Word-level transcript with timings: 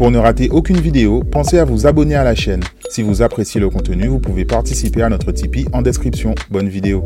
Pour 0.00 0.10
ne 0.10 0.16
rater 0.16 0.48
aucune 0.48 0.80
vidéo, 0.80 1.22
pensez 1.22 1.58
à 1.58 1.66
vous 1.66 1.86
abonner 1.86 2.14
à 2.14 2.24
la 2.24 2.34
chaîne. 2.34 2.62
Si 2.88 3.02
vous 3.02 3.20
appréciez 3.20 3.60
le 3.60 3.68
contenu, 3.68 4.06
vous 4.06 4.18
pouvez 4.18 4.46
participer 4.46 5.02
à 5.02 5.10
notre 5.10 5.30
Tipeee 5.30 5.66
en 5.74 5.82
description. 5.82 6.34
Bonne 6.48 6.70
vidéo. 6.70 7.04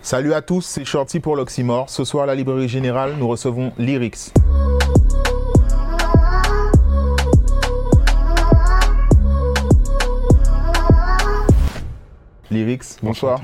Salut 0.00 0.32
à 0.32 0.40
tous, 0.40 0.62
c'est 0.62 0.86
Shorty 0.86 1.20
pour 1.20 1.36
l'Oxymore. 1.36 1.90
Ce 1.90 2.02
soir 2.02 2.24
à 2.24 2.26
la 2.26 2.34
Librairie 2.34 2.66
Générale, 2.66 3.16
nous 3.18 3.28
recevons 3.28 3.72
Lyrics. 3.76 4.32
Lyrics, 12.50 12.84
bonsoir. 13.02 13.42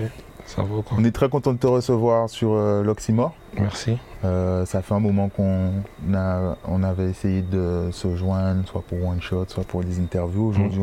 Quoi 0.64 0.96
On 0.98 1.04
est 1.04 1.10
très 1.10 1.28
content 1.28 1.52
de 1.52 1.58
te 1.58 1.66
recevoir 1.66 2.28
sur 2.28 2.52
euh, 2.52 2.82
l'Oxymore. 2.82 3.32
Merci. 3.58 3.96
Euh, 4.24 4.64
ça 4.66 4.82
fait 4.82 4.94
un 4.94 5.00
moment 5.00 5.28
qu'on 5.28 5.70
a, 6.14 6.56
on 6.68 6.82
avait 6.82 7.08
essayé 7.10 7.42
de 7.42 7.88
se 7.90 8.14
joindre, 8.16 8.66
soit 8.68 8.82
pour 8.82 9.04
one 9.06 9.20
shot, 9.20 9.46
soit 9.48 9.64
pour 9.64 9.82
des 9.82 9.98
interviews. 9.98 10.48
Aujourd'hui, 10.48 10.80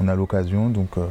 on 0.00 0.08
a 0.08 0.14
l'occasion, 0.14 0.68
donc 0.68 0.98
euh, 0.98 1.06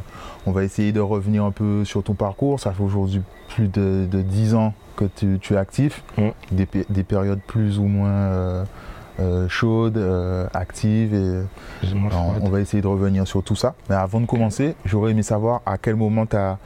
on 0.46 0.52
va 0.52 0.64
essayer 0.64 0.92
de 0.92 1.00
revenir 1.00 1.44
un 1.44 1.50
peu 1.50 1.84
sur 1.84 2.02
ton 2.02 2.14
parcours. 2.14 2.60
Ça 2.60 2.72
fait 2.72 2.82
aujourd'hui 2.82 3.22
plus 3.48 3.68
de, 3.68 4.06
de 4.10 4.22
10 4.22 4.54
ans 4.54 4.72
que 4.96 5.04
tu, 5.04 5.38
tu 5.40 5.54
es 5.54 5.56
actif, 5.56 6.02
Mm. 6.16 6.28
des, 6.52 6.68
des 6.88 7.02
périodes 7.04 7.40
plus 7.46 7.78
ou 7.78 7.84
moins 7.84 8.64
euh, 9.20 9.48
chaudes, 9.48 9.96
euh, 9.96 10.48
actives. 10.54 11.14
Et, 11.14 11.86
alors, 12.08 12.34
on 12.42 12.48
va 12.48 12.60
essayer 12.60 12.82
de 12.82 12.88
revenir 12.88 13.28
sur 13.28 13.44
tout 13.44 13.54
ça. 13.54 13.74
Mais 13.88 13.94
avant 13.94 14.20
de 14.20 14.26
commencer, 14.26 14.74
j'aurais 14.84 15.12
aimé 15.12 15.22
savoir 15.22 15.62
à 15.66 15.78
quel 15.78 15.94
moment 15.94 16.26
tu 16.26 16.36
as, 16.36 16.58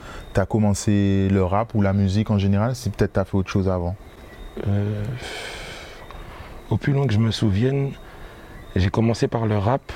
commencé 0.47 1.29
le 1.30 1.45
rap 1.45 1.75
ou 1.75 1.83
la 1.83 1.92
musique 1.92 2.30
en 2.30 2.39
général, 2.39 2.75
si 2.75 2.89
peut-être 2.89 3.12
tu 3.15 3.20
as 3.20 3.25
fait 3.25 3.37
autre 3.37 3.51
chose 3.51 3.69
avant. 3.69 3.97
Euh, 4.66 5.05
au 6.70 6.79
plus 6.79 6.92
loin 6.92 7.06
que 7.06 7.12
je 7.12 7.19
me 7.19 7.30
souvienne, 7.30 7.91
j'ai 8.77 8.91
commencé 8.91 9.28
par 9.28 9.47
le 9.47 9.59
rap. 9.59 9.92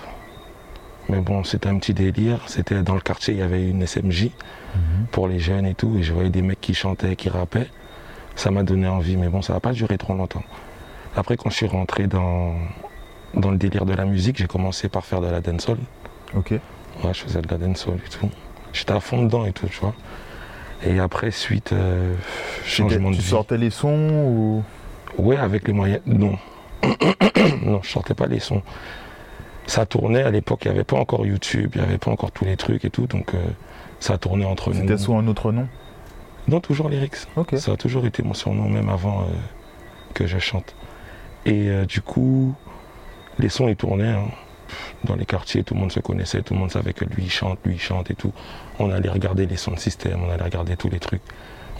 Mais 1.08 1.20
bon, 1.20 1.44
c'était 1.44 1.68
un 1.68 1.78
petit 1.78 1.94
délire. 1.94 2.40
C'était 2.48 2.82
dans 2.82 2.94
le 2.94 3.00
quartier, 3.00 3.34
il 3.34 3.40
y 3.40 3.42
avait 3.42 3.66
une 3.66 3.86
SMJ 3.86 4.28
pour 5.10 5.26
les 5.26 5.38
jeunes 5.38 5.66
et 5.66 5.74
tout. 5.74 5.96
Et 5.98 6.02
je 6.02 6.12
voyais 6.12 6.30
des 6.30 6.42
mecs 6.42 6.60
qui 6.60 6.74
chantaient, 6.74 7.16
qui 7.16 7.30
rappaient. 7.30 7.68
Ça 8.36 8.50
m'a 8.50 8.62
donné 8.62 8.88
envie, 8.88 9.16
mais 9.16 9.28
bon, 9.28 9.40
ça 9.40 9.54
n'a 9.54 9.60
pas 9.60 9.72
duré 9.72 9.96
trop 9.98 10.14
longtemps. 10.14 10.42
Après, 11.16 11.36
quand 11.36 11.50
je 11.50 11.56
suis 11.56 11.66
rentré 11.66 12.06
dans, 12.06 12.54
dans 13.34 13.50
le 13.50 13.58
délire 13.58 13.84
de 13.84 13.94
la 13.94 14.04
musique, 14.04 14.38
j'ai 14.38 14.46
commencé 14.46 14.88
par 14.88 15.04
faire 15.04 15.20
de 15.20 15.26
la 15.28 15.40
dancehall. 15.40 15.78
Ok. 16.34 16.52
Ouais, 16.52 16.60
je 17.12 17.20
faisais 17.20 17.42
de 17.42 17.48
la 17.48 17.58
dancehall 17.58 17.98
et 18.04 18.08
tout. 18.08 18.30
J'étais 18.72 18.92
à 18.92 19.00
fond 19.00 19.22
dedans 19.22 19.44
et 19.44 19.52
tout, 19.52 19.66
tu 19.66 19.80
vois. 19.80 19.94
Et 20.84 20.98
après, 20.98 21.30
suite, 21.30 21.72
euh, 21.72 22.14
changement 22.64 23.10
de 23.10 23.16
tu 23.16 23.22
vie. 23.22 23.28
sortais 23.28 23.58
les 23.58 23.70
sons 23.70 24.10
ou? 24.10 24.62
Ouais, 25.18 25.36
avec 25.36 25.66
les 25.68 25.74
moyens. 25.74 26.00
Non. 26.06 26.38
non, 27.62 27.80
je 27.82 27.90
sortais 27.90 28.14
pas 28.14 28.26
les 28.26 28.40
sons. 28.40 28.62
Ça 29.66 29.86
tournait 29.86 30.22
à 30.22 30.30
l'époque, 30.30 30.64
il 30.64 30.68
n'y 30.70 30.74
avait 30.74 30.84
pas 30.84 30.96
encore 30.96 31.24
YouTube, 31.24 31.72
il 31.74 31.80
n'y 31.80 31.86
avait 31.86 31.98
pas 31.98 32.10
encore 32.10 32.32
tous 32.32 32.44
les 32.44 32.56
trucs 32.56 32.84
et 32.84 32.90
tout, 32.90 33.06
donc 33.06 33.34
euh, 33.34 33.38
ça 34.00 34.18
tournait 34.18 34.44
entre 34.44 34.70
nous. 34.70 34.80
c'était 34.80 34.98
sous 34.98 35.14
un 35.14 35.26
autre 35.28 35.52
nom? 35.52 35.68
Non, 36.48 36.58
toujours 36.58 36.88
lyrics. 36.88 37.28
Ok. 37.36 37.54
Ça 37.58 37.72
a 37.72 37.76
toujours 37.76 38.04
été 38.04 38.24
mon 38.24 38.34
surnom, 38.34 38.68
même 38.68 38.88
avant 38.88 39.20
euh, 39.20 39.26
que 40.14 40.26
je 40.26 40.38
chante. 40.38 40.74
Et 41.46 41.68
euh, 41.68 41.84
du 41.84 42.00
coup, 42.00 42.54
les 43.38 43.48
sons, 43.48 43.68
ils 43.68 43.76
tournaient. 43.76 44.08
hein. 44.08 44.24
Dans 45.04 45.16
les 45.16 45.26
quartiers, 45.26 45.64
tout 45.64 45.74
le 45.74 45.80
monde 45.80 45.92
se 45.92 46.00
connaissait, 46.00 46.40
tout 46.42 46.54
le 46.54 46.60
monde 46.60 46.70
savait 46.70 46.92
que 46.94 47.04
lui, 47.04 47.24
il 47.24 47.30
chante, 47.30 47.58
lui, 47.64 47.74
il 47.74 47.80
chante 47.80 48.10
et 48.10 48.14
tout. 48.14 48.32
On 48.78 48.90
allait 48.90 49.10
regarder 49.10 49.44
les 49.46 49.56
sons 49.56 49.72
de 49.72 49.78
système, 49.78 50.22
on 50.26 50.30
allait 50.30 50.44
regarder 50.44 50.76
tous 50.76 50.88
les 50.88 50.98
trucs. 51.00 51.20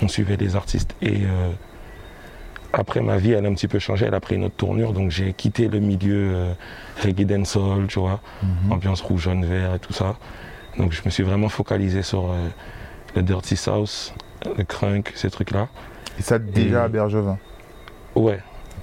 On 0.02 0.08
suivait 0.08 0.36
les 0.36 0.56
artistes. 0.56 0.94
Et 1.00 1.22
euh, 1.24 1.50
après, 2.72 3.00
ma 3.00 3.16
vie, 3.18 3.32
elle 3.32 3.46
a 3.46 3.48
un 3.48 3.54
petit 3.54 3.68
peu 3.68 3.78
changé, 3.78 4.06
elle 4.06 4.14
a 4.14 4.20
pris 4.20 4.34
une 4.36 4.44
autre 4.44 4.56
tournure. 4.56 4.92
Donc, 4.92 5.10
j'ai 5.10 5.32
quitté 5.32 5.68
le 5.68 5.78
milieu 5.78 6.32
euh, 6.34 6.52
reggae 7.02 7.24
dancehall, 7.24 7.86
tu 7.86 7.98
vois, 8.00 8.20
Mhm. 8.42 8.72
ambiance 8.72 9.00
rouge, 9.00 9.22
jaune, 9.22 9.44
vert 9.46 9.74
et 9.74 9.78
tout 9.78 9.92
ça. 9.92 10.16
Donc, 10.78 10.92
je 10.92 11.00
me 11.04 11.10
suis 11.10 11.22
vraiment 11.22 11.48
focalisé 11.48 12.02
sur 12.02 12.30
euh, 12.30 12.48
le 13.14 13.22
Dirty 13.22 13.56
South, 13.56 14.14
le 14.58 14.64
crunk, 14.64 15.12
ces 15.14 15.30
trucs-là. 15.30 15.68
Et 16.18 16.22
ça 16.22 16.38
déjà 16.38 16.80
Et- 16.80 16.84
à 16.84 16.88
Bergevin. 16.88 17.38
Ouais. 18.16 18.40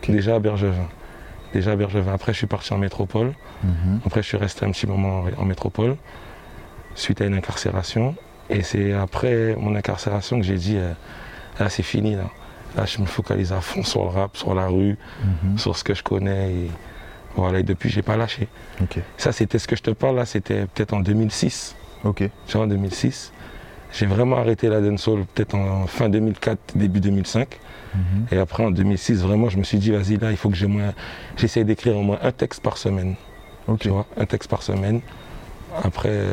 Déjà 0.08 0.36
à 0.36 0.40
Bergevin. 0.40 0.88
Déjà 1.54 1.72
à 1.72 1.76
Bergevin. 1.76 2.14
Après, 2.14 2.34
je 2.34 2.38
suis 2.38 2.48
parti 2.48 2.74
en 2.74 2.78
métropole. 2.78 3.34
Mhm. 3.64 4.02
Après, 4.06 4.22
je 4.22 4.28
suis 4.28 4.38
resté 4.38 4.66
un 4.66 4.72
petit 4.72 4.88
moment 4.88 5.26
en, 5.38 5.46
métropole, 5.46 5.96
suite 6.96 7.22
à 7.22 7.26
une 7.26 7.34
incarcération. 7.34 8.16
Et 8.50 8.62
c'est 8.64 8.94
après 8.94 9.56
mon 9.56 9.76
incarcération 9.76 10.40
que 10.40 10.46
j'ai 10.46 10.56
dit, 10.56 10.78
euh, 10.78 10.94
là, 11.60 11.70
c'est 11.70 11.84
fini. 11.84 12.16
Là. 12.16 12.30
là, 12.76 12.86
je 12.86 13.00
me 13.00 13.06
focalise 13.06 13.52
à 13.52 13.62
fond 13.62 13.84
sur 13.84 14.04
le 14.04 14.10
rap, 14.10 14.38
sur 14.38 14.54
la 14.54 14.68
rue, 14.68 14.98
Mhm. 15.24 15.58
sur 15.58 15.76
ce 15.76 15.84
que 15.84 15.94
je 15.94 16.04
connais. 16.04 16.52
Et 16.52 16.72
voilà, 17.36 17.60
et 17.60 17.64
depuis, 17.64 17.90
j'ai 17.90 18.02
pas 18.02 18.18
lâché. 18.18 18.48
Ça, 19.18 19.32
c'était 19.32 19.60
ce 19.60 19.68
que 19.68 19.76
je 19.76 19.84
te 19.84 19.92
parle, 19.92 20.16
là, 20.16 20.26
c'était 20.26 20.66
peut-être 20.66 20.94
en 20.94 21.00
2006. 21.00 21.76
Ok. 22.04 22.24
Tu 22.48 22.54
vois, 22.58 22.64
en 22.66 22.68
2006. 22.68 23.32
J'ai 23.92 24.06
vraiment 24.06 24.38
arrêté 24.38 24.70
la 24.70 24.82
dancehall 24.82 25.26
peut-être 25.34 25.56
en 25.56 25.88
fin 25.88 26.10
2004, 26.10 26.78
début 26.78 27.00
2005. 27.00 27.60
Mhm. 27.96 28.02
Et 28.32 28.38
après, 28.38 28.64
en 28.64 28.72
2006, 28.72 29.22
vraiment, 29.22 29.50
je 29.50 29.58
me 29.58 29.64
suis 29.64 29.80
dit, 29.80 29.92
vas-y, 29.92 30.18
là, 30.18 30.32
il 30.32 30.38
faut 30.38 30.50
que 30.50 30.56
j'ai 30.56 30.68
moins... 30.68 30.94
j'essaie 31.38 31.64
d'écrire 31.64 31.98
au 31.98 32.04
moins 32.04 32.20
un 32.22 32.32
texte 32.32 32.62
par 32.62 32.78
semaine. 32.78 33.16
Tu 33.80 33.90
vois, 33.90 34.06
un 34.18 34.26
texte 34.26 34.50
par 34.50 34.64
semaine, 34.64 35.02
après, 35.84 36.24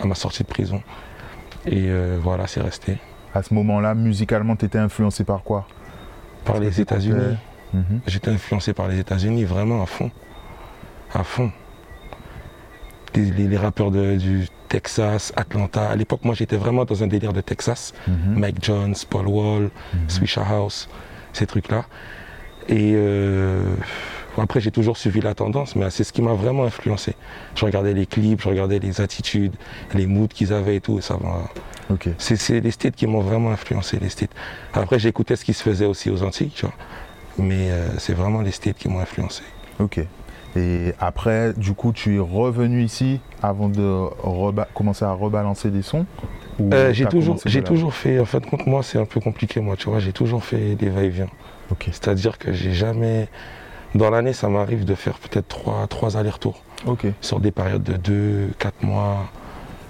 à 0.00 0.06
ma 0.06 0.14
sortie 0.14 0.42
de 0.42 0.48
prison. 0.48 0.82
Et 1.66 1.86
euh, 1.88 2.18
voilà, 2.20 2.46
c'est 2.46 2.60
resté. 2.60 2.98
À 3.34 3.42
ce 3.42 3.54
moment-là, 3.54 3.94
musicalement, 3.94 4.54
tu 4.54 4.66
étais 4.66 4.78
influencé 4.78 5.24
par 5.24 5.42
quoi? 5.42 5.66
Par 6.44 6.58
les 6.58 6.80
États-Unis. 6.80 7.36
Mhm. 7.72 8.00
J'étais 8.06 8.30
influencé 8.30 8.72
par 8.72 8.88
les 8.88 8.98
États-Unis, 8.98 9.44
vraiment 9.44 9.82
à 9.82 9.86
fond. 9.86 10.10
À 11.12 11.24
fond. 11.24 11.50
Les, 13.14 13.30
les- 13.30 13.48
les 13.48 13.56
rappeurs 13.56 13.90
de- 13.90 14.16
du 14.16 14.46
Texas, 14.68 15.32
Atlanta. 15.36 15.88
À 15.88 15.96
l'époque, 15.96 16.20
moi, 16.24 16.34
j'étais 16.34 16.56
vraiment 16.56 16.84
dans 16.84 17.02
un 17.02 17.06
délire 17.06 17.32
de 17.32 17.40
Texas. 17.40 17.92
Mhm. 18.08 18.38
Mike 18.38 18.64
Jones, 18.64 18.94
Paul 19.08 19.28
Wall. 19.28 19.70
Swisha 20.08 20.42
House, 20.42 20.88
ces 21.32 21.46
trucs-là. 21.46 21.84
Et 22.68 22.92
euh, 22.94 23.62
après, 24.38 24.60
j'ai 24.60 24.70
toujours 24.70 24.96
suivi 24.96 25.20
la 25.20 25.34
tendance, 25.34 25.76
mais 25.76 25.90
c'est 25.90 26.02
ce 26.02 26.12
qui 26.12 26.22
m'a 26.22 26.32
vraiment 26.32 26.64
influencé. 26.64 27.14
Je 27.54 27.64
regardais 27.64 27.92
les 27.94 28.06
clips, 28.06 28.40
je 28.42 28.48
regardais 28.48 28.78
les 28.78 29.00
attitudes, 29.00 29.54
les 29.94 30.06
moods 30.06 30.28
qu'ils 30.28 30.52
avaient 30.52 30.76
et 30.76 30.80
tout. 30.80 30.98
et 30.98 31.02
ça 31.02 31.16
m'a- 31.22 31.48
Ok. 31.90 32.08
C'est 32.18 32.36
c'est 32.36 32.60
les 32.60 32.70
states 32.70 32.96
qui 32.96 33.06
m'ont 33.06 33.20
vraiment 33.20 33.50
influencé, 33.52 33.98
les 34.00 34.08
states. 34.08 34.30
Après, 34.72 34.98
j'écoutais 34.98 35.36
ce 35.36 35.44
qui 35.44 35.52
se 35.52 35.62
faisait 35.62 35.84
aussi 35.84 36.08
aux 36.10 36.22
Antilles, 36.22 36.50
tu 36.54 36.64
vois. 36.64 36.74
Mais 37.38 37.70
euh, 37.70 37.86
c'est 37.98 38.14
vraiment 38.14 38.40
les 38.40 38.52
states 38.52 38.78
qui 38.78 38.88
m'ont 38.88 39.00
influencé. 39.00 39.42
Ok. 39.78 40.00
Et 40.56 40.92
après, 41.00 41.52
du 41.54 41.72
coup, 41.74 41.92
tu 41.92 42.16
es 42.16 42.20
revenu 42.20 42.82
ici 42.84 43.20
avant 43.42 43.68
de 43.68 44.06
commencer 44.74 45.04
à 45.04 45.12
rebalancer 45.12 45.70
des 45.70 45.82
sons 45.82 46.06
Euh, 46.72 46.92
j'ai 46.92 47.06
toujours, 47.06 47.36
j'ai 47.44 47.62
toujours 47.62 47.94
fait, 47.94 48.20
en 48.20 48.24
fin 48.24 48.38
de 48.38 48.46
compte, 48.46 48.66
moi, 48.66 48.82
c'est 48.84 48.98
un 48.98 49.04
peu 49.06 49.18
compliqué, 49.20 49.60
moi, 49.60 49.74
tu 49.76 49.88
vois. 49.88 49.98
J'ai 49.98 50.12
toujours 50.12 50.44
fait 50.44 50.76
des 50.76 50.88
va-et-vient. 50.88 51.28
C'est-à-dire 51.90 52.38
que 52.38 52.52
j'ai 52.52 52.72
jamais. 52.72 53.28
Dans 53.96 54.10
l'année, 54.10 54.32
ça 54.32 54.48
m'arrive 54.48 54.84
de 54.84 54.94
faire 54.94 55.18
peut-être 55.18 55.48
trois, 55.48 55.86
trois 55.88 56.16
allers-retours. 56.16 56.62
Sur 57.20 57.40
des 57.40 57.50
périodes 57.50 57.82
de 57.82 57.94
2, 57.94 58.50
4 58.58 58.82
mois, 58.84 59.24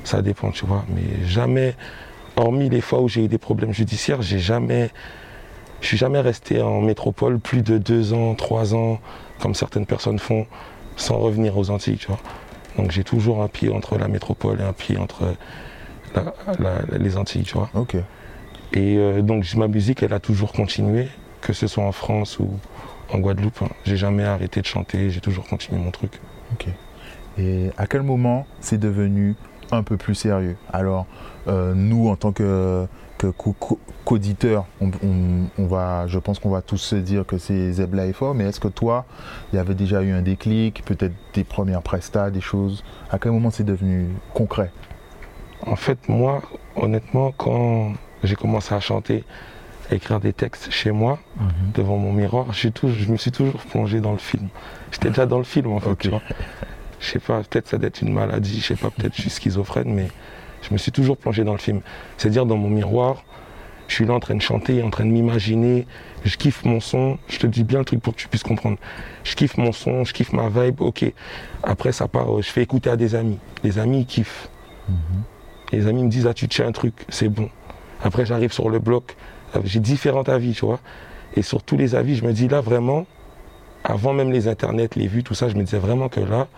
ça 0.04 0.22
dépend, 0.22 0.50
tu 0.50 0.64
vois. 0.66 0.84
Mais 0.88 1.26
jamais, 1.26 1.74
hormis 2.36 2.68
les 2.70 2.80
fois 2.80 3.00
où 3.00 3.08
j'ai 3.08 3.24
eu 3.24 3.28
des 3.28 3.38
problèmes 3.38 3.72
judiciaires, 3.72 4.22
j'ai 4.22 4.38
jamais, 4.38 4.90
je 5.80 5.88
suis 5.88 5.96
jamais 5.96 6.20
resté 6.20 6.62
en 6.62 6.80
métropole 6.80 7.38
plus 7.38 7.62
de 7.62 7.76
2 7.78 8.12
ans, 8.14 8.34
3 8.34 8.74
ans, 8.74 9.00
comme 9.40 9.54
certaines 9.54 9.86
personnes 9.86 10.18
font, 10.18 10.46
sans 10.96 11.18
revenir 11.18 11.56
aux 11.58 11.70
Antilles, 11.70 11.96
tu 11.98 12.06
vois. 12.08 12.20
Donc 12.76 12.90
j'ai 12.90 13.04
toujours 13.04 13.42
un 13.42 13.48
pied 13.48 13.70
entre 13.70 13.98
la 13.98 14.08
métropole 14.08 14.60
et 14.60 14.64
un 14.64 14.72
pied 14.72 14.96
entre 14.98 15.34
la- 16.14 16.32
la- 16.58 16.98
les 16.98 17.16
Antilles, 17.16 17.42
tu 17.44 17.54
vois. 17.54 17.70
Ok. 17.74 17.96
Et 18.72 18.96
euh, 18.96 19.22
donc 19.22 19.52
ma 19.54 19.68
musique, 19.68 20.02
elle 20.02 20.12
a 20.12 20.20
toujours 20.20 20.52
continué, 20.52 21.08
que 21.40 21.52
ce 21.52 21.66
soit 21.66 21.84
en 21.84 21.92
France 21.92 22.38
ou 22.38 22.48
en 23.12 23.18
Guadeloupe. 23.18 23.62
hein. 23.62 23.68
J'ai 23.84 23.96
jamais 23.96 24.24
arrêté 24.24 24.60
de 24.60 24.66
chanter, 24.66 25.10
j'ai 25.10 25.20
toujours 25.20 25.46
continué 25.46 25.80
mon 25.80 25.90
truc. 25.90 26.20
Ok. 26.52 26.66
Et 27.38 27.70
à 27.76 27.86
quel 27.86 28.02
moment 28.02 28.46
c'est 28.60 28.78
devenu 28.78 29.34
un 29.72 29.82
peu 29.82 29.96
plus 29.96 30.14
sérieux? 30.14 30.56
Alors, 30.72 31.06
euh, 31.48 31.74
nous, 31.74 32.08
en 32.08 32.16
tant 32.16 32.32
que, 32.32 32.86
que 33.30 33.50
qu'auditeurs, 34.04 34.66
on, 34.80 34.90
on- 35.02 35.46
on 35.58 35.66
va, 35.66 36.06
je 36.06 36.18
pense 36.18 36.38
qu'on 36.38 36.50
va 36.50 36.62
tous 36.62 36.78
se 36.78 36.96
dire 36.96 37.24
que 37.26 37.38
c'est 37.38 37.72
Zebla 37.72 38.06
et 38.06 38.12
fort, 38.12 38.34
mais 38.34 38.44
est-ce 38.44 38.60
que 38.60 38.68
toi, 38.68 39.04
il 39.52 39.56
y 39.56 39.58
avait 39.58 39.74
déjà 39.74 40.02
eu 40.02 40.12
un 40.12 40.22
déclic, 40.22 40.84
peut-être 40.84 41.14
des 41.34 41.44
premières 41.44 41.82
prestats, 41.82 42.30
des 42.30 42.40
choses? 42.40 42.84
À 43.10 43.18
quel 43.18 43.32
moment 43.32 43.50
c'est 43.50 43.64
devenu 43.64 44.08
concret? 44.34 44.70
En 45.66 45.76
fait, 45.76 46.08
moi, 46.08 46.42
honnêtement, 46.76 47.32
quand 47.32 47.92
j'ai 48.22 48.36
commencé 48.36 48.74
à 48.74 48.80
chanter, 48.80 49.24
à 49.90 49.94
écrire 49.94 50.20
des 50.20 50.32
textes 50.32 50.70
chez 50.70 50.90
moi, 50.90 51.18
devant 51.74 51.96
mon 51.96 52.12
miroir, 52.12 52.46
tout- 52.74 52.88
je 52.88 53.10
me 53.10 53.16
suis 53.16 53.32
toujours 53.32 53.60
plongé 53.60 54.00
dans 54.00 54.12
le 54.12 54.18
film. 54.18 54.48
J'étais 54.92 55.08
déjà 55.08 55.26
dans 55.26 55.38
le 55.38 55.44
film, 55.44 55.72
en 55.72 55.80
fait, 55.80 55.90
Ok. 55.90 55.98
tu 56.00 56.08
vois. 56.10 56.22
Je 57.00 57.06
sais 57.10 57.18
pas, 57.18 57.42
peut-être 57.42 57.68
ça 57.68 57.76
doit 57.78 57.88
être 57.88 58.00
une 58.00 58.12
maladie, 58.14 58.60
je 58.60 58.66
sais 58.68 58.76
pas, 58.76 58.90
peut-être 58.90 59.14
je 59.14 59.20
suis 59.22 59.30
schizophrène, 59.30 59.92
mais 59.92 60.08
je 60.66 60.72
me 60.72 60.78
suis 60.78 60.92
toujours 60.92 61.16
plongé 61.16 61.44
dans 61.44 61.52
le 61.52 61.58
film. 61.58 61.80
C'est-à-dire, 62.16 62.46
dans 62.46 62.56
mon 62.56 62.70
miroir, 62.70 63.24
Je 63.86 63.96
suis 63.96 64.06
là 64.06 64.14
en 64.14 64.20
train 64.20 64.34
de 64.34 64.40
chanter, 64.40 64.82
en 64.82 64.88
train 64.88 65.04
de 65.04 65.10
m'imaginer. 65.10 65.86
Je 66.24 66.38
kiffe 66.38 66.64
mon 66.64 66.80
son. 66.80 67.18
Je 67.28 67.38
te 67.38 67.46
dis 67.46 67.64
bien 67.64 67.80
le 67.80 67.84
truc 67.84 68.00
pour 68.00 68.14
que 68.14 68.18
tu 68.18 68.28
puisses 68.28 68.42
comprendre. 68.42 68.78
Je 69.24 69.34
kiffe 69.34 69.58
mon 69.58 69.72
son, 69.72 70.04
je 70.04 70.14
kiffe 70.14 70.32
ma 70.32 70.48
vibe. 70.48 70.80
Ok. 70.80 71.04
Après, 71.62 71.92
ça 71.92 72.08
part. 72.08 72.40
Je 72.40 72.48
fais 72.48 72.62
écouter 72.62 72.88
à 72.88 72.96
des 72.96 73.14
amis. 73.14 73.38
Les 73.62 73.78
amis, 73.78 74.00
ils 74.00 74.06
kiffent. 74.06 74.48
Les 75.70 75.86
amis 75.86 76.02
me 76.02 76.08
disent, 76.08 76.26
ah, 76.26 76.32
tu 76.32 76.48
tiens 76.48 76.66
un 76.66 76.72
truc, 76.72 76.94
c'est 77.10 77.28
bon. 77.28 77.50
Après, 78.02 78.24
j'arrive 78.24 78.52
sur 78.52 78.70
le 78.70 78.78
bloc. 78.78 79.16
J'ai 79.64 79.80
différents 79.80 80.22
avis, 80.22 80.52
tu 80.54 80.64
vois. 80.64 80.80
Et 81.36 81.42
sur 81.42 81.62
tous 81.62 81.76
les 81.76 81.94
avis, 81.94 82.16
je 82.16 82.24
me 82.24 82.32
dis 82.32 82.48
là, 82.48 82.60
vraiment, 82.60 83.06
avant 83.82 84.14
même 84.14 84.32
les 84.32 84.48
internets, 84.48 84.88
les 84.96 85.08
vues, 85.08 85.22
tout 85.22 85.34
ça, 85.34 85.48
je 85.48 85.56
me 85.56 85.62
disais 85.62 85.78
vraiment 85.78 86.08
que 86.08 86.20
là, 86.20 86.48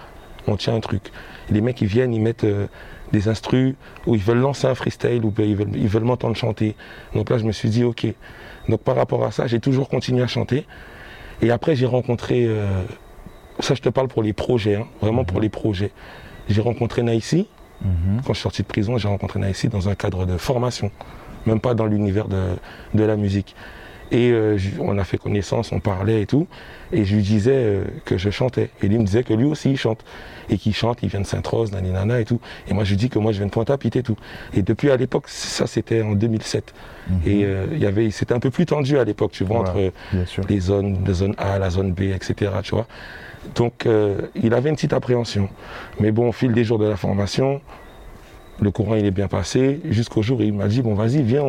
on 0.47 0.57
tient 0.57 0.75
un 0.75 0.81
truc. 0.81 1.11
les 1.51 1.61
mecs, 1.61 1.81
ils 1.81 1.89
viennent, 1.89 2.15
ils 2.15 2.21
mettent 2.21 2.45
euh, 2.45 2.67
des 3.13 3.29
instrus, 3.29 3.75
ou 4.07 4.15
ils 4.15 4.21
veulent 4.21 4.39
lancer 4.39 4.67
un 4.67 4.75
freestyle, 4.75 5.25
ou 5.25 5.33
ils 5.39 5.57
veulent, 5.57 5.77
ils 5.77 5.89
veulent 5.89 6.05
m'entendre 6.05 6.37
chanter. 6.37 6.77
Donc 7.15 7.31
là, 7.31 7.39
je 7.39 7.45
me 7.45 7.53
suis 7.53 7.69
dit, 7.69 7.85
ok. 7.85 8.07
Donc 8.69 8.81
par 8.81 8.97
rapport 8.97 9.25
à 9.25 9.31
ça, 9.31 9.47
j'ai 9.47 9.61
toujours 9.61 9.89
continué 9.89 10.23
à 10.23 10.27
chanter. 10.27 10.67
Et 11.43 11.51
après, 11.51 11.77
j'ai 11.77 11.87
rencontré, 11.87 12.47
euh, 12.47 12.83
ça 13.61 13.75
je 13.75 13.83
te 13.83 13.89
parle 13.89 14.09
pour 14.09 14.23
les 14.23 14.33
projets, 14.33 14.77
hein, 14.77 14.87
vraiment 15.01 15.25
pour 15.25 15.37
mhm. 15.37 15.43
les 15.43 15.49
projets. 15.49 15.93
J'ai 16.49 16.61
rencontré 16.61 17.03
Naïsi. 17.03 17.47
Mhm. 17.83 18.23
Quand 18.25 18.33
je 18.33 18.39
suis 18.39 18.43
sorti 18.43 18.63
de 18.63 18.67
prison, 18.67 18.97
j'ai 18.97 19.09
rencontré 19.09 19.39
Naïsi 19.39 19.69
dans 19.69 19.89
un 19.89 19.95
cadre 19.95 20.27
de 20.27 20.37
formation, 20.37 20.91
même 21.45 21.61
pas 21.61 21.75
dans 21.75 21.87
l'univers 21.87 22.29
de, 22.29 22.57
de 22.95 23.05
la 23.05 23.17
musique. 23.17 23.55
Et 24.13 24.31
euh, 24.31 24.57
on 24.81 24.99
a 24.99 25.05
fait 25.05 25.19
connaissance, 25.19 25.73
on 25.73 25.81
parlait 25.81 26.23
et 26.23 26.27
tout. 26.27 26.47
Et 26.93 27.05
je 27.05 27.17
lui 27.17 27.23
disais 27.23 27.55
euh, 27.55 27.85
que 28.05 28.17
je 28.17 28.31
chantais. 28.31 28.71
Et 28.83 28.89
lui 28.89 28.99
me 28.99 29.05
disait 29.05 29.25
que 29.25 29.35
lui 29.35 29.45
aussi 29.45 29.71
il 29.71 29.77
chante. 29.77 30.05
Et 30.49 30.59
qu'il 30.59 30.75
chante, 30.75 30.99
il 31.03 31.09
vient 31.09 31.21
de 31.21 31.27
Sainte-Rose, 31.27 31.73
nana 31.73 32.21
et 32.21 32.25
tout. 32.25 32.41
Et 32.69 32.75
moi 32.75 32.85
je 32.85 32.91
lui 32.91 32.97
dis 32.97 33.09
que 33.09 33.19
moi 33.19 33.33
je 33.33 33.39
viens 33.39 33.47
de 33.47 33.53
Pointe-à-Pitre 33.53 33.97
et 33.97 34.03
tout. 34.03 34.17
Et 34.55 34.63
depuis 34.63 34.91
à 34.91 34.97
l'époque, 34.97 35.25
ça 35.29 35.67
c'était 35.67 36.03
en 36.03 36.13
2007. 36.13 36.75
Mhm. 37.09 37.21
Et 37.27 37.45
euh, 37.45 37.67
il 37.73 37.79
y 37.79 37.87
avait, 37.87 38.11
c'était 38.11 38.35
un 38.35 38.41
peu 38.41 38.51
plus 38.51 38.67
tendu 38.67 38.99
à 38.99 39.05
l'époque, 39.05 39.33
tu 39.33 39.45
vois, 39.45 39.61
entre 39.61 39.93
les 40.49 40.61
zones, 40.61 40.99
la 41.07 41.13
zone 41.13 41.35
A, 41.39 41.59
la 41.59 41.71
zone 41.71 41.93
B, 41.93 42.03
etc. 42.03 42.53
Tu 42.63 42.75
vois. 42.75 42.87
Donc 43.55 43.87
il 44.35 44.55
avait 44.55 44.71
une 44.71 44.77
petite 44.77 44.93
appréhension. 44.93 45.49
Mais 46.01 46.11
bon, 46.11 46.29
au 46.29 46.33
fil 46.33 46.53
des 46.53 46.65
jours 46.65 46.79
de 46.79 46.87
la 46.87 46.97
formation, 46.97 47.61
le 48.61 48.71
courant 48.71 48.95
il 48.95 49.05
est 49.05 49.11
bien 49.11 49.29
passé 49.29 49.81
jusqu'au 49.85 50.23
jour 50.23 50.41
où 50.41 50.43
il 50.43 50.53
m'a 50.53 50.69
dit 50.69 50.83
bon 50.83 50.95
vas-y 50.95 51.23
viens 51.23 51.45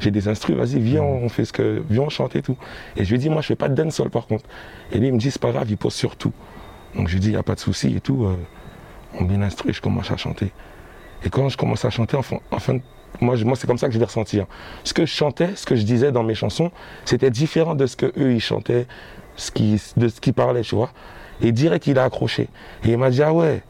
j'ai 0.00 0.10
des 0.10 0.28
instrus 0.28 0.56
vas-y 0.56 0.78
viens 0.78 1.02
on 1.02 1.28
fait 1.28 1.44
ce 1.44 1.52
que 1.52 1.82
viens 1.88 2.02
on 2.02 2.08
chante 2.08 2.36
et 2.36 2.42
tout 2.42 2.56
et 2.96 3.04
je 3.04 3.10
lui 3.10 3.16
ai 3.16 3.18
dit 3.18 3.30
moi 3.30 3.40
je 3.40 3.46
fais 3.46 3.56
pas 3.56 3.68
de 3.68 3.74
dancehall 3.74 4.10
par 4.10 4.26
contre 4.26 4.44
et 4.92 4.98
lui 4.98 5.08
il 5.08 5.14
me 5.14 5.18
dit 5.18 5.30
c'est 5.30 5.40
pas 5.40 5.52
grave 5.52 5.70
il 5.70 5.76
pose 5.76 5.94
sur 5.94 6.16
tout 6.16 6.32
donc 6.96 7.08
je 7.08 7.14
lui 7.14 7.20
dit 7.20 7.28
il 7.28 7.32
n'y 7.32 7.36
a 7.36 7.42
pas 7.42 7.54
de 7.54 7.60
souci 7.60 7.96
et 7.96 8.00
tout 8.00 8.24
euh, 8.24 8.36
on 9.18 9.24
bien 9.24 9.42
instruit 9.42 9.72
je 9.72 9.80
commence 9.80 10.10
à 10.10 10.16
chanter 10.16 10.52
et 11.24 11.30
quand 11.30 11.48
je 11.48 11.56
commence 11.56 11.84
à 11.84 11.90
chanter 11.90 12.16
enfin, 12.16 12.38
enfin 12.50 12.78
moi, 13.20 13.36
moi 13.44 13.56
c'est 13.56 13.66
comme 13.66 13.78
ça 13.78 13.88
que 13.88 13.94
je 13.94 13.98
l'ai 13.98 14.04
ressenti 14.04 14.40
hein. 14.40 14.46
ce 14.84 14.94
que 14.94 15.06
je 15.06 15.12
chantais 15.12 15.50
ce 15.56 15.66
que 15.66 15.76
je 15.76 15.82
disais 15.82 16.12
dans 16.12 16.22
mes 16.22 16.34
chansons 16.34 16.70
c'était 17.04 17.30
différent 17.30 17.74
de 17.74 17.86
ce 17.86 17.96
que 17.96 18.06
eux 18.18 18.32
ils 18.32 18.40
chantaient 18.40 18.86
ce 19.36 19.50
qui, 19.50 19.80
de 19.96 20.08
ce 20.08 20.20
qu'ils 20.20 20.34
parlaient 20.34 20.62
tu 20.62 20.74
vois 20.74 20.90
et 21.40 21.52
direct 21.52 21.86
il 21.86 21.98
a 21.98 22.04
accroché 22.04 22.48
et 22.84 22.90
il 22.90 22.98
m'a 22.98 23.10
dit 23.10 23.22
ah 23.22 23.32
ouais 23.32 23.62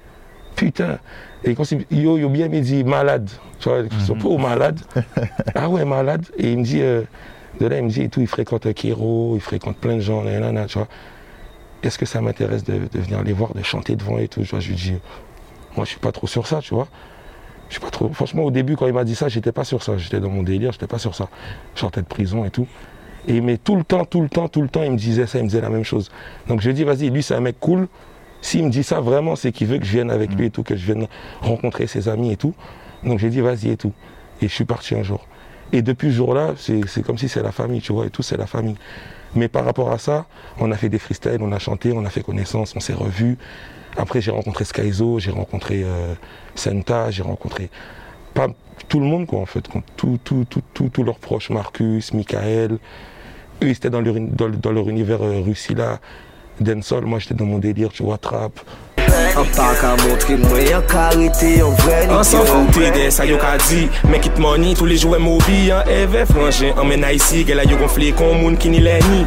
putain 0.56 0.98
et 1.44 1.54
quand 1.54 1.70
il 1.70 1.84
yo, 1.90 2.16
yo 2.16 2.28
bien 2.28 2.48
me 2.48 2.60
dit 2.60 2.84
malade. 2.84 3.30
Tu 3.60 3.68
vois, 3.68 3.80
ils 3.80 4.00
sont 4.00 4.16
pas 4.16 4.28
malade. 4.36 4.80
ah 5.54 5.68
ouais, 5.68 5.84
malade. 5.84 6.24
Et 6.38 6.52
il 6.52 6.58
me 6.58 6.64
dit, 6.64 6.80
euh, 6.80 7.02
de 7.60 7.66
là, 7.66 7.78
il 7.78 7.84
me 7.84 7.90
dit 7.90 8.02
et 8.02 8.08
tout, 8.08 8.20
il 8.20 8.26
fréquente 8.26 8.72
Kiro, 8.72 9.34
il 9.36 9.40
fréquente 9.40 9.76
plein 9.76 9.96
de 9.96 10.00
gens, 10.00 10.22
nanana, 10.22 10.66
tu 10.66 10.78
vois. 10.78 10.88
Est-ce 11.84 11.98
que 11.98 12.06
ça 12.06 12.20
m'intéresse 12.20 12.64
de, 12.64 12.80
venir 12.94 13.22
les 13.22 13.32
voir, 13.32 13.54
de 13.54 13.62
chanter 13.62 13.94
devant 13.94 14.18
et 14.18 14.28
tout? 14.28 14.42
Je 14.42 14.56
lui 14.56 14.74
dis, 14.74 14.94
moi 15.76 15.84
je 15.84 15.90
suis 15.90 16.00
pas 16.00 16.12
trop 16.12 16.26
sur 16.26 16.46
ça, 16.46 16.60
tu 16.60 16.74
vois. 16.74 16.88
Je 17.68 17.74
suis 17.74 17.80
pas 17.80 17.90
trop. 17.90 18.08
Franchement, 18.12 18.42
au 18.44 18.50
début, 18.50 18.76
quand 18.76 18.86
il 18.86 18.92
m'a 18.92 19.04
dit 19.04 19.14
ça, 19.14 19.28
j'étais 19.28 19.52
pas 19.52 19.64
sur 19.64 19.82
ça. 19.82 19.96
J'étais 19.96 20.20
dans 20.20 20.30
mon 20.30 20.42
délire, 20.42 20.72
j'étais 20.72 20.86
pas 20.86 20.98
sur 20.98 21.14
ça. 21.14 21.28
Je 21.74 21.80
sortais 21.80 22.02
de 22.02 22.06
prison 22.06 22.44
et 22.44 22.50
tout. 22.50 22.66
Et 23.26 23.40
mais 23.40 23.56
tout 23.56 23.76
le 23.76 23.84
temps, 23.84 24.04
tout 24.04 24.20
le 24.20 24.28
temps, 24.28 24.48
tout 24.48 24.62
le 24.62 24.68
temps, 24.68 24.82
il 24.82 24.92
me 24.92 24.96
disait 24.96 25.26
ça, 25.26 25.38
il 25.38 25.44
me 25.44 25.48
disait 25.48 25.60
la 25.60 25.70
même 25.70 25.84
chose. 25.84 26.10
Donc 26.48 26.60
je 26.60 26.68
lui 26.68 26.74
dit, 26.74 26.84
vas-y, 26.84 27.10
lui 27.10 27.22
c'est 27.22 27.34
un 27.34 27.40
mec 27.40 27.58
cool, 27.58 27.88
s'il 28.40 28.64
me 28.64 28.70
dit 28.70 28.82
ça 28.82 29.00
vraiment, 29.00 29.36
c'est 29.36 29.52
qu'il 29.52 29.66
veut 29.66 29.78
que 29.78 29.86
je 29.86 29.92
vienne 29.92 30.10
avec 30.10 30.34
lui 30.34 30.46
et 30.46 30.50
tout, 30.50 30.62
que 30.62 30.76
je 30.76 30.84
vienne 30.84 31.06
rencontrer 31.40 31.86
ses 31.86 32.08
amis 32.08 32.32
et 32.32 32.36
tout. 32.36 32.54
Donc 33.02 33.18
j'ai 33.18 33.30
dit 33.30 33.40
vas-y 33.40 33.70
et 33.70 33.76
tout. 33.76 33.92
Et 34.42 34.48
je 34.48 34.52
suis 34.54 34.66
parti 34.66 34.94
un 34.94 35.02
jour. 35.02 35.26
Et 35.72 35.80
depuis 35.82 36.10
ce 36.10 36.16
jour-là, 36.16 36.54
c'est 36.56 37.02
comme 37.02 37.18
si 37.18 37.28
c'est 37.28 37.42
la 37.42 37.52
famille, 37.52 37.80
tu 37.80 37.92
vois, 37.92 38.06
et 38.06 38.10
tout, 38.10 38.22
c'est 38.22 38.36
la 38.36 38.46
famille. 38.46 38.76
Mais 39.34 39.48
par 39.48 39.64
rapport 39.64 39.90
à 39.90 39.98
ça, 39.98 40.26
on 40.58 40.70
a 40.70 40.76
fait 40.76 40.88
des 40.88 40.98
freestyles, 40.98 41.38
on 41.40 41.52
a 41.52 41.58
chanté, 41.58 41.92
on 41.92 42.04
a 42.04 42.10
fait 42.10 42.22
connaissance, 42.22 42.74
on 42.76 42.80
s'est 42.80 42.94
revus. 42.94 43.38
Après, 43.96 44.20
j'ai 44.20 44.30
rencontré 44.30 44.64
Skyzo, 44.64 45.18
j'ai 45.18 45.30
rencontré 45.30 45.82
euh, 45.84 46.14
Senta, 46.54 47.10
j'ai 47.10 47.22
rencontré 47.22 47.70
tout 48.88 49.00
le 49.00 49.06
monde, 49.06 49.26
quoi, 49.26 49.40
en 49.40 49.46
fait. 49.46 49.68
Tous 49.96 51.04
leurs 51.04 51.18
proches, 51.18 51.50
Marcus, 51.50 52.12
Michael. 52.12 52.72
Eux, 53.62 53.68
ils 53.68 53.70
étaient 53.70 53.90
dans 53.90 54.00
leur, 54.00 54.16
dans, 54.18 54.72
leur 54.72 54.88
univers 54.88 55.22
euh, 55.22 55.40
Russie 55.40 55.74
là 55.74 56.00
dancehall, 56.60 57.04
moi 57.04 57.18
j'étais 57.18 57.34
dans 57.34 57.46
mon 57.46 57.58
délire, 57.58 57.90
tu 57.90 58.02
vois, 58.02 58.18
trap. 58.18 58.60
An 59.34 59.46
pa 59.54 59.72
ka 59.78 59.92
montre 60.00 60.36
mwen 60.38 60.68
yon 60.68 60.84
karite 60.90 61.50
yon 61.58 61.74
vre 61.82 62.00
An 62.14 62.24
san 62.26 62.46
foute 62.48 62.90
de 62.94 63.08
sa 63.14 63.26
yo 63.26 63.36
ka 63.38 63.56
di 63.68 63.88
Make 64.08 64.26
it 64.26 64.38
money, 64.38 64.74
tous 64.74 64.86
les 64.86 64.96
jours 64.96 65.18
mobi 65.20 65.70
An 65.72 65.86
eve 65.90 66.24
franjen, 66.30 66.72
an 66.78 66.88
men 66.88 67.04
a 67.04 67.12
isi 67.14 67.44
Gela 67.46 67.66
yo 67.68 67.78
gonfle 67.78 68.12
kon 68.18 68.38
moun 68.40 68.58
ki 68.58 68.72
ni 68.74 68.82
lè 68.82 68.98
ni 69.10 69.24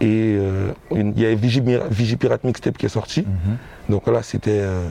Et 0.00 0.36
euh, 0.38 0.72
il 0.92 1.18
y 1.18 1.26
a 1.26 1.34
Vigipirate 1.34 2.44
Mixtape 2.44 2.78
qui 2.78 2.86
est 2.86 2.88
sorti. 2.88 3.22
Mm 3.22 3.24
-hmm. 3.24 3.92
Donc 3.92 4.06
là, 4.06 4.22
c'était 4.22 4.60
euh, 4.62 4.90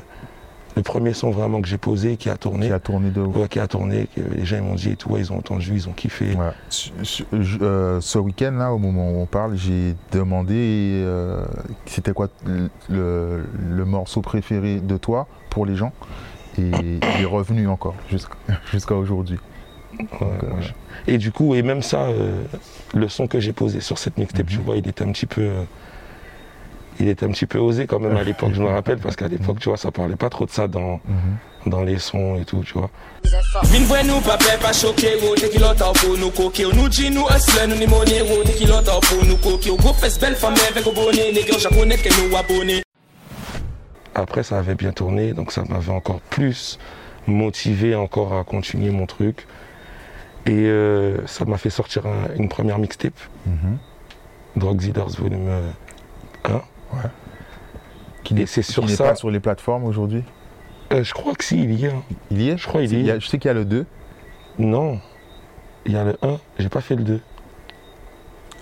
le 0.77 0.83
premier 0.83 1.13
son 1.13 1.31
vraiment 1.31 1.61
que 1.61 1.67
j'ai 1.67 1.77
posé, 1.77 2.17
qui 2.17 2.29
a 2.29 2.37
tourné. 2.37 2.67
Qui 2.67 2.73
a 2.73 2.79
tourné 2.79 3.09
de 3.09 3.21
ouais, 3.21 3.47
qui 3.47 3.59
a 3.59 3.67
tourné, 3.67 4.07
que 4.15 4.21
les 4.21 4.45
gens 4.45 4.61
m'ont 4.61 4.75
dit 4.75 4.91
et 4.91 4.95
tout, 4.95 5.09
ouais, 5.09 5.19
ils 5.19 5.33
ont 5.33 5.37
entendu, 5.37 5.71
ils 5.73 5.89
ont 5.89 5.91
kiffé. 5.91 6.35
Ouais. 6.35 6.51
Euh, 7.61 7.99
ce 7.99 8.17
week-end 8.19 8.51
là, 8.51 8.71
au 8.71 8.77
moment 8.77 9.09
où 9.09 9.15
on 9.21 9.25
parle, 9.25 9.57
j'ai 9.57 9.95
demandé 10.11 11.01
euh, 11.03 11.43
c'était 11.85 12.13
quoi 12.13 12.27
le, 12.45 12.69
le, 12.89 13.85
morceau 13.85 14.21
préféré 14.21 14.79
de 14.79 14.97
toi 14.97 15.27
pour 15.49 15.65
les 15.65 15.75
gens, 15.75 15.91
et 16.57 16.69
il 16.71 17.21
est 17.21 17.25
revenu 17.25 17.67
encore 17.67 17.95
jusqu'à 18.71 18.95
aujourd'hui. 18.95 19.39
Ouais, 19.99 20.07
euh, 20.21 20.61
et 21.07 21.17
du 21.17 21.31
coup, 21.31 21.55
et 21.55 21.63
même 21.63 21.81
ça, 21.81 22.09
le 22.93 23.07
son 23.07 23.25
que 23.27 23.39
j'ai 23.39 23.53
posé 23.53 23.79
sur 23.81 23.97
cette 23.97 24.17
mixtape, 24.17 24.45
mm 24.45 24.49
-hmm. 24.49 24.57
tu 24.57 24.61
vois, 24.63 24.75
il 24.77 24.87
était 24.87 25.03
un 25.03 25.11
petit 25.11 25.25
peu 25.25 25.49
il 26.99 27.07
était 27.09 27.25
un 27.25 27.29
petit 27.31 27.45
peu 27.45 27.59
osé 27.59 27.85
quand 27.87 27.99
même 27.99 28.17
à 28.17 28.23
l'époque, 28.23 28.51
je 28.53 28.61
me 28.61 28.67
rappelle, 28.67 28.97
parce 28.97 29.15
qu'à 29.15 29.27
l'époque, 29.27 29.59
tu 29.59 29.69
vois, 29.69 29.77
ça 29.77 29.91
parlait 29.91 30.15
pas 30.15 30.29
trop 30.29 30.45
de 30.45 30.51
ça 30.51 30.67
dans, 30.67 30.99
mhm. 31.05 31.71
dans 31.71 31.83
les 31.83 31.99
sons 31.99 32.37
et 32.41 32.45
tout, 32.45 32.63
tu 32.65 32.73
vois. 32.73 32.89
Après, 44.15 44.41
ça 44.43 44.57
avait 44.57 44.75
bien 44.75 44.91
tourné, 44.91 45.33
donc 45.33 45.51
ça 45.51 45.63
m'avait 45.69 45.91
encore 45.91 46.21
plus 46.21 46.79
motivé 47.27 47.93
encore 47.95 48.33
à 48.33 48.43
continuer 48.43 48.89
mon 48.89 49.05
truc. 49.05 49.45
Et 50.47 50.51
euh, 50.53 51.27
ça 51.27 51.43
m'a 51.45 51.57
fait 51.57 51.69
sortir 51.69 52.03
une 52.37 52.47
première 52.47 52.79
mixtape, 52.79 53.19
mm 53.45 53.51
-hmm. 53.51 54.59
Drugs 54.59 54.83
Eaters 54.85 55.19
Volume 55.19 55.49
1. 56.45 56.61
Ouais. 56.93 57.09
Qui 58.23 58.33
n'est 58.33 58.45
pas 58.45 59.15
sur 59.15 59.31
les 59.31 59.39
plateformes 59.39 59.85
aujourd'hui 59.85 60.23
euh, 60.91 61.03
Je 61.03 61.13
crois 61.13 61.33
que 61.33 61.43
si, 61.43 61.63
il 61.63 61.79
y 61.79 61.87
a. 61.87 61.91
Il 62.31 62.41
y 62.41 62.49
est 62.49 62.57
Je 62.57 62.67
crois 62.67 62.85
qu'il 62.85 63.01
y, 63.01 63.11
a. 63.11 63.19
Je 63.19 63.27
sais 63.27 63.39
qu'il 63.39 63.47
y 63.47 63.51
a 63.51 63.53
le 63.53 63.65
2. 63.65 63.85
Non. 64.59 64.99
Il 65.85 65.93
y 65.93 65.97
a 65.97 66.03
le 66.03 66.17
1. 66.21 66.37
J'ai 66.59 66.69
pas 66.69 66.81
fait 66.81 66.95
le 66.95 67.03
2. 67.03 67.21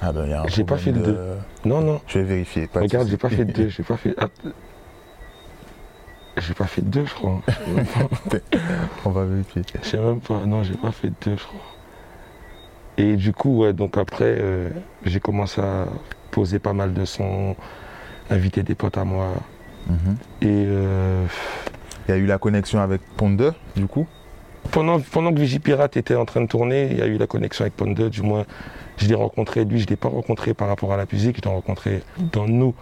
Ah 0.01 0.11
ben 0.11 0.25
il 0.25 0.29
y 0.29 0.33
a 0.33 0.41
un 0.41 0.47
J'ai 0.47 0.63
pas 0.63 0.77
fait 0.77 0.91
le 0.91 1.01
2. 1.01 1.17
Non, 1.65 1.81
non. 1.81 2.01
Je 2.07 2.19
vais 2.19 2.25
vérifier. 2.25 2.67
Pas 2.67 2.81
Regarde, 2.81 3.07
j'ai 3.07 3.17
pas 3.17 3.29
fait 3.29 3.45
le 3.45 3.53
2. 3.53 3.69
J'ai 3.69 3.83
pas 3.83 3.97
fait. 3.97 4.13
Ah. 4.17 4.27
J'ai 6.37 6.53
pas 6.53 6.65
fait 6.65 6.81
2, 6.81 7.05
je 7.05 7.13
crois. 7.13 7.41
On 9.05 9.09
va 9.09 9.23
vérifier. 9.25 9.61
Je 9.81 9.87
sais 9.87 9.97
même 9.97 10.19
pas. 10.19 10.45
Non, 10.45 10.63
j'ai 10.63 10.75
pas 10.75 10.91
fait 10.91 11.07
le 11.07 11.31
2, 11.31 11.37
je 11.37 11.43
crois. 11.43 11.59
Et 12.97 13.15
du 13.15 13.33
coup, 13.33 13.59
ouais, 13.59 13.73
donc 13.73 13.97
après, 13.97 14.35
euh, 14.39 14.69
j'ai 15.05 15.19
commencé 15.19 15.61
à 15.61 15.87
poser 16.31 16.59
pas 16.59 16.73
mal 16.73 16.93
de 16.93 17.05
sons 17.05 17.55
inviter 18.29 18.63
des 18.63 18.75
potes 18.75 18.97
à 18.97 19.05
moi. 19.05 19.33
Mhm. 19.87 20.17
Et 20.41 20.65
euh, 20.67 21.25
il 22.07 22.11
y 22.11 22.13
a 22.13 22.17
eu 22.17 22.25
la 22.25 22.37
connexion 22.37 22.79
avec 22.79 23.01
Pond 23.17 23.37
du 23.75 23.85
coup 23.85 24.07
pendant, 24.71 24.99
pendant 24.99 25.31
que 25.31 25.39
Vigipirate 25.39 25.95
était 25.95 26.15
en 26.15 26.25
train 26.25 26.41
de 26.41 26.47
tourner, 26.47 26.87
il 26.89 26.97
y 26.97 27.01
a 27.01 27.05
eu 27.05 27.17
la 27.17 27.27
connexion 27.27 27.63
avec 27.63 27.75
Pond 27.75 27.91
du 27.91 28.21
moins 28.23 28.45
je 28.97 29.07
l'ai 29.07 29.15
rencontré, 29.15 29.65
lui 29.65 29.79
je 29.79 29.85
ne 29.85 29.89
l'ai 29.89 29.95
pas 29.95 30.09
rencontré 30.09 30.53
par 30.53 30.67
rapport 30.67 30.93
à 30.93 30.97
la 30.97 31.05
musique, 31.11 31.37
je 31.37 31.41
l'ai 31.41 31.53
rencontré 31.53 32.01
dans 32.31 32.47
nos 32.47 32.73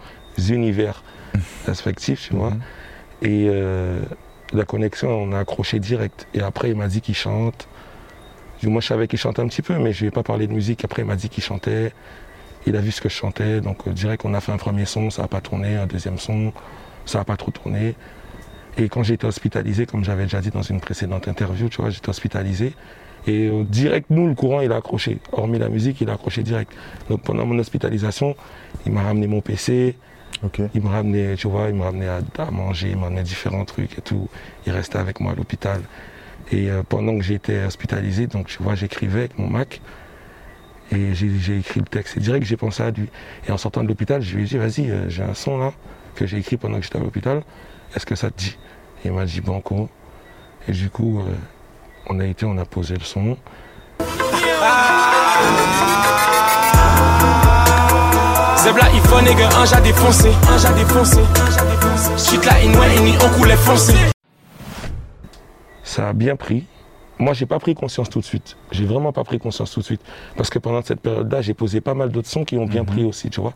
univers 0.48 1.02
respectifs, 1.66 2.28
tu 2.28 2.36
vois. 2.36 2.50
Mhm. 2.50 2.60
Et 3.22 3.46
euh, 3.48 4.00
la 4.52 4.64
connexion, 4.64 5.08
on 5.08 5.32
a 5.32 5.40
accroché 5.40 5.80
direct. 5.80 6.26
Et 6.34 6.40
après, 6.40 6.70
il 6.70 6.76
m'a 6.76 6.88
dit 6.88 7.00
qu'il 7.00 7.14
chante. 7.14 7.68
Moi, 8.62 8.80
je 8.80 8.86
savais 8.86 9.08
qu'il 9.08 9.18
chantait 9.18 9.42
un 9.42 9.48
petit 9.48 9.62
peu, 9.62 9.74
mais 9.78 9.92
je 9.92 9.98
ne 9.98 10.00
lui 10.00 10.06
ai 10.08 10.10
pas 10.10 10.22
parlé 10.22 10.46
de 10.46 10.52
musique. 10.52 10.84
Après, 10.84 11.02
il 11.02 11.04
m'a 11.04 11.16
dit 11.16 11.28
qu'il 11.28 11.42
chantait. 11.42 11.92
Il 12.66 12.76
a 12.76 12.80
vu 12.80 12.90
ce 12.90 13.00
que 13.00 13.08
je 13.08 13.14
chantais, 13.14 13.60
donc 13.60 13.86
euh, 13.86 13.92
direct 13.92 14.22
qu'on 14.22 14.34
a 14.34 14.40
fait 14.40 14.52
un 14.52 14.56
premier 14.56 14.86
son, 14.86 15.10
ça 15.10 15.22
n'a 15.22 15.28
pas 15.28 15.40
tourné, 15.40 15.76
un 15.76 15.86
deuxième 15.86 16.18
son, 16.18 16.52
ça 17.04 17.18
n'a 17.18 17.24
pas 17.24 17.36
trop 17.36 17.50
tourné. 17.50 17.94
Et 18.76 18.88
quand 18.88 19.02
j'ai 19.02 19.14
été 19.14 19.26
hospitalisé, 19.26 19.86
comme 19.86 20.04
j'avais 20.04 20.24
déjà 20.24 20.40
dit 20.40 20.50
dans 20.50 20.62
une 20.62 20.80
précédente 20.80 21.28
interview, 21.28 21.68
tu 21.68 21.80
vois, 21.80 21.90
j'étais 21.90 22.08
hospitalisé. 22.08 22.74
Et 23.26 23.48
euh, 23.48 23.64
direct, 23.64 24.10
nous, 24.10 24.26
le 24.26 24.34
courant, 24.34 24.60
il 24.60 24.72
a 24.72 24.76
accroché. 24.76 25.18
Hormis 25.32 25.58
la 25.58 25.68
musique, 25.68 26.00
il 26.00 26.10
a 26.10 26.14
accroché 26.14 26.42
direct. 26.42 26.72
Donc 27.08 27.22
pendant 27.22 27.46
mon 27.46 27.58
hospitalisation, 27.58 28.36
il 28.86 28.92
m'a 28.92 29.02
ramené 29.02 29.26
mon 29.26 29.40
PC. 29.40 29.96
Il 30.74 30.82
m'a 30.82 30.90
ramené, 30.90 31.36
tu 31.36 31.48
vois, 31.48 31.68
il 31.68 31.74
m'a 31.74 31.84
ramené 31.84 32.06
à, 32.06 32.50
manger, 32.50 32.90
il 32.90 32.96
m'a 32.96 33.04
ramené 33.04 33.22
différents 33.22 33.64
trucs 33.64 33.98
et 33.98 34.02
tout. 34.02 34.28
Il 34.66 34.72
restait 34.72 34.98
avec 34.98 35.20
moi 35.20 35.32
à 35.32 35.34
l'hôpital. 35.34 35.80
Et 36.52 36.70
euh, 36.70 36.82
pendant 36.86 37.16
que 37.16 37.22
j'étais 37.22 37.64
hospitalisé, 37.64 38.26
donc 38.26 38.48
tu 38.48 38.62
vois, 38.62 38.74
j'écrivais 38.74 39.20
avec 39.20 39.38
mon 39.38 39.48
Mac. 39.48 39.80
Et 40.92 41.14
j'ai 41.14 41.58
écrit 41.58 41.80
le 41.80 41.86
texte. 41.86 42.16
Et 42.16 42.20
direct, 42.20 42.46
j'ai 42.46 42.56
pensé 42.56 42.82
à 42.82 42.90
lui. 42.90 43.08
Et 43.48 43.52
en 43.52 43.56
sortant 43.56 43.82
de 43.82 43.88
l'hôpital, 43.88 44.22
je 44.22 44.36
lui 44.36 44.44
ai 44.44 44.46
dit, 44.46 44.58
vas-y, 44.58 44.90
euh, 44.90 45.08
j'ai 45.08 45.22
un 45.22 45.34
son 45.34 45.58
là 45.58 45.72
que 46.14 46.26
j'ai 46.26 46.38
écrit 46.38 46.56
pendant 46.56 46.78
que 46.78 46.84
j'étais 46.84 46.98
à 46.98 47.00
l'hôpital. 47.00 47.42
Est-ce 47.94 48.06
que 48.06 48.14
ça 48.14 48.30
te 48.30 48.38
dit? 48.38 48.56
Et 49.04 49.08
il 49.08 49.12
m'a 49.12 49.24
dit, 49.24 49.40
banco. 49.40 49.88
Et 50.68 50.72
du 50.72 50.90
coup, 50.90 51.22
on 52.06 52.20
a 52.20 52.26
été, 52.26 52.46
on 52.46 52.56
a 52.58 52.64
posé 52.64 52.94
le 52.94 53.00
son. 53.00 53.36
Zebla 58.58 58.84
iPhone 58.86 59.24
nigga, 59.26 59.48
un 59.48 59.80
défoncé, 59.82 60.30
un 60.48 60.56
là, 60.56 60.70
et 62.94 62.98
on 63.22 63.28
coulait 63.38 63.56
foncé. 63.56 63.92
Ça 65.82 66.08
a 66.08 66.12
bien 66.14 66.34
pris. 66.34 66.64
Moi, 67.18 67.32
j'ai 67.32 67.46
pas 67.46 67.58
pris 67.58 67.74
conscience 67.74 68.10
tout 68.10 68.20
de 68.20 68.24
suite. 68.24 68.56
J'ai 68.72 68.84
vraiment 68.84 69.12
pas 69.12 69.24
pris 69.24 69.38
conscience 69.38 69.70
tout 69.70 69.80
de 69.80 69.84
suite. 69.84 70.02
Parce 70.36 70.50
que 70.50 70.58
pendant 70.58 70.82
cette 70.82 71.00
période-là, 71.00 71.42
j'ai 71.42 71.54
posé 71.54 71.80
pas 71.80 71.94
mal 71.94 72.10
d'autres 72.10 72.28
sons 72.28 72.44
qui 72.44 72.56
ont 72.56 72.66
bien 72.66 72.82
mhm. 72.82 72.88
pris 72.88 73.04
aussi, 73.04 73.30
tu 73.30 73.40
vois. 73.40 73.54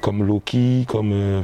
Comme 0.00 0.24
Loki, 0.24 0.86
comme. 0.88 1.12
Euh, 1.12 1.42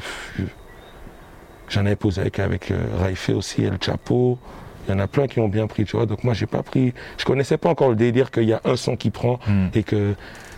j'en 1.68 1.84
avais 1.84 1.96
posé 1.96 2.20
avec, 2.20 2.38
avec 2.38 2.70
euh, 2.70 3.34
aussi, 3.34 3.62
El 3.64 3.78
Chapo. 3.80 4.38
Il 4.86 4.92
y 4.92 4.94
en 4.94 5.00
a 5.00 5.08
plein 5.08 5.26
qui 5.26 5.40
ont 5.40 5.48
bien 5.48 5.66
pris, 5.66 5.84
tu 5.84 5.96
vois. 5.96 6.06
Donc 6.06 6.22
moi, 6.22 6.32
j'ai 6.32 6.46
pas 6.46 6.62
pris. 6.62 6.94
Je 7.18 7.24
connaissais 7.24 7.58
pas 7.58 7.68
encore 7.68 7.88
le 7.88 7.96
délire 7.96 8.30
qu'il 8.30 8.44
y 8.44 8.52
a 8.52 8.60
un 8.64 8.76
son 8.76 8.96
qui 8.96 9.10
prend 9.10 9.40
hmm. 9.48 9.68
et 9.74 9.82
que 9.82 10.14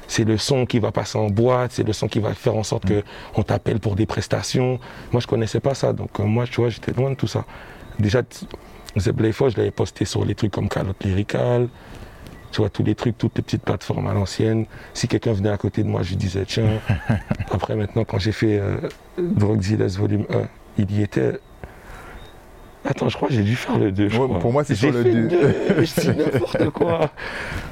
c'est 0.06 0.24
le 0.24 0.36
son 0.36 0.66
qui 0.66 0.78
va 0.78 0.92
passer 0.92 1.18
en 1.18 1.28
boîte, 1.28 1.72
c'est 1.72 1.82
le 1.82 1.92
son 1.92 2.08
qui 2.08 2.18
va 2.18 2.34
faire 2.34 2.54
en 2.54 2.62
sorte 2.62 2.90
hmm. 2.90 3.02
qu'on 3.32 3.42
t'appelle 3.42 3.80
pour 3.80 3.96
des 3.96 4.04
prestations. 4.04 4.78
Moi, 5.12 5.20
je 5.20 5.26
connaissais 5.26 5.60
pas 5.60 5.74
ça. 5.74 5.94
Donc 5.94 6.20
euh, 6.20 6.24
moi, 6.24 6.44
tu 6.46 6.60
vois, 6.60 6.68
j'étais 6.68 6.92
loin 6.92 7.10
de 7.10 7.14
tout 7.14 7.26
ça. 7.26 7.46
Déjà, 7.98 8.22
Zeblayfo, 9.00 9.48
je 9.48 9.56
l'avais 9.56 9.70
posté 9.70 10.04
sur 10.04 10.24
les 10.24 10.34
trucs 10.34 10.52
comme 10.52 10.68
Calotte 10.68 11.02
Lyrical. 11.04 11.68
Tu 12.50 12.62
vois, 12.62 12.70
tous 12.70 12.82
les 12.82 12.94
trucs, 12.94 13.18
toutes 13.18 13.36
les 13.36 13.42
petites 13.42 13.62
plateformes 13.62 14.06
à 14.06 14.14
l'ancienne. 14.14 14.64
Si 14.94 15.06
quelqu'un 15.06 15.34
venait 15.34 15.50
à 15.50 15.58
côté 15.58 15.82
de 15.82 15.88
moi, 15.88 16.02
je 16.02 16.10
lui 16.10 16.16
disais, 16.16 16.44
tiens. 16.46 16.80
Après, 17.50 17.76
maintenant, 17.76 18.04
quand 18.04 18.18
j'ai 18.18 18.32
fait 18.32 18.58
euh, 18.58 18.76
Drogue 19.18 19.60
Volume 19.60 20.24
1, 20.30 20.42
il 20.78 20.98
y 20.98 21.02
était 21.02 21.38
Attends, 22.84 23.08
je 23.08 23.16
crois 23.16 23.28
que 23.28 23.34
j'ai 23.34 23.42
dû 23.42 23.56
faire 23.56 23.78
le 23.78 23.92
2. 23.92 24.08
pour 24.08 24.52
moi, 24.52 24.64
c'est 24.64 24.74
sur 24.74 24.92
le 24.92 25.04
2. 25.04 25.28
je 25.84 26.00
dis 26.00 26.08
n'importe 26.16 26.70
quoi. 26.70 27.10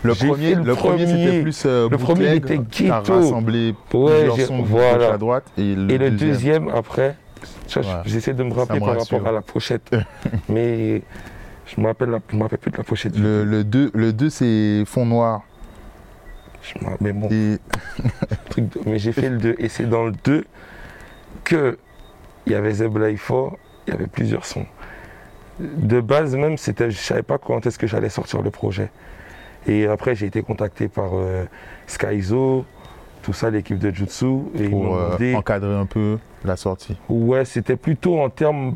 Le 0.03 0.15
premier, 0.15 0.55
le, 0.57 0.75
premier, 0.75 1.07
c'était 1.07 1.41
plus 1.43 1.63
euh, 1.65 1.89
Le 1.89 1.97
premier 1.97 2.37
était 2.37 2.59
ghetto. 2.59 3.15
rassemblé 3.15 3.75
plusieurs 3.89 4.39
sons 4.41 4.63
voilà. 4.63 5.15
à 5.15 5.19
droite. 5.19 5.45
Et 5.57 5.75
le, 5.75 6.11
deuxième, 6.11 6.69
après, 6.69 7.17
j'essaie 8.05 8.35
de 8.35 8.43
me 8.43 8.53
rappeler 8.53 8.81
par 8.81 8.99
rapport 8.99 9.27
à 9.27 9.33
la 9.33 9.43
pochette. 9.43 9.95
mais 10.49 11.03
je 11.67 11.75
ne 11.79 11.83
me 11.83 11.89
rappelle 11.89 12.19
plus 12.59 12.71
de 12.71 12.77
la 12.77 12.85
pochette. 12.85 13.17
Le, 13.17 13.63
2, 13.65 13.91
le 13.95 14.13
2 14.13 14.31
c'est 14.31 14.85
fond 14.87 15.07
noir. 15.07 15.43
mais 17.01 17.13
bon. 17.13 17.29
mais 18.87 18.99
j'ai 18.99 19.13
fait 19.13 19.31
le 19.31 19.39
2. 19.39 19.57
Et 19.59 19.69
c'est 19.69 19.87
dans 19.87 20.07
le 20.07 20.13
2 20.25 20.45
que 21.45 21.79
il 22.47 22.53
y 22.53 22.55
avait 22.55 22.73
Zebla 22.73 23.11
il 23.11 23.19
y 23.89 23.91
avait 23.93 24.07
plusieurs 24.07 24.45
sons 24.47 24.67
de 25.59 26.01
base 26.01 26.37
même, 26.37 26.57
c'était, 26.57 26.91
je 26.91 26.97
ne 26.97 27.03
savais 27.03 27.23
pas 27.23 27.39
quand 27.39 27.67
est-ce 27.67 27.79
que 27.79 27.87
j'allais 27.87 28.09
sortir 28.09 28.43
le 28.43 28.51
projet. 28.51 28.91
Et 29.67 29.87
après, 29.87 30.15
j'ai 30.15 30.27
été 30.27 30.43
contacté 30.43 30.89
par 30.89 31.11
euh, 31.15 31.45
Skyzo, 31.87 32.65
tout 33.27 33.33
ça, 33.33 33.51
l'équipe 33.51 33.79
de 33.79 33.91
Jutsu. 33.91 34.39
Et 34.57 34.69
Pour 34.69 34.97
euh, 34.97 35.35
encadrer 35.35 35.75
un 35.75 35.87
peu 35.87 36.19
la 36.45 36.55
sortie. 36.57 36.97
Ouais, 37.09 37.45
c'était 37.45 37.75
plutôt 37.75 38.21
en 38.21 38.31
termes, 38.31 38.75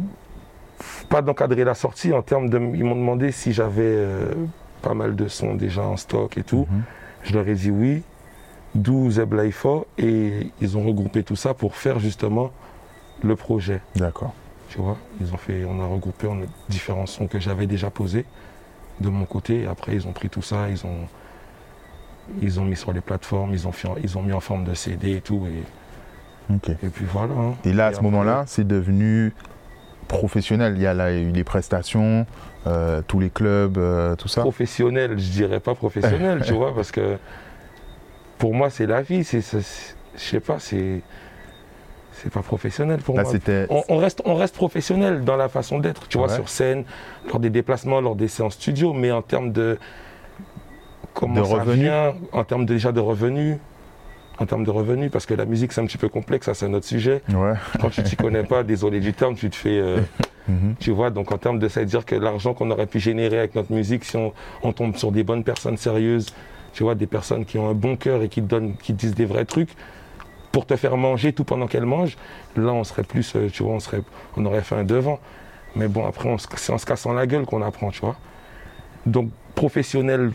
pas 1.08 1.22
d'encadrer 1.22 1.62
la 1.62 1.74
sortie, 1.74 2.12
en 2.12 2.22
termes 2.22 2.50
de, 2.50 2.58
ils 2.58 2.82
m'ont 2.82 2.96
demandé 2.96 3.30
si 3.30 3.52
j'avais 3.52 3.82
euh, 3.84 4.34
pas 4.82 4.92
mal 4.92 5.14
de 5.14 5.28
sons 5.28 5.54
déjà 5.54 5.82
en 5.82 5.96
stock 5.96 6.36
et 6.36 6.42
tout. 6.42 6.66
Mhm. 6.68 6.82
Je 7.22 7.32
leur 7.34 7.46
ai 7.46 7.54
dit 7.54 7.70
oui, 7.70 8.02
d'où 8.74 9.08
Zeblaifo, 9.08 9.86
et 9.98 10.48
ils 10.60 10.76
ont 10.76 10.84
regroupé 10.84 11.22
tout 11.22 11.36
ça 11.36 11.54
pour 11.54 11.76
faire 11.76 12.00
justement 12.00 12.50
le 13.22 13.36
projet. 13.36 13.80
D'accord. 13.94 14.34
Tu 14.68 14.78
vois, 14.78 14.96
ils 15.20 15.32
ont 15.32 15.36
fait, 15.36 15.64
on 15.64 15.80
a 15.80 15.86
regroupé 15.86 16.26
on 16.26 16.42
a 16.42 16.46
différents 16.68 17.06
sons 17.06 17.28
que 17.28 17.38
j'avais 17.38 17.68
déjà 17.68 17.88
posés 17.88 18.24
de 19.00 19.10
mon 19.10 19.26
côté. 19.26 19.68
Après, 19.68 19.94
ils 19.94 20.08
ont 20.08 20.12
pris 20.12 20.28
tout 20.28 20.42
ça, 20.42 20.68
ils 20.70 20.84
ont, 20.84 21.06
ils 22.42 22.60
ont 22.60 22.64
mis 22.64 22.76
sur 22.76 22.92
les 22.92 23.00
plateformes, 23.00 23.52
ils 23.52 23.66
ont, 23.66 23.72
fait, 23.72 23.88
ils 24.02 24.18
ont 24.18 24.22
mis 24.22 24.32
en 24.32 24.40
forme 24.40 24.64
de 24.64 24.74
CD 24.74 25.16
et 25.16 25.20
tout. 25.20 25.46
Et, 25.46 26.70
et 26.70 26.88
puis 26.88 27.04
voilà. 27.10 27.34
Hein. 27.34 27.54
Et 27.64 27.72
là, 27.72 27.86
à 27.86 27.92
ce 27.94 28.00
moment-là, 28.00 28.44
c'est 28.46 28.66
devenu 28.66 29.32
professionnel. 30.08 30.74
Il 30.76 30.82
y 30.82 30.86
a 30.86 30.94
là, 30.94 31.12
eu 31.12 31.30
les 31.30 31.44
prestations, 31.44 32.26
euh, 32.66 33.02
tous 33.06 33.20
les 33.20 33.30
clubs, 33.30 33.78
euh, 33.78 34.16
tout 34.16 34.28
ça. 34.28 34.42
Professionnel, 34.42 35.18
je 35.18 35.30
dirais 35.30 35.60
pas 35.60 35.74
professionnel, 35.74 36.42
tu 36.46 36.52
vois, 36.52 36.74
parce 36.74 36.90
que 36.90 37.16
pour 38.38 38.54
moi, 38.54 38.70
c'est 38.70 38.86
la 38.86 39.02
vie. 39.02 39.24
C'est, 39.24 39.40
je 39.40 39.60
sais 40.16 40.40
pas, 40.40 40.58
c'est 40.58 41.02
c'est 42.12 42.30
pas 42.30 42.42
professionnel 42.42 43.00
pour 43.00 43.14
moi. 43.14 43.24
On, 43.88 43.96
reste, 43.96 44.20
on 44.26 44.34
reste 44.34 44.54
professionnel 44.54 45.24
dans 45.24 45.36
la 45.36 45.48
façon 45.48 45.78
d'être, 45.78 46.06
tu 46.06 46.18
vois, 46.18 46.28
sur 46.28 46.50
scène, 46.50 46.84
lors 47.26 47.40
des 47.40 47.48
déplacements, 47.48 48.02
lors 48.02 48.14
des 48.14 48.28
séances 48.28 48.54
studio, 48.54 48.92
mais 48.92 49.10
en 49.10 49.22
termes 49.22 49.52
de 49.52 49.78
comment 51.20 51.34
de 51.34 51.40
revenus. 51.40 51.90
en 52.32 52.44
termes 52.44 52.64
déjà 52.64 52.92
de 52.92 53.00
revenus, 53.00 53.58
en 54.38 54.46
termes 54.46 54.64
de 54.64 54.70
revenus, 54.70 55.10
parce 55.10 55.26
que 55.26 55.34
la 55.34 55.44
musique 55.44 55.72
c'est 55.72 55.80
un 55.80 55.86
petit 55.86 55.98
peu 55.98 56.08
complexe, 56.08 56.46
ça 56.46 56.54
c'est 56.54 56.66
un 56.66 56.74
autre 56.74 56.86
sujet. 56.86 57.22
Quand 57.80 57.90
tu 57.90 58.02
t'y 58.02 58.16
connais 58.16 58.42
pas, 58.42 58.62
désolé 58.62 59.00
du 59.00 59.12
terme, 59.12 59.34
tu 59.34 59.50
te 59.50 59.56
fais, 59.56 59.78
euh, 59.78 60.00
mhm. 60.48 60.74
tu 60.80 60.90
vois, 60.90 61.10
donc 61.10 61.30
en 61.30 61.38
termes 61.38 61.58
de 61.58 61.68
ça, 61.68 61.84
dire 61.84 62.04
que 62.04 62.14
l'argent 62.14 62.54
qu'on 62.54 62.70
aurait 62.70 62.86
pu 62.86 62.98
générer 62.98 63.38
avec 63.38 63.54
notre 63.54 63.72
musique, 63.72 64.04
si 64.04 64.16
on, 64.16 64.32
on, 64.62 64.72
tombe 64.72 64.96
sur 64.96 65.12
des 65.12 65.22
bonnes 65.22 65.44
personnes 65.44 65.76
sérieuses, 65.76 66.34
tu 66.72 66.82
vois, 66.82 66.94
des 66.94 67.06
personnes 67.06 67.44
qui 67.44 67.58
ont 67.58 67.68
un 67.68 67.74
bon 67.74 67.96
cœur 67.96 68.22
et 68.22 68.28
qui 68.28 68.40
donnent, 68.40 68.74
qui 68.76 68.94
disent 68.94 69.14
des 69.14 69.26
vrais 69.26 69.44
trucs, 69.44 69.70
pour 70.52 70.66
te 70.66 70.74
faire 70.74 70.96
manger 70.96 71.32
tout 71.32 71.44
pendant 71.44 71.66
qu'elle 71.66 71.86
mange, 71.86 72.16
là 72.56 72.72
on 72.72 72.82
serait 72.82 73.04
plus, 73.04 73.36
euh, 73.36 73.48
tu 73.52 73.62
vois, 73.62 73.74
on, 73.74 73.80
serait, 73.80 74.02
on 74.36 74.44
aurait 74.46 74.62
fait 74.62 74.74
un 74.74 74.84
devant. 74.84 75.20
Mais 75.76 75.86
bon, 75.86 76.04
après, 76.06 76.34
c'est 76.56 76.72
en 76.72 76.78
se 76.78 76.86
cassant 76.86 77.12
la 77.12 77.26
gueule 77.26 77.44
qu'on 77.44 77.62
apprend, 77.62 77.90
tu 77.90 78.00
vois. 78.00 78.16
Donc, 79.06 79.30
professionnel, 79.54 80.32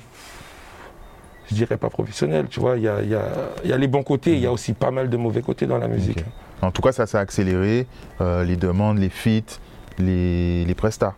je 1.50 1.56
dirais 1.56 1.78
pas 1.78 1.90
professionnel, 1.90 2.48
tu 2.50 2.60
vois, 2.60 2.78
il 2.78 2.84
y 2.84 2.88
a, 2.88 3.02
y 3.02 3.14
a, 3.16 3.78
les 3.78 3.88
bons 3.88 4.04
côtés, 4.04 4.34
il 4.34 4.40
y 4.40 4.46
a 4.46 4.52
aussi 4.52 4.74
pas 4.74 4.92
mal 4.92 5.10
de 5.10 5.18
mauvais 5.18 5.42
côtés 5.42 5.68
dans 5.68 5.78
la 5.78 5.88
musique. 5.88 6.24
En 6.62 6.72
tout 6.72 6.82
cas, 6.82 6.92
ça 6.92 7.06
s'est 7.06 7.18
accéléré, 7.18 7.88
euh, 8.22 8.44
les 8.44 8.56
demandes, 8.56 8.98
les 8.98 9.10
feats, 9.10 9.60
les, 10.00 10.66
les 10.66 10.76
prestats. 10.76 11.16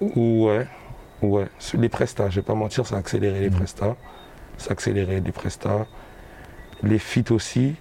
Ouais, 0.00 0.66
ouais. 1.20 1.46
Les 1.74 1.88
prestats, 1.88 2.30
je 2.30 2.36
vais 2.36 2.46
pas 2.46 2.54
mentir, 2.54 2.86
ça 2.86 2.96
a 2.96 2.98
accéléré 2.98 3.40
les 3.40 3.50
mmh. 3.50 3.54
prestats. 3.54 3.96
Ça 4.56 4.70
a 4.70 4.72
accéléré 4.72 5.20
les 5.20 5.32
prestats 5.32 5.86
les 6.82 6.98
feats 6.98 7.30
aussi. 7.30 7.74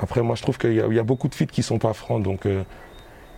Après, 0.00 0.22
moi, 0.22 0.34
je 0.34 0.42
trouve 0.42 0.58
qu'il 0.58 0.74
y, 0.74 0.98
a 0.98 1.02
beaucoup 1.02 1.28
de 1.28 1.34
feats 1.34 1.46
qui 1.46 1.62
sont 1.62 1.78
pas 1.78 1.92
francs, 1.92 2.22
donc 2.22 2.46
euh, 2.46 2.64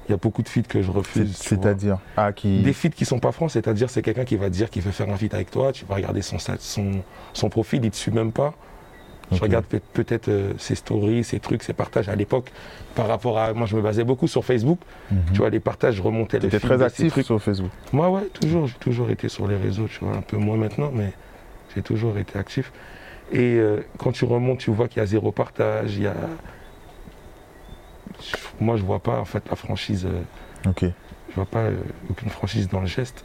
il 0.09 0.13
y 0.13 0.15
a 0.15 0.17
beaucoup 0.17 0.43
de 0.43 0.49
feats 0.49 0.63
que 0.63 0.83
je 0.83 0.91
refuse. 0.91 1.37
C'est-à-dire 1.37 1.99
ah, 2.17 2.33
qui... 2.33 2.63
Des 2.63 2.73
feats 2.73 2.91
qui 2.91 3.05
sont 3.05 3.19
pas 3.19 3.33
francs, 3.33 3.51
c'est-à-dire 3.51 3.91
c'est 3.91 4.03
quelqu'un 4.03 4.25
qui 4.25 4.37
va 4.37 4.51
dire 4.51 4.71
qu'il 4.71 4.83
veut 4.83 4.93
faire 4.93 5.09
un 5.11 5.17
feat 5.17 5.35
avec 5.35 5.51
toi, 5.51 5.73
tu 5.73 5.85
vas 5.85 5.97
regarder 5.97 6.23
son, 6.23 6.39
son, 6.39 6.91
son 7.33 7.49
profil, 7.49 7.81
il 7.81 7.87
ne 7.87 7.91
te 7.91 7.97
suit 7.97 8.13
même 8.13 8.33
pas. 8.33 8.55
Je 9.33 9.41
regarde 9.41 9.65
peut-être 9.93 10.29
euh, 10.29 10.53
ses 10.59 10.77
stories, 10.77 11.25
ses 11.25 11.41
trucs, 11.41 11.63
ses 11.63 11.73
partages 11.73 12.09
à 12.09 12.15
l'époque 12.15 12.53
par 12.95 13.09
rapport 13.09 13.39
à. 13.39 13.53
Moi, 13.55 13.67
je 13.67 13.75
me 13.75 13.83
basais 13.83 14.05
beaucoup 14.05 14.29
sur 14.29 14.45
Facebook. 14.45 14.79
Mhm. 15.11 15.19
Tu 15.33 15.39
vois, 15.39 15.51
les 15.51 15.59
partages, 15.61 15.97
je 15.97 16.03
remontais 16.03 16.39
les 16.39 16.49
très 16.49 16.81
actif 16.83 17.21
sur 17.23 17.43
Facebook 17.43 17.71
Moi, 17.93 18.09
ouais, 18.09 18.27
toujours. 18.33 18.69
J'ai 18.69 18.77
toujours 18.79 19.11
été 19.11 19.29
sur 19.29 19.49
les 19.49 19.57
réseaux, 19.57 19.89
tu 19.89 20.05
vois, 20.05 20.17
un 20.17 20.21
peu 20.21 20.37
moins 20.37 20.57
maintenant, 20.57 20.91
mais 20.95 21.13
j'ai 21.75 21.83
toujours 21.83 22.17
été 22.19 22.39
actif. 22.39 22.73
Et 23.33 23.57
euh, 23.57 23.81
quand 23.99 24.13
tu 24.13 24.25
remontes, 24.25 24.59
tu 24.59 24.71
vois 24.71 24.87
qu'il 24.87 24.99
y 24.99 25.03
a 25.03 25.07
zéro 25.07 25.33
partage. 25.33 25.97
Il 25.97 26.05
y 26.05 26.07
a... 26.07 26.15
Moi, 28.61 28.77
je 28.77 28.83
vois 28.83 29.01
pas 29.01 29.19
en 29.19 29.25
fait 29.25 29.49
la 29.49 29.57
franchise. 29.57 30.07
Euh, 30.07 30.71
ok. 30.71 30.85
Je 31.31 31.35
vois 31.35 31.47
pas 31.47 31.61
euh, 31.61 31.77
aucune 32.11 32.31
franchise 32.31 32.69
dans 32.69 32.81
le 32.81 32.87
geste. 32.87 33.25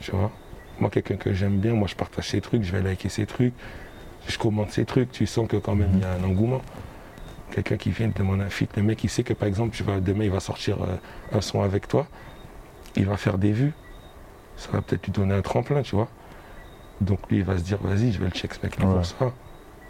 Tu 0.00 0.10
vois. 0.10 0.30
Moi, 0.78 0.90
quelqu'un 0.90 1.16
que 1.16 1.32
j'aime 1.32 1.58
bien, 1.58 1.74
moi, 1.74 1.88
je 1.88 1.94
partage 1.94 2.28
ses 2.28 2.40
trucs, 2.40 2.62
je 2.62 2.72
vais 2.72 2.82
liker 2.82 3.08
ses 3.08 3.26
trucs, 3.26 3.54
je 4.26 4.38
commente 4.38 4.70
ses 4.70 4.84
trucs. 4.84 5.12
Tu 5.12 5.26
sens 5.26 5.46
que 5.46 5.56
quand 5.56 5.74
même 5.74 5.90
il 5.94 6.00
y 6.00 6.04
a 6.04 6.12
un 6.12 6.24
engouement. 6.24 6.62
Quelqu'un 7.50 7.76
qui 7.76 7.90
vient 7.90 8.08
te 8.10 8.18
demander 8.18 8.44
un 8.44 8.48
feat, 8.48 8.76
le 8.76 8.82
mec, 8.82 9.02
il 9.02 9.10
sait 9.10 9.24
que 9.24 9.32
par 9.32 9.48
exemple, 9.48 9.74
tu 9.74 9.82
vas, 9.82 10.00
demain, 10.00 10.24
il 10.24 10.30
va 10.30 10.38
sortir 10.38 10.78
un 11.32 11.40
son 11.40 11.62
avec 11.62 11.88
toi, 11.88 12.06
il 12.94 13.06
va 13.06 13.16
faire 13.16 13.38
des 13.38 13.50
vues. 13.50 13.72
Ça 14.56 14.68
va 14.72 14.82
peut-être 14.82 15.04
lui 15.04 15.12
donner 15.12 15.34
un 15.34 15.42
tremplin, 15.42 15.82
tu 15.82 15.96
vois. 15.96 16.08
Donc 17.00 17.28
lui, 17.28 17.38
il 17.38 17.44
va 17.44 17.58
se 17.58 17.62
dire, 17.62 17.78
vas-y, 17.82 18.12
je 18.12 18.18
vais 18.18 18.26
le 18.26 18.30
check 18.30 18.54
ce 18.54 18.60
mec-là 18.62 18.86
pour 18.86 19.04
ça. 19.04 19.32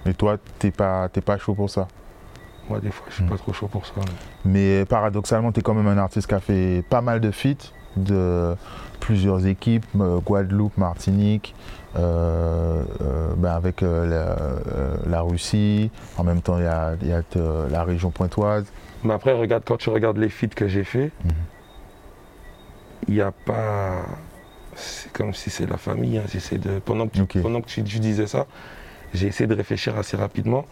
Mais 0.06 0.14
toi, 0.14 0.38
t'es 0.58 0.70
pas, 0.70 1.08
pas 1.08 1.38
chaud 1.38 1.54
pour 1.54 1.68
ça? 1.68 1.88
Moi, 2.70 2.80
des 2.80 2.90
fois, 2.90 3.06
je 3.10 3.16
suis 3.16 3.24
hmm. 3.24 3.28
pas 3.28 3.36
trop 3.36 3.52
chaud 3.52 3.68
pour 3.68 3.84
ça. 3.84 3.92
Mais, 4.44 4.84
paradoxalement, 4.86 5.52
tu 5.52 5.60
es 5.60 5.62
quand 5.62 5.74
même 5.74 5.88
un 5.88 5.98
artiste 5.98 6.28
qui 6.28 6.34
a 6.34 6.40
fait 6.40 6.82
pas 6.88 7.02
mal 7.02 7.20
de 7.20 7.30
feats, 7.30 7.72
de, 7.96 8.54
plusieurs 9.00 9.46
équipes, 9.46 9.84
Guadeloupe, 9.96 10.76
Martinique, 10.78 11.54
ben, 11.94 12.84
avec 13.44 13.80
la, 13.80 15.20
Russie, 15.22 15.90
en 16.16 16.24
même 16.24 16.40
temps 16.40 16.58
il 16.58 16.64
y 16.64 16.66
a, 17.12 17.22
la 17.70 17.84
région 17.84 18.10
pointoise. 18.10 18.66
Mais 19.02 19.14
après, 19.14 19.32
regarde, 19.32 19.64
quand 19.66 19.78
tu 19.78 19.90
regardes 19.90 20.18
les 20.18 20.28
feats 20.28 20.48
que 20.48 20.68
j'ai 20.68 20.84
fait, 20.84 21.10
mhm. 21.24 21.32
il 23.08 23.14
n'y 23.14 23.20
a 23.20 23.32
pas. 23.32 24.02
C'est 24.74 25.12
comme 25.12 25.34
si 25.34 25.50
c'est 25.50 25.68
la 25.68 25.78
famille. 25.78 26.18
Hein, 26.18 26.24
de... 26.52 26.78
Pendant 26.78 27.08
que, 27.08 27.20
tu, 27.20 27.40
pendant 27.40 27.60
que 27.60 27.66
tu, 27.66 27.82
disais 27.82 28.26
ça, 28.26 28.46
j'ai 29.12 29.26
essayé 29.26 29.46
de 29.46 29.54
réfléchir 29.54 29.96
assez 29.96 30.16
rapidement. 30.16 30.66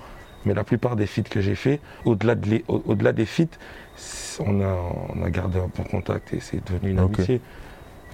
Mais 0.49 0.55
la 0.55 0.65
plupart 0.65 0.97
des 0.97 1.07
feats 1.07 1.29
que 1.29 1.43
j'ai 1.43 1.55
fait, 1.55 1.79
au-delà 2.07 2.35
de 2.35 2.63
au 2.69 2.95
-delà 2.95 3.13
des 3.13 3.27
feats, 3.27 3.59
on 4.41 4.63
a, 4.63 4.75
on 5.15 5.23
a 5.23 5.29
gardé 5.29 5.59
un 5.59 5.69
bon 5.77 5.83
contact 5.83 6.33
et 6.33 6.41
c'est 6.41 6.65
devenu 6.67 6.93
une 6.93 7.01
amitié. 7.01 7.43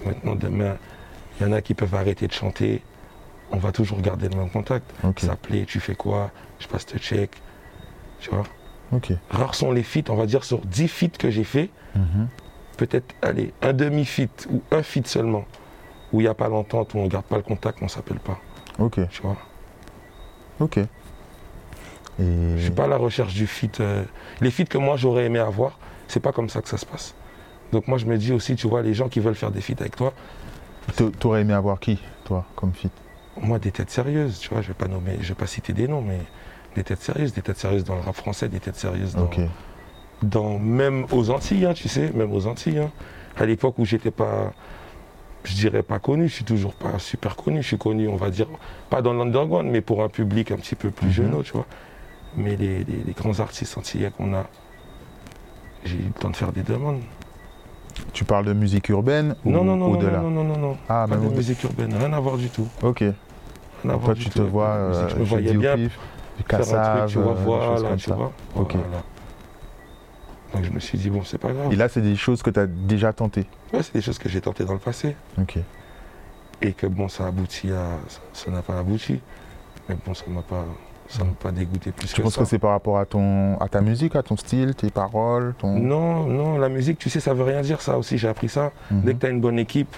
Maintenant, 0.05 0.35
demain, 0.35 0.75
il 1.39 1.47
y 1.47 1.49
en 1.49 1.53
a 1.53 1.61
qui 1.61 1.73
peuvent 1.73 1.95
arrêter 1.95 2.27
de 2.27 2.33
chanter. 2.33 2.81
On 3.51 3.57
va 3.57 3.71
toujours 3.71 4.01
garder 4.01 4.27
le 4.27 4.35
même 4.35 4.49
contact. 4.49 4.91
S'appeler, 5.15 5.65
tu 5.65 5.79
fais 5.79 5.95
quoi? 5.95 6.29
Je 6.59 6.67
passe 6.67 6.85
te 6.85 6.97
check. 6.97 7.31
Tu 8.19 8.29
vois? 8.31 8.43
Rares 9.29 9.55
sont 9.55 9.71
les 9.71 9.83
feats, 9.83 10.09
on 10.09 10.15
va 10.15 10.25
dire 10.25 10.43
sur 10.43 10.59
10 10.59 10.87
feats 10.89 11.17
que 11.17 11.29
j'ai 11.29 11.45
fait, 11.45 11.69
mhm. 11.95 12.27
peut-être 12.75 13.15
allez, 13.21 13.53
un 13.61 13.71
demi-feat 13.71 14.47
ou 14.51 14.61
un 14.71 14.83
feat 14.83 15.07
seulement, 15.07 15.45
où 16.11 16.19
il 16.19 16.23
n'y 16.23 16.29
a 16.29 16.33
pas 16.33 16.49
l'entente, 16.49 16.93
où 16.95 16.97
on 16.97 17.05
ne 17.05 17.09
garde 17.09 17.25
pas 17.25 17.37
le 17.37 17.43
contact, 17.43 17.77
on 17.81 17.85
ne 17.85 17.89
s'appelle 17.89 18.19
pas. 18.19 18.39
Ok. 18.77 18.99
Tu 19.09 19.21
vois? 19.21 19.37
Ok. 20.59 20.79
Et... 22.19 22.23
Je 22.23 22.55
ne 22.55 22.59
suis 22.59 22.71
pas 22.71 22.85
à 22.85 22.87
la 22.87 22.97
recherche 22.97 23.33
du 23.33 23.47
feat. 23.47 23.79
Euh, 23.79 24.03
les 24.41 24.51
feats 24.51 24.65
que 24.65 24.77
moi 24.77 24.95
j'aurais 24.97 25.25
aimé 25.25 25.39
avoir, 25.39 25.79
c'est 26.07 26.19
pas 26.19 26.31
comme 26.31 26.49
ça 26.49 26.61
que 26.61 26.69
ça 26.69 26.77
se 26.77 26.85
passe. 26.85 27.15
Donc 27.71 27.87
moi 27.87 27.97
je 27.97 28.05
me 28.05 28.17
dis 28.17 28.31
aussi, 28.31 28.55
tu 28.55 28.67
vois, 28.67 28.81
les 28.81 28.93
gens 28.93 29.09
qui 29.09 29.19
veulent 29.19 29.35
faire 29.35 29.51
des 29.51 29.61
feats 29.61 29.79
avec 29.79 29.95
toi. 29.95 30.13
Tu 30.95 31.27
aurais 31.27 31.41
aimé 31.41 31.53
avoir 31.53 31.79
qui, 31.79 31.99
toi, 32.25 32.45
comme 32.55 32.73
feat 32.73 32.91
Moi, 33.41 33.57
des 33.59 33.71
têtes 33.71 33.89
sérieuses, 33.89 34.39
tu 34.39 34.49
vois, 34.49 34.61
je 34.61 34.67
vais 34.67 34.75
pas 34.75 34.87
nommer, 34.87 35.17
je 35.21 35.29
vais 35.29 35.35
pas 35.35 35.47
citer 35.47 35.73
des 35.73 35.87
noms, 35.87 36.01
mais 36.01 36.19
des 36.75 36.83
têtes 36.83 37.01
sérieuses, 37.01 37.33
des 37.33 37.41
têtes 37.41 37.57
sérieuses 37.57 37.83
dans 37.83 37.95
le 37.95 38.01
rap 38.01 38.15
français, 38.15 38.49
des 38.49 38.59
têtes 38.59 38.75
sérieuses 38.75 39.15
dans, 40.21 40.59
même 40.59 41.05
aux 41.11 41.29
Antilles, 41.29 41.65
hein, 41.65 41.73
tu 41.73 41.89
sais, 41.89 42.11
même 42.13 42.31
aux 42.33 42.47
Antilles. 42.47 42.79
Hein. 42.79 42.91
À 43.37 43.45
l'époque 43.45 43.77
où 43.79 43.85
j'étais 43.85 44.11
pas, 44.11 44.53
je 45.43 45.53
dirais 45.55 45.83
pas 45.83 45.99
connu, 45.99 46.27
je 46.27 46.35
suis 46.35 46.45
toujours 46.45 46.73
pas 46.73 46.99
super 46.99 47.35
connu, 47.35 47.61
je 47.61 47.67
suis 47.67 47.77
connu, 47.77 48.07
on 48.07 48.15
va 48.15 48.29
dire, 48.29 48.47
pas 48.89 49.01
dans 49.01 49.13
l'underground, 49.13 49.69
mais 49.69 49.81
pour 49.81 50.03
un 50.03 50.09
public 50.09 50.51
un 50.51 50.57
petit 50.57 50.75
peu 50.75 50.89
plus 50.89 51.07
mhm. 51.07 51.13
jeune, 51.13 51.43
tu 51.43 51.53
vois. 51.53 51.65
Mais 52.37 52.55
les, 52.55 52.85
grands 53.15 53.39
artistes 53.39 53.77
antillais 53.77 54.11
qu'on 54.11 54.33
a, 54.33 54.45
j'ai 55.83 55.95
eu 55.95 56.07
le 56.07 56.19
temps 56.19 56.29
de 56.29 56.35
faire 56.35 56.51
des 56.51 56.63
demandes. 56.63 57.01
Tu 58.11 58.25
parles 58.25 58.45
de 58.45 58.53
musique 58.53 58.89
urbaine 58.89 59.35
ou 59.45 59.51
non, 59.51 59.63
non, 59.63 59.85
au-delà 59.85 60.19
non, 60.19 60.29
non, 60.29 60.43
non, 60.43 60.57
non, 60.57 60.77
Ah, 60.89 61.05
pas 61.07 61.15
de 61.15 61.27
musique 61.29 61.63
urbaine, 61.63 61.93
rien 61.93 62.11
à 62.11 62.19
voir 62.19 62.37
du 62.37 62.49
tout. 62.49 62.67
Ok. 62.81 62.99
Rien 62.99 63.13
à 63.85 63.95
voir 63.95 64.01
toi, 64.05 64.13
du 64.15 64.23
tu 64.23 64.29
tout. 64.29 64.39
te 64.39 64.43
vois, 64.43 64.67
euh, 64.67 65.09
je 65.09 65.15
me 65.15 65.23
voyais 65.23 65.53
bien 65.53 65.77
du 65.77 65.89
cassave, 66.47 67.09
tu 67.09 67.19
vois, 67.19 67.31
euh, 67.31 67.35
voilà, 67.35 67.95
tu 67.95 68.11
vois. 68.11 68.33
Ok. 68.55 68.75
Donc 70.53 70.63
je 70.63 70.71
me 70.71 70.79
suis 70.79 70.97
dit, 70.97 71.09
bon, 71.09 71.23
c'est 71.23 71.37
pas 71.37 71.51
grave. 71.51 71.71
Et 71.71 71.75
là, 71.75 71.89
c'est 71.89 72.01
des 72.01 72.15
choses 72.15 72.41
que 72.41 72.49
tu 72.49 72.59
as 72.59 72.67
déjà 72.67 73.13
tentées 73.13 73.45
Ouais, 73.73 73.83
c'est 73.83 73.93
des 73.93 74.01
choses 74.01 74.17
que 74.17 74.29
j'ai 74.29 74.41
tentées 74.41 74.63
dans 74.65 74.73
le 74.73 74.79
passé. 74.79 75.15
Ok. 75.39 75.57
Et 76.61 76.73
que 76.73 76.87
bon, 76.87 77.09
ça 77.09 77.27
aboutit 77.27 77.71
à. 77.71 77.85
Ça 78.33 78.51
n'a 78.51 78.61
pas 78.61 78.79
abouti. 78.79 79.19
Mais 79.89 79.95
bon, 80.05 80.13
ça 80.13 80.23
m'a 80.27 80.41
pas. 80.41 80.65
Ça 81.07 81.23
m'a 81.23 81.31
pas 81.31 81.51
dégoûté 81.51 81.91
plus 81.91 82.11
tu 82.11 82.21
penses 82.21 82.35
que 82.35 82.45
c'est 82.45 82.57
par 82.57 82.71
rapport 82.71 82.97
à, 82.97 83.05
ton, 83.05 83.57
à 83.59 83.67
ta 83.67 83.81
musique, 83.81 84.15
à 84.15 84.23
ton 84.23 84.35
style, 84.37 84.73
tes 84.73 84.89
paroles 84.89 85.53
ton... 85.57 85.79
Non, 85.79 86.25
non, 86.25 86.57
la 86.57 86.69
musique, 86.69 86.97
tu 86.97 87.09
sais, 87.09 87.19
ça 87.19 87.33
veut 87.33 87.43
rien 87.43 87.61
dire, 87.61 87.81
ça 87.81 87.97
aussi, 87.97 88.17
j'ai 88.17 88.27
appris 88.27 88.49
ça. 88.49 88.71
Mhm. 88.89 89.01
Dès 89.01 89.13
que 89.13 89.19
tu 89.19 89.25
as 89.27 89.29
une 89.29 89.41
bonne 89.41 89.59
équipe, 89.59 89.95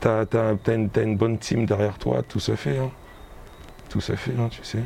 tu 0.00 0.08
as, 0.08 0.26
une, 0.68 1.16
bonne 1.16 1.38
team 1.38 1.66
derrière 1.66 1.98
toi, 1.98 2.22
tout 2.26 2.40
se 2.40 2.56
fait. 2.56 2.78
Hein. 2.78 2.90
Tout 3.90 4.00
se 4.00 4.14
fait, 4.16 4.32
hein, 4.38 4.48
tu 4.50 4.64
sais. 4.64 4.82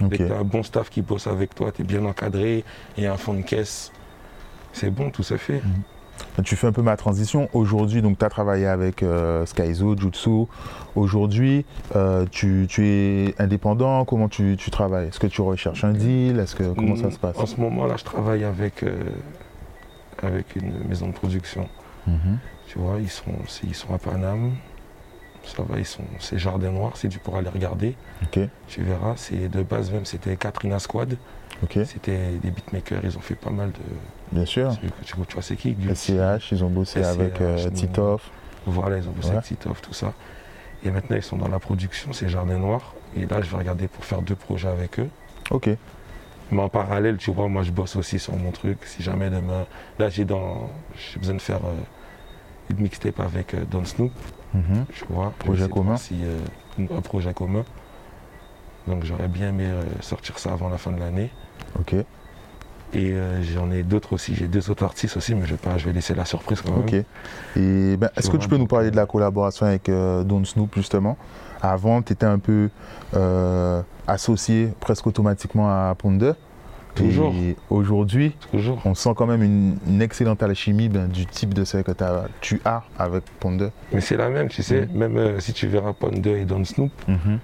Dès 0.00 0.18
que 0.18 0.24
tu 0.24 0.32
as 0.32 0.38
un 0.38 0.44
bon 0.44 0.62
staff 0.62 0.90
qui 0.90 1.02
bosse 1.02 1.26
avec 1.26 1.54
toi, 1.54 1.72
tu 1.72 1.82
es 1.82 1.84
bien 1.84 2.04
encadré, 2.04 2.64
il 2.96 3.04
y 3.04 3.06
a 3.06 3.12
un 3.12 3.16
fond 3.16 3.34
de 3.34 3.42
caisse, 3.42 3.92
c'est 4.72 4.90
bon, 4.90 5.10
tout 5.10 5.22
se 5.22 5.36
fait. 5.36 5.62
Mhm. 5.64 5.82
Tu 6.42 6.56
fais 6.56 6.66
un 6.66 6.72
peu 6.72 6.82
ma 6.82 6.96
transition. 6.96 7.48
Aujourd'hui, 7.52 8.02
donc 8.02 8.18
tu 8.18 8.24
as 8.24 8.28
travaillé 8.28 8.66
avec 8.66 9.02
euh, 9.02 9.46
Skyzo, 9.46 9.96
Jutsu. 9.96 10.46
Aujourd'hui, 10.96 11.64
euh, 11.94 12.26
tu, 12.30 12.66
es 12.78 13.34
indépendant. 13.38 14.04
Comment 14.04 14.28
tu, 14.28 14.56
travailles? 14.56 15.08
Est-ce 15.08 15.20
que 15.20 15.28
tu 15.28 15.42
recherches 15.42 15.84
un 15.84 15.92
deal? 15.92 16.40
Est-ce 16.40 16.56
que 16.56 16.64
comment 16.74 16.96
ça 16.96 17.10
se 17.12 17.18
passe? 17.18 17.38
En 17.38 17.46
ce 17.46 17.60
moment-là, 17.60 17.96
je 17.96 18.04
travaille 18.04 18.42
avec, 18.42 18.82
euh, 18.82 18.96
avec 20.22 20.56
une 20.56 20.72
maison 20.88 21.06
de 21.06 21.12
production. 21.12 21.68
Mhm. 22.08 22.38
Tu 22.66 22.78
vois, 22.78 22.96
ils 23.00 23.10
sont, 23.10 23.32
ils 23.62 23.74
sont 23.74 23.94
à 23.94 23.98
Paname. 23.98 24.52
Ça 25.44 25.62
va, 25.62 25.78
ils 25.78 25.84
sont, 25.84 26.02
c'est 26.20 26.38
Jardin 26.38 26.70
Noir, 26.70 26.96
si 26.96 27.08
tu 27.08 27.18
pourras 27.18 27.42
les 27.42 27.50
regarder. 27.50 27.94
Tu 28.32 28.82
verras, 28.82 29.12
c'est 29.16 29.48
de 29.48 29.62
base 29.62 29.92
même, 29.92 30.06
c'était 30.06 30.36
Katrina 30.36 30.78
Squad. 30.78 31.16
C'était 31.84 32.32
des 32.42 32.50
beatmakers, 32.50 33.00
ils 33.04 33.16
ont 33.16 33.20
fait 33.20 33.34
pas 33.34 33.50
mal 33.50 33.70
de. 33.72 33.78
Bien 34.32 34.46
sûr. 34.46 34.76
Tu, 35.04 35.14
vois, 35.16 35.42
c'est 35.42 35.56
qui 35.56 35.76
SCH, 35.94 36.52
ils 36.52 36.64
ont 36.64 36.70
bossé 36.70 37.02
avec 37.02 37.40
euh, 37.40 37.70
Titoff. 37.70 38.30
Voilà, 38.66 38.98
ils 38.98 39.08
ont 39.08 39.12
bossé 39.12 39.30
avec 39.30 39.44
Titoff, 39.44 39.80
tout 39.80 39.92
ça. 39.92 40.12
Et 40.84 40.90
maintenant, 40.90 41.16
ils 41.16 41.22
sont 41.22 41.36
dans 41.36 41.48
la 41.48 41.58
production, 41.58 42.12
c'est 42.12 42.28
Jardin 42.28 42.58
Noir. 42.58 42.94
Et 43.16 43.26
là, 43.26 43.40
je 43.40 43.50
vais 43.50 43.56
regarder 43.56 43.88
pour 43.88 44.04
faire 44.04 44.22
deux 44.22 44.34
projets 44.34 44.68
avec 44.68 44.98
eux. 44.98 45.08
Ok. 45.50 45.70
Mais 46.50 46.60
en 46.60 46.68
parallèle, 46.68 47.16
tu 47.16 47.30
vois, 47.32 47.48
moi, 47.48 47.62
je 47.62 47.70
bosse 47.70 47.96
aussi 47.96 48.18
sur 48.18 48.36
mon 48.36 48.50
truc. 48.50 48.78
Si 48.84 49.02
jamais 49.02 49.30
demain. 49.30 49.66
Là, 49.98 50.10
j'ai 50.10 50.24
dans... 50.24 50.70
besoin 51.16 51.34
de 51.36 51.40
faire 51.40 51.64
euh, 51.64 52.70
une 52.70 52.80
mixtape 52.80 53.20
avec 53.20 53.54
euh, 53.54 53.64
Don 53.70 53.84
Snoop. 53.84 54.12
Mhm. 54.52 54.84
Tu 54.92 55.04
vois. 55.08 55.32
Projet 55.38 55.68
commun. 55.68 55.96
Si, 55.96 56.16
un 56.78 57.00
projet 57.00 57.32
commun. 57.32 57.64
Donc 58.86 59.04
j'aurais 59.04 59.28
bien 59.28 59.48
aimé 59.48 59.66
euh, 59.66 59.82
sortir 60.00 60.38
ça 60.38 60.52
avant 60.52 60.68
la 60.68 60.78
fin 60.78 60.92
de 60.92 61.00
l'année. 61.00 61.30
Ok. 61.78 61.94
Et 61.94 63.12
euh, 63.12 63.42
j'en 63.42 63.72
ai 63.72 63.82
d'autres 63.82 64.12
aussi, 64.12 64.36
j'ai 64.36 64.46
deux 64.46 64.70
autres 64.70 64.84
artistes 64.84 65.16
aussi, 65.16 65.34
mais 65.34 65.46
je 65.46 65.52
vais, 65.52 65.56
pas, 65.56 65.78
je 65.78 65.86
vais 65.86 65.92
laisser 65.92 66.14
la 66.14 66.24
surprise 66.24 66.60
quand 66.60 66.70
même. 66.70 66.80
Ok. 66.80 66.94
Et 67.56 67.96
ben, 67.96 68.08
est-ce 68.16 68.30
que 68.30 68.36
tu 68.36 68.48
peux 68.48 68.56
nous 68.56 68.68
parler 68.68 68.90
de 68.90 68.96
la 68.96 69.06
collaboration 69.06 69.66
avec 69.66 69.88
euh, 69.88 70.22
Don 70.22 70.44
Snoop 70.44 70.74
justement? 70.76 71.16
Avant, 71.60 72.02
tu 72.02 72.12
étais 72.12 72.26
un 72.26 72.38
peu 72.38 72.68
associé 74.06 74.68
presque 74.80 75.06
automatiquement 75.06 75.68
à 75.68 75.94
Ponder. 75.96 76.32
Toujours. 76.94 77.34
Et 77.34 77.56
aujourd'hui, 77.70 78.36
on 78.84 78.94
sent 78.94 79.10
quand 79.16 79.26
même 79.26 79.42
une, 79.42 80.00
excellente 80.00 80.42
alchimie 80.42 80.88
ben, 80.88 81.08
du 81.08 81.26
type 81.26 81.52
de 81.52 81.64
ce 81.64 81.78
que 81.78 81.90
tu 82.40 82.60
as 82.64 82.84
avec 82.98 83.24
Ponder. 83.40 83.70
Mais 83.92 84.00
c'est 84.00 84.16
la 84.16 84.28
même, 84.28 84.48
tu 84.48 84.62
sais, 84.62 84.86
mhm. 84.86 85.08
même 85.08 85.40
si 85.40 85.52
tu 85.52 85.66
verras 85.66 85.92
Ponder 85.92 86.40
et 86.40 86.44
Don 86.44 86.64
Snoop, 86.64 86.92
mhm. 87.08 87.40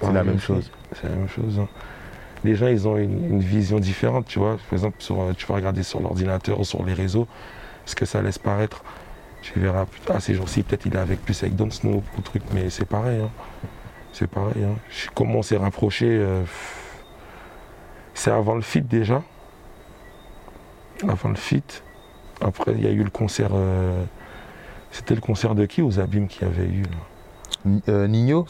C'est 0.00 0.12
la 0.12 0.24
même 0.24 0.40
chose. 0.40 0.70
C'est 0.92 1.08
la 1.08 1.16
même 1.16 1.28
chose. 1.28 1.58
Hein. 1.60 1.68
Les 2.44 2.54
gens, 2.54 2.68
ils 2.68 2.86
ont 2.86 2.96
une, 2.96 3.40
vision 3.40 3.78
différente, 3.78 4.26
tu 4.26 4.38
vois. 4.38 4.56
Par 4.56 4.72
exemple, 4.72 4.96
sur, 5.00 5.16
tu 5.36 5.46
vas 5.46 5.56
regarder 5.56 5.82
sur 5.82 6.00
l'ordinateur 6.00 6.60
ou 6.60 6.64
sur 6.64 6.84
les 6.84 6.94
réseaux 6.94 7.26
ce 7.84 7.94
que 7.94 8.04
ça 8.04 8.22
laisse 8.22 8.38
paraître. 8.38 8.84
Tu 9.42 9.58
verras, 9.58 9.86
ah, 10.08 10.20
ces 10.20 10.34
jours-ci, 10.34 10.62
peut-être 10.62 10.86
il 10.86 10.94
est 10.94 10.98
avec 10.98 11.22
plus 11.22 11.42
avec 11.42 11.56
Don 11.56 11.70
Snoop 11.70 12.04
ou 12.16 12.20
truc, 12.20 12.42
mais 12.52 12.70
c'est 12.70 12.84
pareil. 12.84 13.20
Hein. 13.20 13.30
C'est 14.12 14.26
pareil. 14.26 14.64
Hein. 14.64 14.76
Comment 15.14 15.36
on 15.36 15.42
s'est 15.42 15.56
rapproché 15.56 16.06
euh, 16.08 16.42
C'est 18.14 18.30
avant 18.30 18.54
le 18.54 18.62
feat 18.62 18.86
déjà. 18.86 19.22
Avant 21.08 21.28
le 21.28 21.36
feat. 21.36 21.82
Après, 22.40 22.72
il 22.72 22.84
y 22.84 22.86
a 22.86 22.90
eu 22.90 23.02
le 23.02 23.10
concert. 23.10 23.50
Euh, 23.52 24.04
c'était 24.90 25.14
le 25.14 25.20
concert 25.20 25.54
de 25.54 25.66
qui 25.66 25.82
aux 25.82 26.00
abîmes 26.00 26.28
qu'il 26.28 26.46
y 26.46 26.50
avait 26.50 26.68
eu 26.68 26.82
là? 26.82 27.78
Euh, 27.88 28.06
Nino? 28.06 28.46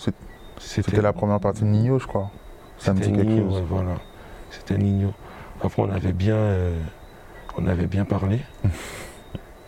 C'était 0.58 1.00
la 1.00 1.12
première 1.12 1.40
partie 1.40 1.62
de 1.62 1.68
Nino, 1.68 1.98
je 1.98 2.06
crois. 2.06 2.30
Ça 2.78 2.94
me 2.94 3.00
dit 3.00 3.12
quelque 3.12 3.36
chose. 3.36 3.62
voilà. 3.68 3.96
C'était 4.50 4.78
Nino. 4.78 5.12
Après, 5.62 5.82
on 5.82 5.90
avait 5.90 6.12
bien, 6.12 6.36
euh, 6.36 6.78
on 7.56 7.66
avait 7.66 7.86
bien 7.86 8.04
parlé. 8.04 8.40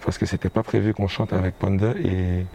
parce 0.05 0.19
que 0.19 0.27
c'était 0.27 0.49
pas 0.49 0.63
prévu 0.63 0.95
qu'on 0.95 1.09
chante 1.09 1.33
avec 1.33 1.57
Panda 1.59 1.93
et 2.03 2.47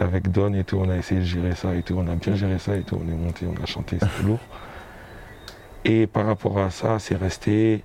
avec 0.00 0.30
Don 0.30 0.54
et 0.54 0.64
tout. 0.64 0.78
On 0.78 0.88
a 0.88 0.96
essayé 0.96 1.20
de 1.20 1.26
gérer 1.26 1.54
ça 1.54 1.74
et 1.74 1.82
tout. 1.82 1.94
On 1.96 2.06
a 2.08 2.14
bien 2.14 2.34
géré 2.34 2.58
ça 2.58 2.76
et 2.76 2.82
tout. 2.82 2.98
On 3.04 3.08
est 3.08 3.16
monté, 3.16 3.46
on 3.46 3.62
a 3.62 3.66
chanté, 3.66 3.98
c'était 4.00 4.22
lourd. 4.26 4.40
Et 5.84 6.06
par 6.06 6.26
rapport 6.26 6.58
à 6.58 6.70
ça, 6.70 6.98
c'est 6.98 7.16
resté 7.16 7.82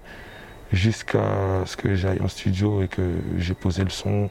jusqu'à 0.72 1.64
ce 1.66 1.76
que 1.78 1.96
j'aille 1.96 2.22
en 2.22 2.28
studio 2.28 2.84
et 2.84 2.88
que 2.88 3.16
j'ai 3.38 3.54
posé 3.54 3.84
le 3.84 3.90
son. 3.90 4.30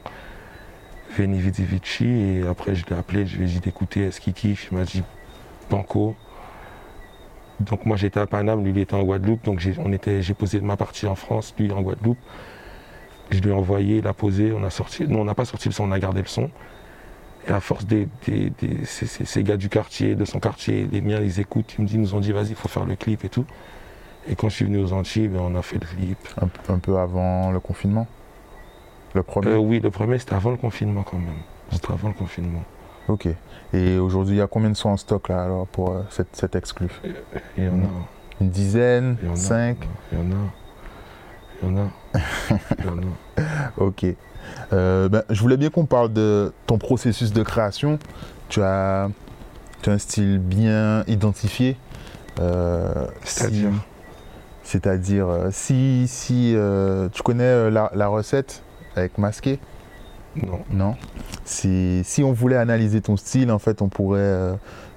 Veni 1.17 1.39
Vidi 1.39 1.63
Vici 1.63 2.05
et 2.05 2.47
après 2.47 2.75
je 2.75 2.85
l'ai 2.85 2.95
appelé, 2.95 3.25
je 3.25 3.37
lui 3.37 3.45
ai 3.45 3.47
dit 3.47 3.59
d'écouter, 3.59 4.01
est-ce 4.01 4.19
qu'il 4.19 4.33
kiffe? 4.33 4.67
Il 4.71 4.77
m'a 4.77 4.83
dit 4.83 5.03
Banco. 5.69 6.15
Donc 7.59 7.85
moi 7.85 7.97
j'étais 7.97 8.19
à 8.19 8.27
Paname, 8.27 8.63
lui 8.63 8.71
il 8.71 8.77
était 8.77 8.93
en 8.93 9.03
Guadeloupe, 9.03 9.43
donc 9.43 9.59
j'ai 9.59 10.33
posé 10.33 10.61
ma 10.61 10.77
partie 10.77 11.07
en 11.07 11.15
France, 11.15 11.53
lui 11.57 11.71
en 11.71 11.81
Guadeloupe. 11.81 12.19
Je 13.31 13.39
lui 13.39 13.49
ai 13.49 13.53
envoyé, 13.53 13.97
il 13.97 14.07
a 14.07 14.13
posé, 14.13 14.53
on 14.53 14.63
a 14.63 14.69
sorti, 14.69 15.07
non 15.07 15.21
on 15.21 15.25
n'a 15.25 15.35
pas 15.35 15.45
sorti 15.45 15.67
le 15.67 15.73
son, 15.73 15.85
on 15.85 15.91
a 15.91 15.99
gardé 15.99 16.21
le 16.21 16.27
son. 16.27 16.49
Et 17.47 17.51
à 17.51 17.59
force 17.59 17.85
des, 17.85 18.07
ces, 18.85 19.43
gars 19.43 19.57
du 19.57 19.69
quartier, 19.69 20.15
de 20.15 20.25
son 20.25 20.39
quartier, 20.39 20.87
les 20.91 21.01
miens, 21.01 21.21
ils 21.21 21.39
écoutent, 21.39 21.75
ils 21.77 21.81
me 21.81 21.87
disent, 21.87 21.95
ils 21.95 22.01
nous 22.01 22.15
ont 22.15 22.19
dit 22.19 22.31
vas-y, 22.31 22.49
il 22.49 22.55
faut 22.55 22.67
faire 22.67 22.85
le 22.85 22.95
clip 22.95 23.23
et 23.25 23.29
tout. 23.29 23.45
Et 24.29 24.35
quand 24.35 24.49
je 24.49 24.55
suis 24.55 24.65
venu 24.65 24.79
aux 24.79 24.91
Antilles, 24.91 25.29
ben, 25.29 25.39
on 25.41 25.55
a 25.55 25.61
fait 25.61 25.77
le 25.77 25.87
clip. 25.87 26.17
Un, 26.69 26.79
peu 26.79 26.97
avant 26.97 27.51
le 27.51 27.59
confinement? 27.59 28.07
Le 29.13 29.23
premier? 29.23 29.47
Euh, 29.47 29.57
Oui, 29.57 29.79
le 29.79 29.89
premier 29.89 30.19
c'était 30.19 30.35
avant 30.35 30.51
le 30.51 30.57
confinement 30.57 31.03
quand 31.03 31.17
même. 31.17 31.29
C'était 31.71 31.91
avant 31.91 32.09
le 32.09 32.13
confinement. 32.13 32.63
Ok. 33.07 33.27
Et 33.73 33.97
aujourd'hui, 33.99 34.35
il 34.35 34.39
y 34.39 34.41
a 34.41 34.47
combien 34.47 34.69
de 34.69 34.75
sons 34.77 34.89
en 34.89 34.97
stock 34.97 35.29
là 35.29 35.43
alors 35.43 35.67
pour 35.67 35.91
euh, 35.91 36.01
cette, 36.09 36.35
cette 36.35 36.55
exclu? 36.55 36.87
Il 37.57 37.63
y 37.65 37.67
en 37.67 37.79
a. 37.79 37.87
Une 38.41 38.49
dizaine? 38.49 39.17
Il 39.21 39.27
y 39.27 39.31
en 39.31 39.33
a. 39.33 39.37
Cinq? 39.37 39.77
Il 40.11 40.17
y 40.19 40.21
en 40.21 40.25
a. 40.31 40.35
Il 41.63 41.69
y 41.69 41.71
en 41.71 41.77
a. 41.77 41.89
Il 42.79 42.85
y 42.85 42.89
en 42.89 42.97
a. 42.97 43.41
Ok. 43.77 44.05
Euh, 44.73 45.09
ben, 45.09 45.23
je 45.29 45.41
voulais 45.41 45.57
bien 45.57 45.69
qu'on 45.69 45.85
parle 45.85 46.13
de 46.13 46.53
ton 46.65 46.77
processus 46.77 47.33
de 47.33 47.43
création. 47.43 47.99
Tu 48.49 48.61
as, 48.61 49.09
tu 49.81 49.89
as 49.89 49.93
un 49.93 49.97
style 49.97 50.39
bien 50.39 51.03
identifié. 51.07 51.77
Euh, 52.39 53.07
C'est-à-dire? 53.23 53.69
si- 53.71 54.71
C'est-à-dire, 54.71 55.27
euh, 55.27 55.49
si, 55.51 56.07
si 56.07 56.55
tu 57.13 57.23
connais 57.23 57.69
la, 57.71 57.91
la 57.93 58.07
recette 58.07 58.61
avec 58.95 59.17
masqué, 59.17 59.59
Non. 60.45 60.59
non 60.71 60.95
si, 61.45 62.01
si 62.03 62.23
on 62.23 62.33
voulait 62.33 62.57
analyser 62.57 63.01
ton 63.01 63.17
style, 63.17 63.51
en 63.51 63.59
fait, 63.59 63.81
on 63.81 63.87
pourrait, 63.87 64.19
euh, 64.19 64.53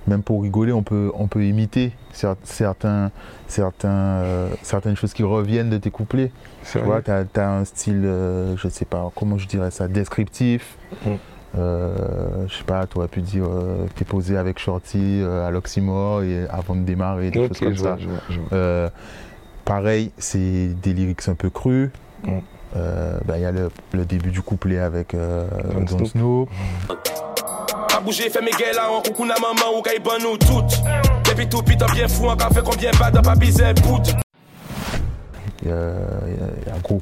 même 0.07 0.23
pour 0.23 0.43
rigoler, 0.43 0.73
on 0.73 0.83
peut, 0.83 1.11
on 1.15 1.29
peut 1.29 1.45
imiter 1.45 1.93
cer- 2.15 2.37
certains, 2.43 3.11
certains, 3.47 3.89
euh, 3.89 4.49
certaines 4.63 4.97
choses 4.97 5.13
qui 5.13 5.23
reviennent 5.23 5.71
de 5.71 5.79
tes 5.79 5.91
couplets. 5.91 6.33
Tu 6.71 6.79
vois, 6.79 7.03
tu 7.03 7.11
as, 7.11 7.49
un 7.51 7.65
style, 7.65 8.03
euh, 8.05 8.57
je 8.57 8.69
sais 8.69 8.85
pas, 8.85 9.11
comment 9.15 9.39
je 9.39 9.47
dirais 9.47 9.71
ça, 9.71 9.89
descriptif. 9.89 10.77
Mm. 11.07 11.11
Je 11.55 12.55
sais 12.55 12.65
pas, 12.65 12.87
tu 12.87 12.99
aurais 12.99 13.09
pu 13.09 13.23
dire 13.23 13.45
t'es 13.97 14.05
posé 14.05 14.37
avec 14.37 14.61
Shorty 14.61 15.23
à 15.25 15.51
l'Oxymore 15.51 16.23
avant 16.49 16.77
de 16.77 16.83
démarrer, 16.83 17.31
des 17.31 17.49
choses 17.49 17.59
comme 17.59 17.77
ça. 17.77 17.97
vois, 17.97 17.99
je 17.99 18.09
vois, 18.09 18.21
je 18.31 18.41
vois. 18.41 18.91
Pareil, 19.65 20.11
c'est 20.19 20.69
des 20.81 20.93
lyrics 20.95 21.29
un 21.29 21.35
peu 21.35 21.51
crus. 21.51 21.91
Mm. 22.25 22.39
Euh, 22.77 23.19
bah, 23.25 23.35
Il 23.37 23.43
y 23.43 23.47
a 23.47 23.51
le, 23.53 23.71
le 23.93 24.05
début 24.05 24.31
du 24.31 24.43
couplet 24.43 24.79
avec 24.79 25.15
euh, 25.15 25.47
Don 25.75 25.99
Don 25.99 26.05
Snoop. 26.07 26.49
Pas 27.89 28.01
bouger, 28.01 28.31
fais 28.31 28.41
mes 28.41 28.51
gars 28.53 28.73
là, 28.75 28.91
en 28.93 29.01
coucou 29.03 29.27
na 29.27 29.35
maman 29.35 29.77
ou 29.79 29.83
caille 29.83 30.01
nous 30.23 30.37
toutes. 30.39 30.81
Depuis 31.29 31.49
tout 31.49 31.63
pis, 31.63 31.77
t'as 31.77 31.93
bien 31.93 32.07
fou, 32.09 32.29
en 32.29 32.37
café 32.37 32.61
combien 32.65 32.91
pas 32.93 33.11
dans 33.11 33.23
pas 33.23 33.35
biser 33.35 33.75
poudre. 33.83 34.11
Il 35.63 35.69
y, 35.69 35.73
a- 35.73 35.77
il 36.27 36.33
y 36.33 36.37
a- 36.37 36.51
il 36.67 36.73
y 36.73 36.75
a 36.75 36.79
Gros 36.83 37.01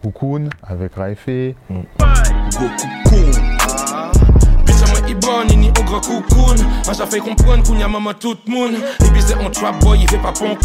avec 0.67 0.95
Raifé. 0.97 1.55
Bitch, 4.67 4.81
moi, 4.91 5.01
il 5.09 5.15
bonne, 5.17 5.47
il 5.51 5.59
ni 5.61 5.69
au 5.69 5.85
grand 5.85 6.01
coucoun. 6.01 6.57
Moi, 6.85 6.95
j'ai 6.97 7.07
fait 7.07 7.21
comprendre 7.21 7.63
qu'on 7.63 7.77
y 7.79 7.83
a 7.83 7.89
maman 7.89 8.13
tout 8.15 8.37
le 8.47 8.53
monde. 8.53 8.73
Et 8.75 9.11
puis, 9.11 9.23
c'est 9.23 9.35
un 9.35 9.51
trap 9.51 9.79
boy, 9.81 9.99
il 10.01 10.09
fait 10.11 10.19
pas 10.19 10.33
clown. 10.33 10.57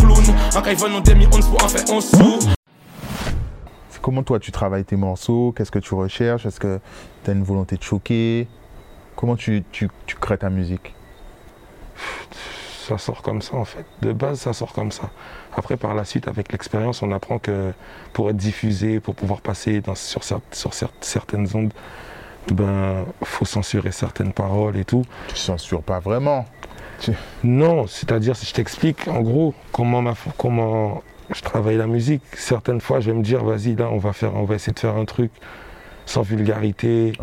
En 0.56 0.62
demi, 1.02 1.28
on 1.32 1.40
pour 1.40 1.64
en 1.64 1.68
faire 1.68 1.84
un 1.96 2.02
sou. 2.02 2.40
Comment 4.04 4.22
toi 4.22 4.38
tu 4.40 4.52
travailles 4.52 4.84
tes 4.84 4.98
morceaux? 4.98 5.54
Qu'est-ce 5.58 5.72
que 5.72 5.80
tu 5.80 5.96
recherches? 5.96 6.46
Est-ce 6.46 6.60
que 6.60 6.80
tu 7.24 7.32
as 7.32 7.34
une 7.34 7.44
volonté 7.44 7.78
de 7.78 7.84
choquer? 7.84 8.48
Comment 9.16 9.36
tu, 9.38 9.64
tu- 9.72 9.90
tu 10.06 10.16
crées 10.18 10.38
ta 10.38 10.50
musique? 10.50 10.94
Ça 12.86 12.98
sort 12.98 13.22
comme 13.22 13.42
ça 13.42 13.56
en 13.56 13.64
fait. 13.64 13.86
De 14.02 14.12
base, 14.12 14.42
ça 14.42 14.52
sort 14.52 14.74
comme 14.74 14.92
ça. 14.92 15.10
Après, 15.56 15.78
par 15.78 15.94
la 15.96 16.04
suite, 16.04 16.28
avec 16.28 16.52
l'expérience, 16.52 17.02
on 17.02 17.14
apprend 17.14 17.40
que 17.40 17.72
pour 18.12 18.30
être 18.30 18.36
diffusé, 18.36 19.00
pour 19.00 19.16
pouvoir 19.16 19.40
passer 19.40 19.80
dans- 19.80 19.96
sur, 19.96 20.20
cer- 20.22 20.42
sur 20.52 20.72
cer- 20.72 20.90
certaines 21.00 21.48
ondes, 21.56 21.72
ben, 22.52 23.06
faut 23.24 23.46
censurer 23.46 23.94
certaines 23.94 24.34
paroles 24.34 24.76
et 24.76 24.84
tout. 24.84 25.04
Tu 25.30 25.38
censures 25.38 25.82
pas 25.82 26.00
vraiment. 26.00 26.46
Non, 27.44 27.88
c'est-à-dire, 27.88 28.36
si 28.36 28.46
je 28.48 28.54
t'explique 28.54 29.08
en 29.08 29.22
gros 29.22 29.54
comment, 29.72 30.02
ma, 30.02 30.14
comment 30.38 31.02
je 31.34 31.42
travaille 31.42 31.78
la 31.78 31.88
musique, 31.88 32.22
certaines 32.34 32.82
fois, 32.82 33.00
je 33.00 33.12
vais 33.12 33.18
me 33.18 33.24
dire, 33.24 33.44
vas-y, 33.44 33.76
là, 33.76 33.90
on 33.92 33.98
va, 33.98 34.14
faire, 34.14 34.36
on 34.36 34.44
va 34.44 34.56
essayer 34.56 34.74
de 34.74 34.80
faire 34.80 34.96
un 34.96 35.06
truc 35.06 35.32
sans 36.06 36.22
vulgarité, 36.22 37.14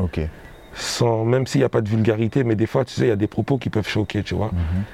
sans, 0.74 1.24
même 1.24 1.46
s'il 1.46 1.60
n'y 1.60 1.64
a 1.64 1.68
pas 1.68 1.80
de 1.80 1.88
vulgarité, 1.88 2.44
mais 2.44 2.54
des 2.56 2.66
fois, 2.66 2.84
tu 2.84 2.94
sais, 2.94 3.02
il 3.02 3.08
y 3.08 3.12
a 3.12 3.16
des 3.16 3.26
propos 3.26 3.58
qui 3.58 3.70
peuvent 3.70 3.88
choquer, 3.88 4.22
tu 4.22 4.34
vois. 4.34 4.50
Mhm. 4.52 4.84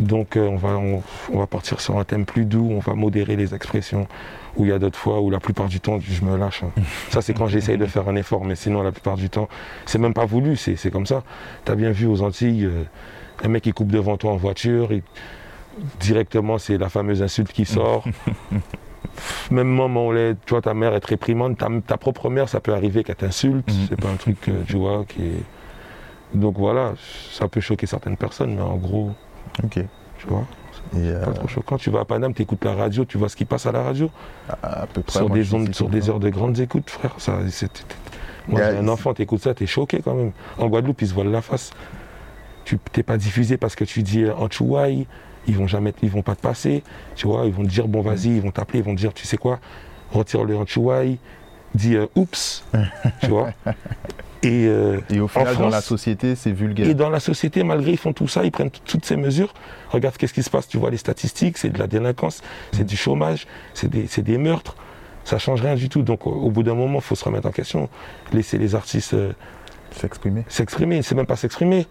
Donc 0.00 0.36
euh, 0.36 0.46
on, 0.46 0.56
va, 0.56 0.76
on, 0.78 1.02
on 1.32 1.38
va 1.40 1.46
partir 1.48 1.80
sur 1.80 1.98
un 1.98 2.04
thème 2.04 2.24
plus 2.24 2.44
doux, 2.44 2.68
on 2.70 2.78
va 2.78 2.94
modérer 2.94 3.34
les 3.34 3.52
expressions. 3.54 4.06
Où 4.56 4.64
il 4.64 4.68
y 4.70 4.72
a 4.72 4.78
d'autres 4.78 4.98
fois 4.98 5.20
où 5.20 5.28
la 5.30 5.40
plupart 5.40 5.66
du 5.66 5.80
temps 5.80 5.98
je 6.00 6.24
me 6.24 6.36
lâche. 6.36 6.62
hein. 6.62 6.70
Ça 7.10 7.20
c'est 7.20 7.34
quand 7.34 7.48
j'essaye 7.48 7.78
de 7.78 7.86
faire 7.86 8.08
un 8.08 8.14
effort, 8.16 8.44
mais 8.44 8.54
sinon 8.54 8.82
la 8.82 8.92
plupart 8.92 9.16
du 9.16 9.28
temps 9.28 9.48
c'est 9.86 9.98
même 9.98 10.14
pas 10.14 10.24
voulu, 10.24 10.56
c'est 10.56 10.76
c'est 10.76 10.90
comme 10.92 11.06
ça. 11.06 11.24
Tu 11.64 11.72
as 11.72 11.74
bien 11.74 11.90
vu 11.90 12.06
aux 12.06 12.22
Antilles, 12.22 12.64
euh, 12.66 12.84
un 13.44 13.48
mec 13.48 13.64
qui 13.64 13.72
coupe 13.72 13.90
devant 13.90 14.16
toi 14.16 14.30
en 14.32 14.36
voiture, 14.36 14.92
il- 14.92 15.02
directement 16.00 16.58
c'est 16.58 16.78
la 16.78 16.88
fameuse 16.88 17.22
insulte 17.22 17.52
qui 17.52 17.64
sort. 17.64 18.04
même 19.50 19.68
moment 19.68 20.06
où 20.08 20.12
les- 20.12 20.34
tu 20.46 20.50
vois, 20.50 20.62
ta 20.62 20.74
mère 20.74 20.94
est 20.94 21.04
réprimande, 21.04 21.56
ta, 21.56 21.68
ta 21.86 21.96
propre 21.96 22.30
mère 22.30 22.48
ça 22.48 22.60
peut 22.60 22.72
arriver 22.74 23.02
qu'elle 23.04 23.16
t'insulte, 23.16 23.68
Mhm. 23.68 23.86
c'est 23.88 24.00
pas 24.00 24.08
un 24.10 24.16
truc 24.16 24.48
euh, 24.48 24.62
tu 24.66 24.76
vois 24.76 25.04
qui 25.06 25.22
est. 25.22 25.42
Donc 26.34 26.58
voilà, 26.58 26.92
ça 27.32 27.48
peut 27.48 27.60
choquer 27.60 27.86
certaines 27.86 28.16
personnes, 28.16 28.54
mais 28.54 28.60
en 28.62 28.76
gros, 28.76 29.12
Ok. 29.64 29.80
Tu 30.18 30.26
vois. 30.26 30.44
euh, 30.96 31.24
Pas 31.24 31.32
trop 31.32 31.48
choquant. 31.48 31.76
Tu 31.78 31.90
vas 31.90 32.00
à 32.00 32.04
Paname, 32.04 32.34
tu 32.34 32.42
écoutes 32.42 32.64
la 32.64 32.74
radio, 32.74 33.04
tu 33.04 33.16
vois 33.18 33.28
ce 33.28 33.36
qui 33.36 33.44
passe 33.44 33.66
à 33.66 33.72
la 33.72 33.82
radio. 33.82 34.10
à, 34.62 34.82
à 34.82 34.86
peu 34.86 35.00
près. 35.02 35.18
sur 35.18 35.30
des 35.30 35.54
ondes, 35.54 35.74
sur 35.74 35.88
heures 36.10 36.20
de 36.20 36.28
grandes 36.28 36.58
écoutes, 36.60 36.90
frère. 36.90 37.14
Ça, 37.18 37.38
Moi, 38.46 38.60
j'ai 38.62 38.76
un 38.78 38.88
enfant, 38.88 39.14
t'écoutes 39.14 39.42
ça, 39.42 39.54
t'es 39.54 39.66
choqué 39.66 40.00
quand 40.02 40.14
même. 40.14 40.32
En 40.58 40.66
Guadeloupe, 40.68 41.00
ils 41.02 41.08
se 41.08 41.14
voilent 41.14 41.30
la 41.30 41.40
face. 41.42 41.70
Tu 42.64 42.78
t'es 42.92 43.02
pas 43.02 43.16
diffusé 43.16 43.56
parce 43.56 43.74
que 43.74 43.84
tu 43.84 44.02
dis 44.02 44.24
euh, 44.24 44.34
en 44.36 44.50
Chouaï, 44.50 45.06
ils 45.46 45.56
vont 45.56 45.66
jamais, 45.66 45.94
ils 46.02 46.10
vont 46.10 46.22
pas 46.22 46.34
te 46.34 46.42
passer. 46.42 46.82
Tu 47.16 47.26
vois, 47.26 47.46
ils 47.46 47.52
vont 47.52 47.62
te 47.62 47.68
dire 47.68 47.88
bon 47.88 48.02
vas-y, 48.02 48.36
ils 48.36 48.42
vont 48.42 48.50
t'appeler, 48.50 48.80
ils 48.80 48.84
vont 48.84 48.94
te 48.94 49.00
dire 49.00 49.14
tu 49.14 49.26
sais 49.26 49.36
quoi, 49.36 49.60
retire-le 50.12 50.56
en 50.56 50.66
Chouaï, 50.66 51.18
dis 51.74 51.96
euh, 51.96 52.06
oups, 52.14 52.64
tu 53.20 53.28
vois. 53.28 53.50
Et 54.42 54.66
euh, 54.68 55.00
Et 55.10 55.18
au 55.18 55.26
final, 55.26 55.56
dans 55.56 55.68
la 55.68 55.80
société, 55.80 56.36
c'est 56.36 56.52
vulgaire. 56.52 56.86
et 56.86 56.94
dans 56.94 57.10
la 57.10 57.18
société, 57.18 57.64
malgré 57.64 57.92
ils 57.92 57.98
font 57.98 58.12
tout 58.12 58.28
ça, 58.28 58.44
ils 58.44 58.52
prennent 58.52 58.70
toutes 58.70 59.04
ces 59.04 59.16
mesures. 59.16 59.52
Regarde 59.90 60.16
qu'est-ce 60.16 60.34
qui 60.34 60.44
se 60.44 60.50
passe, 60.50 60.68
tu 60.68 60.78
vois 60.78 60.90
les 60.90 60.96
statistiques, 60.96 61.58
c'est 61.58 61.70
de 61.70 61.78
la 61.78 61.88
délinquance, 61.88 62.42
c'est 62.72 62.84
du 62.84 62.96
chômage, 62.96 63.46
c'est 63.74 63.88
des, 63.88 64.38
meurtres. 64.38 64.76
Ça 65.24 65.38
change 65.38 65.60
rien 65.60 65.74
du 65.74 65.88
tout. 65.88 66.02
Donc 66.02 66.26
au, 66.26 66.30
au 66.30 66.50
bout 66.50 66.62
d'un 66.62 66.74
moment, 66.74 67.00
il 67.00 67.04
faut 67.04 67.16
se 67.16 67.24
remettre 67.24 67.48
en 67.48 67.50
question. 67.50 67.88
Laisser 68.32 68.58
les 68.58 68.74
artistes 68.74 69.14
euh, 69.14 69.32
S'exprimer. 69.90 70.44
s'exprimer. 70.48 71.02
C'est 71.02 71.14
même 71.14 71.26
pas 71.26 71.36
s'exprimer, 71.36 71.86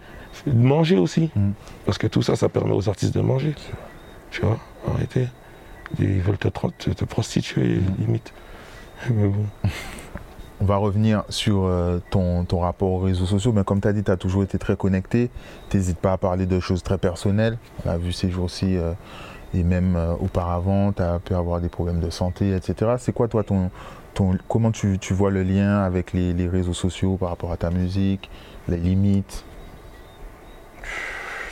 manger 0.46 0.98
aussi. 0.98 1.30
Mm. 1.36 1.52
Parce 1.86 1.98
que 1.98 2.08
tout 2.08 2.22
ça, 2.22 2.36
ça 2.36 2.50
permet 2.50 2.74
aux 2.74 2.88
artistes 2.90 3.14
de 3.16 3.22
manger. 3.22 3.56
Tu 4.32 4.42
vois, 4.42 4.58
arrêtez. 4.94 5.28
Ils 6.00 6.20
veulent 6.22 6.38
te, 6.38 6.50
te- 6.50 6.90
te 6.92 7.06
prostituer, 7.06 7.80
limite. 7.98 8.34
Mais 9.10 9.28
bon. 9.28 9.46
On 10.60 10.66
va 10.66 10.78
revenir 10.78 11.24
sur 11.30 11.66
euh, 11.66 12.00
ton, 12.10 12.44
ton 12.44 12.60
rapport 12.60 12.90
aux 12.90 13.00
réseaux 13.00 13.28
sociaux. 13.28 13.54
Mais 13.54 13.64
comme 13.64 13.80
tu 13.80 13.88
as 13.88 13.94
dit, 13.94 14.04
tu 14.04 14.10
as 14.12 14.18
toujours 14.18 14.42
été 14.44 14.58
très 14.58 14.76
connecté. 14.76 15.30
Tu 15.70 15.78
n'hésites 15.78 16.00
pas 16.00 16.14
à 16.14 16.18
parler 16.18 16.46
de 16.48 16.60
choses 16.60 16.82
très 16.82 16.98
personnelles. 16.98 17.58
On 17.86 17.90
a 17.90 17.98
vu 17.98 18.12
ces 18.12 18.32
jours-ci, 18.32 18.76
euh, 18.76 18.94
et 19.54 19.64
même 19.64 19.96
euh, 19.96 20.14
auparavant, 20.20 20.92
tu 20.94 21.02
as 21.04 21.20
pu 21.20 21.36
avoir 21.36 21.62
des 21.62 21.70
problèmes 21.70 22.00
de 22.00 22.10
santé, 22.10 22.56
etc. 22.56 22.96
C'est 22.98 23.14
quoi, 23.14 23.28
toi, 23.28 23.44
ton, 23.44 23.70
ton, 24.16 24.36
comment 24.50 24.72
tu, 24.72 24.98
tu 25.00 25.14
vois 25.14 25.30
le 25.30 25.44
lien 25.44 25.84
avec 25.84 26.12
les, 26.12 26.34
les 26.34 26.50
réseaux 26.50 26.74
sociaux 26.74 27.18
par 27.18 27.30
rapport 27.30 27.52
à 27.52 27.58
ta 27.58 27.70
musique, 27.70 28.30
les 28.68 28.78
limites? 28.78 29.46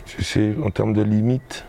Tu 0.05 0.23
sais, 0.23 0.53
en 0.63 0.69
termes 0.69 0.93
de 0.93 1.01
limites, 1.01 1.65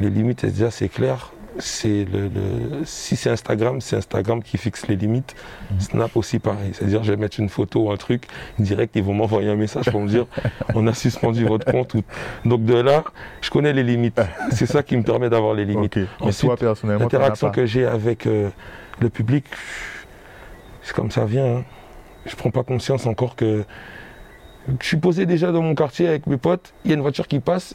les 0.00 0.10
limites, 0.10 0.44
déjà, 0.44 0.70
c'est 0.70 0.88
clair. 0.88 1.32
C'est 1.58 2.06
le, 2.10 2.28
le- 2.28 2.84
si 2.86 3.14
c'est 3.14 3.28
Instagram, 3.28 3.80
c'est 3.82 3.96
Instagram 3.96 4.42
qui 4.42 4.56
fixe 4.56 4.86
les 4.88 4.96
limites. 4.96 5.34
Snap 5.80 6.16
aussi 6.16 6.38
pareil. 6.38 6.70
C'est-à-dire, 6.72 7.04
je 7.04 7.10
vais 7.12 7.18
mettre 7.18 7.38
une 7.40 7.50
photo 7.50 7.88
ou 7.88 7.90
un 7.92 7.98
truc, 7.98 8.26
direct, 8.58 8.96
ils 8.96 9.02
vont 9.02 9.12
m'envoyer 9.12 9.50
un 9.50 9.54
message 9.56 9.90
pour 9.90 10.00
me 10.00 10.08
dire 10.08 10.24
on 10.74 10.86
a 10.86 10.94
suspendu 10.94 11.44
votre 11.44 11.70
compte. 11.70 11.92
ou- 11.94 12.02
Donc 12.46 12.64
de 12.64 12.74
là, 12.74 13.04
je 13.42 13.50
connais 13.50 13.74
les 13.74 13.82
limites. 13.82 14.18
C'est 14.52 14.64
ça 14.66 14.82
qui 14.82 14.96
me 14.96 15.02
permet 15.02 15.28
d'avoir 15.28 15.52
les 15.52 15.66
limites. 15.66 15.98
Ok. 15.98 16.06
Mais 16.20 16.26
Ensuite, 16.28 16.48
toi, 16.48 16.56
personnellement, 16.56 17.02
L'interaction 17.04 17.50
que 17.50 17.66
j'ai 17.66 17.84
avec 17.84 18.26
euh, 18.26 18.48
le 19.00 19.10
public, 19.10 19.44
c'est 20.82 20.94
comme 20.94 21.10
ça 21.10 21.24
vient. 21.26 21.56
hein. 21.58 21.64
Je 22.24 22.34
prends 22.36 22.50
pas 22.50 22.62
conscience 22.62 23.04
encore 23.06 23.36
que 23.36 23.64
je 24.80 24.86
suis 24.86 24.96
posé 24.96 25.26
déjà 25.26 25.52
dans 25.52 25.62
mon 25.62 25.74
quartier 25.74 26.08
avec 26.08 26.26
mes 26.26 26.36
potes. 26.36 26.72
Il 26.84 26.90
y 26.90 26.94
a 26.94 26.96
une 26.96 27.02
voiture 27.02 27.28
qui 27.28 27.40
passe. 27.40 27.74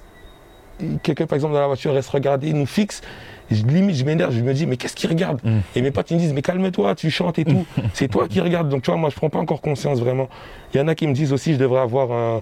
Quelqu'un, 1.02 1.26
par 1.26 1.36
exemple, 1.36 1.54
dans 1.54 1.60
la 1.60 1.68
voiture 1.68 1.94
reste 1.94 2.10
regarder, 2.10 2.50
il 2.50 2.56
nous 2.56 2.66
fixe. 2.66 3.02
Je, 3.50 3.64
limite, 3.64 3.96
je 3.96 4.06
m'énerve, 4.06 4.34
je 4.34 4.42
me 4.42 4.54
dis, 4.54 4.66
mais 4.66 4.78
qu'est-ce 4.78 4.96
qu'il 4.96 5.10
regarde 5.10 5.40
Mm. 5.44 5.60
Et 5.76 5.82
mes 5.82 5.92
potes, 5.92 6.12
ils 6.12 6.16
me 6.16 6.20
disent, 6.20 6.34
mais 6.34 6.42
calme-toi, 6.42 6.96
tu 6.96 7.10
chantes 7.10 7.40
et 7.40 7.46
tout. 7.46 7.66
c'est 7.94 8.08
toi 8.08 8.28
qui 8.28 8.42
regardes. 8.42 8.70
Donc, 8.70 8.84
tu 8.84 8.92
vois, 8.92 9.00
moi, 9.00 9.10
je 9.10 9.16
prends 9.16 9.30
pas 9.30 9.40
encore 9.40 9.62
conscience 9.62 10.00
vraiment. 10.00 10.30
Il 10.74 10.78
y 10.78 10.82
en 10.82 10.88
a 10.88 10.96
qui 10.96 11.08
me 11.08 11.14
disent 11.14 11.34
aussi, 11.34 11.54
je 11.54 11.60
devrais 11.60 11.82
avoir 11.82 12.12
un. 12.12 12.42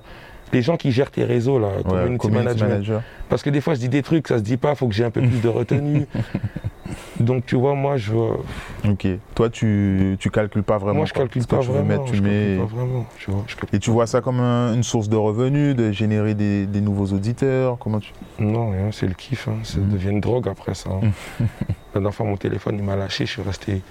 Les 0.54 0.62
gens 0.62 0.78
qui 0.78 0.92
gèrent 0.92 1.12
tes 1.12 1.24
réseaux, 1.26 1.60
là, 1.60 1.70
community, 1.84 2.18
community 2.18 2.30
management. 2.46 2.70
manager. 2.70 3.02
Parce 3.30 3.42
que 3.44 3.50
des 3.50 3.62
fois, 3.62 3.74
je 3.74 3.80
dis 3.80 3.90
des 3.90 4.04
trucs, 4.04 4.28
ça 4.28 4.38
se 4.38 4.44
dit 4.44 4.58
pas, 4.58 4.76
faut 4.76 4.88
que 4.88 4.94
j'ai 4.94 5.04
un 5.04 5.10
peu 5.12 5.22
plus 5.22 5.42
de 5.42 5.48
retenue. 5.50 6.06
Donc, 7.20 7.46
tu 7.46 7.56
vois, 7.56 7.74
moi, 7.74 7.98
je. 7.98 8.14
Ok. 8.14 9.08
Toi, 9.34 9.50
tu, 9.50 10.18
tu 10.20 10.30
calcules 10.30 10.64
pas 10.64 10.78
vraiment. 10.78 10.98
moi, 10.98 11.06
je 11.06 11.14
calcule 11.14 11.42
Ce 11.42 11.48
que 11.48 11.56
pas 11.56 11.62
vraiment. 11.62 11.84
mettre, 11.86 12.06
tu 12.06 12.16
je 12.18 12.22
mets. 12.22 12.58
calcule 12.58 12.68
pas 12.68 12.76
vraiment. 12.76 13.06
Tu 13.18 13.32
vois, 13.32 13.44
je 13.48 13.56
calcule 13.56 13.76
Et 13.76 13.80
tu 13.80 13.90
vois 13.90 14.06
ça 14.06 14.22
comme 14.22 14.40
un- 14.40 14.74
une 14.74 14.84
source 14.84 15.10
de 15.10 15.16
revenus, 15.16 15.76
de 15.76 15.92
générer 15.92 16.36
des, 16.36 16.68
des 16.68 16.82
nouveaux 16.82 17.08
auditeurs 17.08 17.78
Comment 17.80 18.00
tu... 18.00 18.12
Non, 18.40 18.72
rien, 18.72 18.92
c'est 18.92 19.08
le 19.08 19.14
kiff. 19.14 19.48
hein. 19.48 19.56
Ça 19.64 19.80
Mhm. 19.80 19.90
devient 19.90 20.10
une 20.10 20.22
drogue 20.22 20.48
après 20.48 20.76
ça. 20.76 20.90
hein. 20.92 21.10
La 21.94 22.02
dernière 22.02 22.14
fois, 22.14 22.26
mon 22.26 22.38
téléphone, 22.38 22.76
il 22.78 22.84
m'a 22.84 22.96
lâché. 22.96 23.26
Je 23.26 23.32
suis 23.32 23.42
resté 23.42 23.82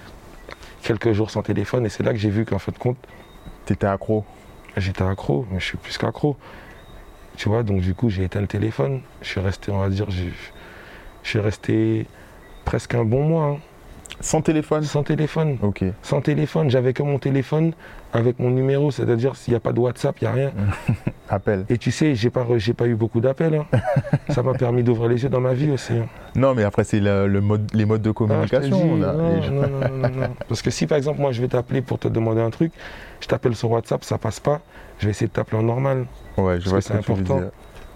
quelques 0.83 1.11
jours 1.11 1.31
sans 1.31 1.41
téléphone. 1.41 1.85
Et 1.85 1.89
c'est 1.89 2.03
là 2.03 2.11
que 2.11 2.17
j'ai 2.19 2.29
vu 2.29 2.45
qu'en 2.45 2.59
fin 2.59 2.71
de 2.71 2.77
compte, 2.77 2.97
T'étais 3.65 3.87
accro 3.87 4.23
J'étais 4.77 5.03
accro, 5.03 5.45
mais 5.51 5.59
je 5.59 5.65
suis 5.65 5.77
plus 5.77 5.97
qu'accro. 5.97 6.37
Tu 7.37 7.49
vois, 7.49 7.63
donc 7.63 7.81
du 7.81 7.93
coup, 7.93 8.09
j'ai 8.09 8.23
éteint 8.23 8.41
le 8.41 8.47
téléphone. 8.47 9.01
Je 9.21 9.27
suis 9.27 9.39
resté, 9.39 9.71
on 9.71 9.79
va 9.79 9.89
dire, 9.89 10.09
je, 10.09 10.23
suis 11.23 11.39
resté 11.39 12.07
presque 12.65 12.93
un 12.95 13.05
bon 13.05 13.23
mois. 13.23 13.45
hein. 13.45 13.59
Sans 14.21 14.41
téléphone 14.41 14.83
Sans 14.83 15.03
téléphone. 15.03 15.57
Ok. 15.61 15.83
Sans 16.01 16.21
téléphone, 16.21 16.69
j'avais 16.69 16.93
que 16.93 17.03
mon 17.03 17.19
téléphone 17.19 17.73
avec 18.13 18.39
mon 18.39 18.49
numéro, 18.49 18.91
c'est-à-dire 18.91 19.35
s'il 19.35 19.51
n'y 19.53 19.57
a 19.57 19.59
pas 19.59 19.73
de 19.73 19.79
WhatsApp, 19.79 20.15
il 20.21 20.23
n'y 20.23 20.27
a 20.29 20.33
rien. 20.33 20.51
Appel. 21.29 21.65
Et 21.69 21.77
tu 21.77 21.91
sais, 21.91 22.15
j'ai 22.15 22.29
pas, 22.29 22.45
j'ai 22.57 22.73
pas 22.73 22.85
eu 22.87 22.95
beaucoup 22.95 23.19
d'appels. 23.19 23.55
hein. 23.55 23.65
Ça 24.29 24.41
m'a 24.43 24.53
permis 24.53 24.83
d'ouvrir 24.83 25.09
les 25.09 25.23
yeux 25.23 25.29
dans 25.29 25.41
ma 25.41 25.53
vie 25.53 25.71
aussi. 25.71 25.93
hein. 25.93 26.05
Non, 26.35 26.53
mais 26.55 26.63
après, 26.63 26.83
c'est 26.83 26.99
le, 26.99 27.27
le 27.27 27.41
mode, 27.41 27.69
les 27.73 27.85
modes 27.85 28.01
de 28.01 28.09
Ah, 28.11 28.13
communication. 28.13 28.95
non, 28.95 29.11
les 29.41 29.49
non, 29.49 29.61
non. 30.09 30.27
Parce 30.47 30.61
que 30.61 30.69
si 30.71 30.85
par 30.87 30.97
exemple 30.97 31.19
moi 31.19 31.31
je 31.31 31.41
vais 31.41 31.47
t'appeler 31.47 31.81
pour 31.81 31.97
te 31.99 32.07
demander 32.07 32.41
un 32.41 32.49
truc, 32.51 32.71
je 33.21 33.27
t'appelle 33.27 33.55
sur 33.55 33.71
WhatsApp, 33.71 34.03
ça 34.03 34.17
passe 34.17 34.39
pas, 34.39 34.61
je 34.99 35.05
vais 35.05 35.11
essayer 35.11 35.27
de 35.27 35.33
t'appeler 35.33 35.57
en 35.57 35.63
normal. 35.63 36.05
Ouais, 36.37 36.55
je 36.59 36.69
Parce 36.69 36.69
vois 36.69 36.77
que 36.79 36.83
ce 36.85 36.89
que 36.89 36.97
c'est 36.99 37.03
tu 37.03 37.11
veux 37.13 37.21
important. 37.21 37.39
dire. 37.41 37.49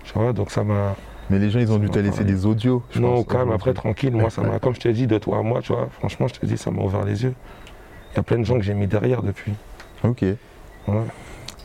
Tu 0.03 0.13
vois, 0.17 0.33
donc 0.33 0.51
ça 0.51 0.63
m'a. 0.63 0.95
Mais 1.29 1.39
les 1.39 1.49
gens, 1.51 1.59
ils 1.59 1.71
ont 1.71 1.77
dû 1.77 1.89
te 1.89 1.99
laisser 1.99 2.23
des 2.23 2.45
audios. 2.45 2.81
je 2.91 2.99
Non, 2.99 3.23
pense, 3.23 3.33
calme, 3.33 3.51
après 3.51 3.73
tranquille, 3.73 4.13
moi 4.15 4.29
ça 4.29 4.41
m'a, 4.41 4.59
comme 4.59 4.73
je 4.75 4.79
te 4.79 4.87
dis, 4.89 5.05
de 5.07 5.17
toi 5.17 5.39
à 5.39 5.41
moi, 5.43 5.61
tu 5.61 5.73
vois, 5.73 5.87
franchement 5.99 6.27
je 6.27 6.33
te 6.39 6.45
dis, 6.45 6.57
ça 6.57 6.71
m'a 6.71 6.81
ouvert 6.81 7.03
les 7.05 7.23
yeux. 7.23 7.33
Il 8.13 8.17
y 8.17 8.19
a 8.19 8.23
plein 8.23 8.39
de 8.39 8.43
gens 8.43 8.55
que 8.55 8.63
j'ai 8.63 8.73
mis 8.73 8.87
derrière 8.87 9.21
depuis. 9.21 9.53
Ok. 10.03 10.21
Ouais. 10.23 10.37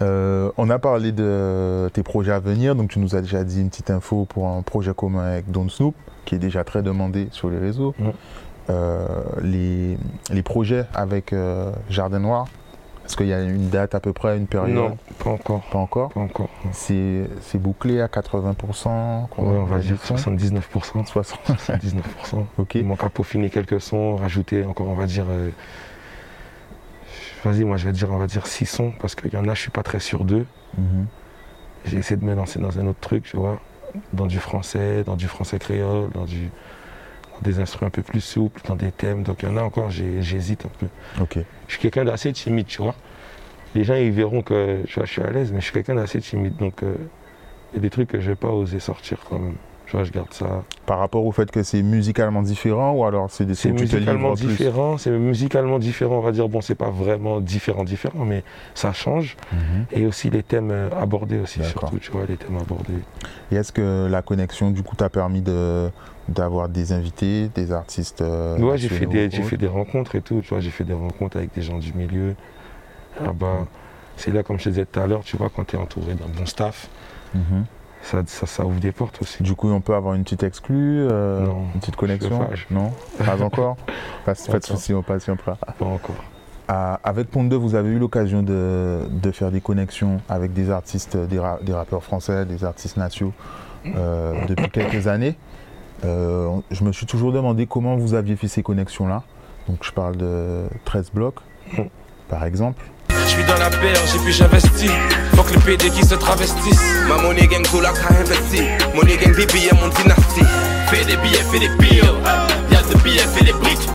Euh, 0.03 0.51
on 0.59 0.69
a 0.71 0.79
parlé 0.79 1.13
de 1.13 1.89
tes 1.93 2.03
projets 2.03 2.33
à 2.33 2.41
venir, 2.41 2.75
donc 2.75 2.91
tu 2.91 2.99
nous 2.99 3.15
as 3.15 3.21
déjà 3.23 3.45
dit 3.45 3.61
une 3.61 3.71
petite 3.71 3.91
info 3.91 4.27
pour 4.29 4.49
un 4.49 4.61
projet 4.63 4.93
commun 4.95 5.25
avec 5.25 5.51
Don 5.51 5.69
Snoop, 5.69 5.95
qui 6.25 6.35
est 6.35 6.39
déjà 6.39 6.65
très 6.65 6.83
demandé 6.83 7.29
sur 7.31 7.49
les 7.49 7.59
réseaux. 7.59 7.95
Euh, 8.71 9.07
les, 9.43 9.97
les 10.31 10.43
projets 10.43 10.85
avec 10.95 11.33
euh, 11.33 11.71
Jardin 11.91 12.19
Noir, 12.19 12.47
est-ce 13.05 13.17
qu'il 13.17 13.27
y 13.27 13.33
a 13.35 13.43
une 13.43 13.69
date 13.69 13.95
à 13.95 14.01
peu 14.01 14.13
près, 14.13 14.37
une 14.37 14.47
période 14.47 14.75
Non, 14.75 14.97
pas 15.23 15.31
encore. 15.31 15.61
Pas 15.71 15.79
encore. 15.79 16.11
Pas 16.13 16.21
encore. 16.21 16.49
C'est 16.73 17.29
bouclé 17.55 18.01
à 18.01 18.07
80%. 18.07 18.89
Ouais, 18.89 19.27
on 19.39 19.65
va 19.65 19.79
dire 19.79 19.97
79%. 19.97 21.07
60. 21.07 21.39
79%. 21.49 22.45
Ok. 22.59 22.75
Il 22.77 22.85
manque 22.87 23.05
à 23.05 23.11
peaufiner 23.11 23.51
quelques 23.51 23.81
sons, 23.81 24.17
rajouter 24.17 24.65
encore, 24.65 24.89
on 24.89 24.95
va 24.95 25.07
dire. 25.07 25.27
euh, 25.29 25.51
Vas-y, 27.45 27.65
moi 27.65 27.77
je 27.77 27.85
vais 27.85 27.93
dire, 27.93 28.11
on 28.11 28.17
va 28.17 28.27
dire 28.27 28.47
6 28.47 28.65
sons, 28.65 28.93
parce 29.01 29.15
qu'il 29.15 29.33
y 29.33 29.37
en 29.37 29.47
a, 29.49 29.55
je 29.55 29.61
suis 29.61 29.71
pas 29.71 29.83
très 29.83 30.01
sûr 30.01 30.25
d'eux. 30.25 30.47
Mhm. 30.79 31.07
J'ai 31.85 31.99
essayé 31.99 32.17
de 32.17 32.25
me 32.25 32.35
lancer 32.35 32.59
dans 32.59 32.79
un 32.81 32.87
autre 32.87 33.01
truc, 33.01 33.25
tu 33.25 33.37
vois, 33.37 33.61
dans 34.15 34.25
du 34.27 34.39
français, 34.39 35.05
dans 35.05 35.17
du 35.17 35.29
français 35.29 35.59
créole, 35.59 36.09
dans, 36.15 36.25
du, 36.25 36.51
des 37.43 37.61
instruments 37.61 37.89
un 37.89 37.91
peu 37.91 38.03
plus 38.03 38.21
souples, 38.21 38.61
dans 38.67 38.77
des 38.77 38.93
thèmes. 38.93 39.23
Donc 39.23 39.43
il 39.43 39.49
y 39.49 39.53
en 39.53 39.57
a 39.57 39.63
encore, 39.63 39.91
j'hésite 39.91 40.67
un 40.67 40.71
peu. 40.79 40.87
Je 41.67 41.73
suis 41.73 41.81
quelqu'un 41.81 42.05
d'assez 42.05 42.33
timide, 42.33 42.67
tu 42.67 42.83
vois. 42.83 42.95
Les 43.75 43.85
gens, 43.85 43.95
ils 43.95 44.13
verront 44.13 44.43
que 44.43 44.83
je 44.87 45.05
suis 45.05 45.23
à 45.23 45.31
l'aise, 45.31 45.51
mais 45.53 45.61
je 45.61 45.65
suis 45.65 45.73
quelqu'un 45.73 45.97
d'assez 45.97 46.21
timide. 46.21 46.57
Donc 46.57 46.83
euh, 46.83 46.95
il 47.73 47.77
y 47.77 47.79
a 47.79 47.83
des 47.83 47.91
trucs 47.91 48.09
que 48.09 48.21
je 48.21 48.29
vais 48.29 48.37
pas 48.37 48.49
oser 48.49 48.81
sortir 48.81 49.19
quand 49.29 49.39
même. 49.39 49.57
Tu 49.87 49.97
vois, 49.97 50.05
je 50.05 50.13
garde 50.13 50.33
ça. 50.33 50.63
Par 50.87 50.99
rapport 50.99 51.25
au 51.25 51.33
fait 51.33 51.51
que 51.51 51.63
c'est 51.63 51.83
musicalement 51.83 52.43
différent 52.43 52.93
ou 52.93 53.05
alors 53.05 53.31
c'est 53.31 53.45
des 53.45 53.55
C'est 53.55 53.69
tu 53.69 53.87
te 53.87 53.97
musicalement 53.97 54.33
différent, 54.35 54.97
c'est 54.97 55.11
musicalement 55.11 55.79
différent, 55.79 56.17
on 56.17 56.21
va 56.21 56.33
dire, 56.33 56.49
bon, 56.49 56.61
c'est 56.61 56.75
pas 56.75 56.91
vraiment 56.91 57.41
différent, 57.41 57.85
différent, 57.85 58.25
mais 58.25 58.45
ça 58.75 58.93
change. 58.93 59.37
Mhm. 59.53 59.87
Et 59.93 60.07
aussi 60.07 60.31
les 60.31 60.43
thèmes 60.43 60.71
euh, 60.71 60.89
abordés 60.99 61.39
aussi, 61.39 61.63
surtout, 61.63 61.99
tu 61.99 62.11
vois, 62.11 62.25
les 62.27 62.37
thèmes 62.37 62.57
abordés. 62.57 62.93
Et 63.53 63.57
est-ce 63.57 63.73
que 63.73 64.09
la 64.11 64.23
connexion, 64.23 64.71
du 64.71 64.83
coup, 64.83 64.97
t'a 64.97 65.09
permis 65.09 65.43
de 65.43 65.91
d'avoir 66.27 66.71
des 66.71 66.93
invités, 66.93 67.51
des 67.55 67.71
artistes 67.71 68.23
euh, 68.23 68.59
Ouais, 68.59 68.79
j'ai 68.79 68.89
fait, 68.89 69.05
des, 69.05 69.27
ou 69.27 69.31
j'ai 69.31 69.39
autres 69.41 69.49
fait 69.51 69.57
des 69.59 69.67
rencontres 69.67 70.15
et 70.15 70.23
tout, 70.23 70.41
tu 70.41 70.49
vois, 70.49 70.61
j'ai 70.61 70.71
fait 70.71 70.85
des 70.85 70.95
rencontres 70.95 71.37
avec 71.37 71.53
des 71.55 71.61
gens 71.61 71.77
du 71.77 71.93
milieu. 71.93 72.35
Là-bas, 73.23 73.67
c'est 74.17 74.33
là, 74.33 74.43
comme 74.43 74.59
je 74.59 74.65
te 74.65 74.69
disais 74.71 74.87
tout 74.87 75.01
à 75.01 75.07
l'heure, 75.07 75.23
tu 75.23 75.37
vois, 75.37 75.51
quand 75.55 75.65
tu 75.65 75.77
es 75.77 75.79
entouré 75.79 76.15
d'un 76.15 76.29
bon 76.35 76.47
staff, 76.47 76.89
Mhm. 77.35 77.65
Ça, 78.05 78.23
ça, 78.27 78.47
ça 78.47 78.65
ouvre 78.65 78.79
des 78.81 78.93
portes 78.93 79.21
aussi. 79.23 79.43
Du 79.43 79.55
coup, 79.55 79.69
on 79.71 79.81
peut 79.81 79.95
avoir 79.95 80.15
une 80.15 80.23
petite 80.25 80.43
exclue, 80.43 81.07
euh, 81.11 81.45
Non, 81.47 81.65
une 81.75 81.81
petite 81.81 81.97
connexion. 81.97 82.49
Non 82.71 82.93
Pas 83.25 83.43
encore 83.43 83.77
Pas, 84.25 84.35
pas 84.35 84.35
de 84.35 84.49
Encore. 84.57 84.63
souci, 84.63 84.95
on 84.95 85.03
patientera. 85.03 85.57
Pas 85.57 85.85
encore. 85.85 86.17
À- 86.69 86.99
avec 87.05 87.31
Pont 87.31 87.45
2, 87.45 87.57
vous 87.57 87.75
avez 87.75 87.91
eu 87.91 87.99
l'occasion 87.99 88.43
de, 88.43 89.01
de 89.11 89.31
faire 89.33 89.51
des 89.51 89.61
connexions 89.61 90.21
avec 90.29 90.53
des 90.55 90.71
artistes, 90.71 91.17
des, 91.17 91.39
ra- 91.39 91.59
des 91.63 91.73
rappeurs 91.75 92.03
français, 92.03 92.47
des 92.47 92.65
artistes 92.65 92.97
nationaux 92.97 93.33
euh, 93.87 94.47
depuis 94.47 94.71
quelques 94.71 95.07
années. 95.09 95.37
Euh, 96.05 96.49
je 96.71 96.85
me 96.85 96.93
suis 96.93 97.07
toujours 97.07 97.33
demandé 97.33 97.67
comment 97.67 97.97
vous 97.97 98.15
aviez 98.15 98.37
fait 98.37 98.49
ces 98.49 98.63
connexions-là. 98.63 99.23
Donc 99.69 99.79
je 99.83 99.93
parle 99.93 100.17
de 100.17 100.65
13 100.85 101.11
blocs, 101.13 101.37
Mm. 101.79 101.83
par 102.29 102.45
exemple. 102.45 102.83
Je 103.37 103.41
suis 103.41 103.49
dans 103.49 103.59
la 103.59 103.69
berge 103.69 104.15
et 104.15 104.19
puis 104.21 104.33
j'investis. 104.33 104.91
Faut 105.35 105.43
que 105.43 105.55
les 105.55 105.77
PD 105.77 105.91
qui 105.91 106.05
se 106.05 106.15
travestissent. 106.15 107.05
Ma 107.09 107.21
money 107.21 107.49
gang 107.49 107.67
sous 107.67 107.81
la 107.81 107.91
investi 107.91 108.63
Money 108.95 109.17
gang 109.17 109.35
BB 109.35 109.57
et 109.73 109.75
mon 109.75 109.89
dynastie 109.89 110.45
Fais 110.87 111.05
des 111.05 111.17
billets, 111.17 111.43
fais 111.43 111.59
des 111.59 111.69
billes. 111.77 112.01
Y'a 112.71 112.81
de 112.83 113.03
billets, 113.03 113.19
fais 113.27 113.45
des 113.45 113.53
briques. 113.53 113.89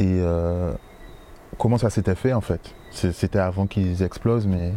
Et 0.00 0.18
euh, 0.20 0.74
comment 1.58 1.78
ça 1.78 1.88
s'était 1.88 2.14
fait 2.14 2.34
en 2.34 2.42
fait? 2.42 2.60
C'était 2.90 3.38
avant 3.38 3.66
qu'ils 3.66 4.02
explosent, 4.02 4.46
mais 4.46 4.72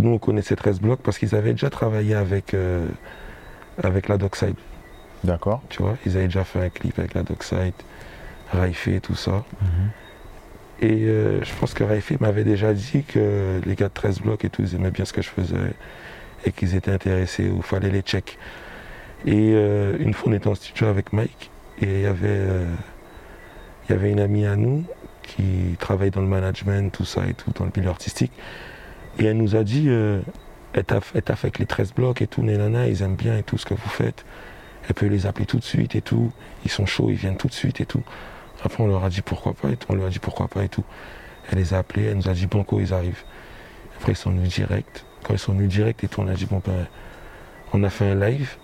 Nous, 0.00 0.10
on 0.10 0.18
connaissait 0.18 0.54
13 0.56 0.80
blocs 0.80 1.00
parce 1.02 1.16
qu'ils 1.16 1.34
avaient 1.34 1.52
déjà 1.52 1.70
travaillé 1.70 2.14
avec, 2.14 2.52
euh, 2.52 2.86
avec 3.82 4.08
la 4.08 4.18
Dockside, 4.18 4.56
d'accord. 5.24 5.62
tu 5.70 5.82
vois. 5.82 5.96
Ils 6.04 6.14
avaient 6.18 6.26
déjà 6.26 6.44
fait 6.44 6.62
un 6.62 6.68
clip 6.68 6.98
avec 6.98 7.14
la 7.14 7.22
Dockside, 7.22 7.72
Raifé, 8.52 9.00
tout 9.00 9.14
ça. 9.14 9.42
Et 10.82 11.04
euh, 11.04 11.42
je 11.42 11.52
pense 11.54 11.72
que 11.72 11.84
Raifé 11.84 12.16
m'avait 12.20 12.44
déjà 12.44 12.74
dit 12.74 13.02
que 13.02 13.60
les 13.64 13.74
gars 13.74 13.88
de 13.88 13.94
13 13.94 14.20
blocs 14.20 14.44
et 14.44 14.50
tout, 14.50 14.62
ils 14.62 14.74
aimaient 14.74 14.90
bien 14.90 15.04
ce 15.04 15.12
que 15.12 15.22
je 15.22 15.28
faisais 15.28 15.56
et 16.44 16.52
qu'ils 16.52 16.74
étaient 16.74 16.90
intéressés 16.90 17.48
ou 17.48 17.62
fallait 17.62 17.90
les 17.90 18.02
check. 18.02 18.38
Et 19.24 19.52
euh, 19.54 19.96
une 19.98 20.12
fois, 20.12 20.30
on 20.30 20.34
était 20.34 20.48
en 20.48 20.54
studio 20.54 20.86
avec 20.86 21.12
Mike 21.12 21.50
et 21.80 21.86
il 21.86 22.00
y 22.00 22.06
avait, 22.06 22.28
euh, 22.28 22.66
y 23.88 23.92
avait 23.94 24.10
une 24.10 24.20
amie 24.20 24.44
à 24.44 24.56
nous 24.56 24.84
qui 25.22 25.76
travaille 25.80 26.10
dans 26.10 26.20
le 26.20 26.28
management, 26.28 26.92
tout 26.92 27.06
ça 27.06 27.26
et 27.26 27.34
tout, 27.34 27.50
dans 27.52 27.64
le 27.64 27.72
milieu 27.74 27.88
artistique. 27.88 28.32
Et 29.18 29.24
elle 29.24 29.38
nous 29.38 29.56
a 29.56 29.64
dit, 29.64 29.88
elle 29.88 30.84
t'a 30.84 31.00
avec 31.28 31.58
les 31.58 31.66
13 31.66 31.94
blocs 31.94 32.20
et 32.20 32.26
tout, 32.26 32.44
ils 32.44 33.02
aiment 33.02 33.16
bien 33.16 33.38
et 33.38 33.42
tout 33.42 33.56
ce 33.56 33.64
que 33.64 33.74
vous 33.74 33.88
faites. 33.88 34.24
Elle 34.88 34.94
peut 34.94 35.06
les 35.06 35.26
appeler 35.26 35.46
tout 35.46 35.58
de 35.58 35.64
suite 35.64 35.96
et 35.96 36.02
tout. 36.02 36.30
Ils 36.64 36.70
sont 36.70 36.86
chauds, 36.86 37.08
ils 37.08 37.16
viennent 37.16 37.38
tout 37.38 37.48
de 37.48 37.54
suite 37.54 37.80
et 37.80 37.86
tout. 37.86 38.02
Après, 38.66 38.82
on 38.82 38.88
leur 38.88 39.04
a 39.04 39.08
dit 39.08 39.22
pourquoi 39.22 39.54
pas 39.54 39.70
et 39.70 39.76
tout. 39.76 39.86
On 39.90 39.94
leur 39.94 40.06
a 40.06 40.10
dit 40.10 40.18
pourquoi 40.18 40.48
pas 40.48 40.64
et 40.64 40.68
tout. 40.68 40.84
Elle 41.50 41.58
les 41.58 41.72
a 41.72 41.78
appelés, 41.78 42.06
elle 42.06 42.16
nous 42.16 42.28
a 42.28 42.32
dit 42.32 42.46
banco, 42.46 42.80
ils 42.80 42.92
arrivent. 42.92 43.22
Après, 43.96 44.12
ils 44.12 44.16
sont 44.16 44.30
venus 44.30 44.52
direct. 44.52 45.04
Quand 45.22 45.34
ils 45.34 45.38
sont 45.38 45.52
venus 45.52 45.68
direct 45.68 46.02
et 46.02 46.08
tout, 46.08 46.20
on 46.20 46.26
a 46.26 46.34
dit 46.34 46.46
bon 46.46 46.60
ben, 46.66 46.86
on 47.72 47.84
a 47.84 47.90
fait 47.90 48.10
un 48.10 48.14
live. 48.16 48.56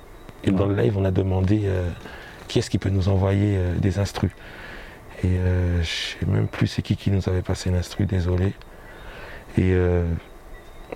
Et 0.43 0.51
dans 0.51 0.67
le 0.67 0.75
live, 0.75 0.99
on 0.99 1.05
a 1.05 1.13
demandé 1.13 1.63
euh, 1.67 1.89
qui 2.49 2.59
est-ce 2.59 2.69
qui 2.69 2.79
peut 2.79 2.89
nous 2.91 3.09
envoyer 3.09 3.57
euh, 3.57 3.77
des 3.77 4.01
instrus. 4.01 4.33
Et 5.23 5.29
euh, 5.29 5.81
je 5.83 5.89
sais 5.89 6.27
même 6.27 6.49
plus 6.49 6.67
c'est 6.67 6.83
qui 6.83 6.97
qui 6.97 7.13
nous 7.13 7.29
avait 7.29 7.43
passé 7.43 7.71
l'instru, 7.71 8.05
désolé. 8.05 8.55
Et 9.57 9.73
euh, 9.73 10.05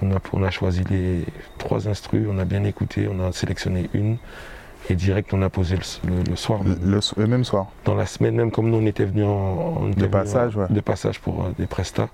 on, 0.02 0.10
a, 0.10 0.18
on 0.32 0.42
a 0.42 0.50
choisi 0.50 0.82
les 0.90 1.24
trois 1.58 1.86
instrus, 1.88 2.26
on 2.28 2.38
a 2.38 2.44
bien 2.44 2.64
écouté, 2.64 3.08
on 3.08 3.20
a 3.24 3.30
sélectionné 3.30 3.88
une. 3.94 4.16
Et 4.88 4.94
direct, 4.94 5.34
on 5.34 5.42
a 5.42 5.48
posé 5.50 5.76
le, 5.76 6.10
le- 6.16 6.22
le 6.30 6.36
soir. 6.36 6.60
Le, 6.64 6.74
le- 6.74 7.00
le 7.16 7.26
même 7.26 7.44
soir. 7.44 7.66
Dans 7.84 7.94
la 7.94 8.06
semaine 8.06 8.36
même, 8.36 8.50
comme 8.50 8.70
nous, 8.70 8.76
on 8.78 8.86
était 8.86 9.04
venus 9.04 9.24
en, 9.26 9.90
passage, 10.10 10.56
ouais. 10.56 10.66
de 10.70 10.80
passage 10.80 11.20
pour 11.20 11.42
euh, 11.44 11.48
des 11.58 11.66
prestats, 11.66 12.08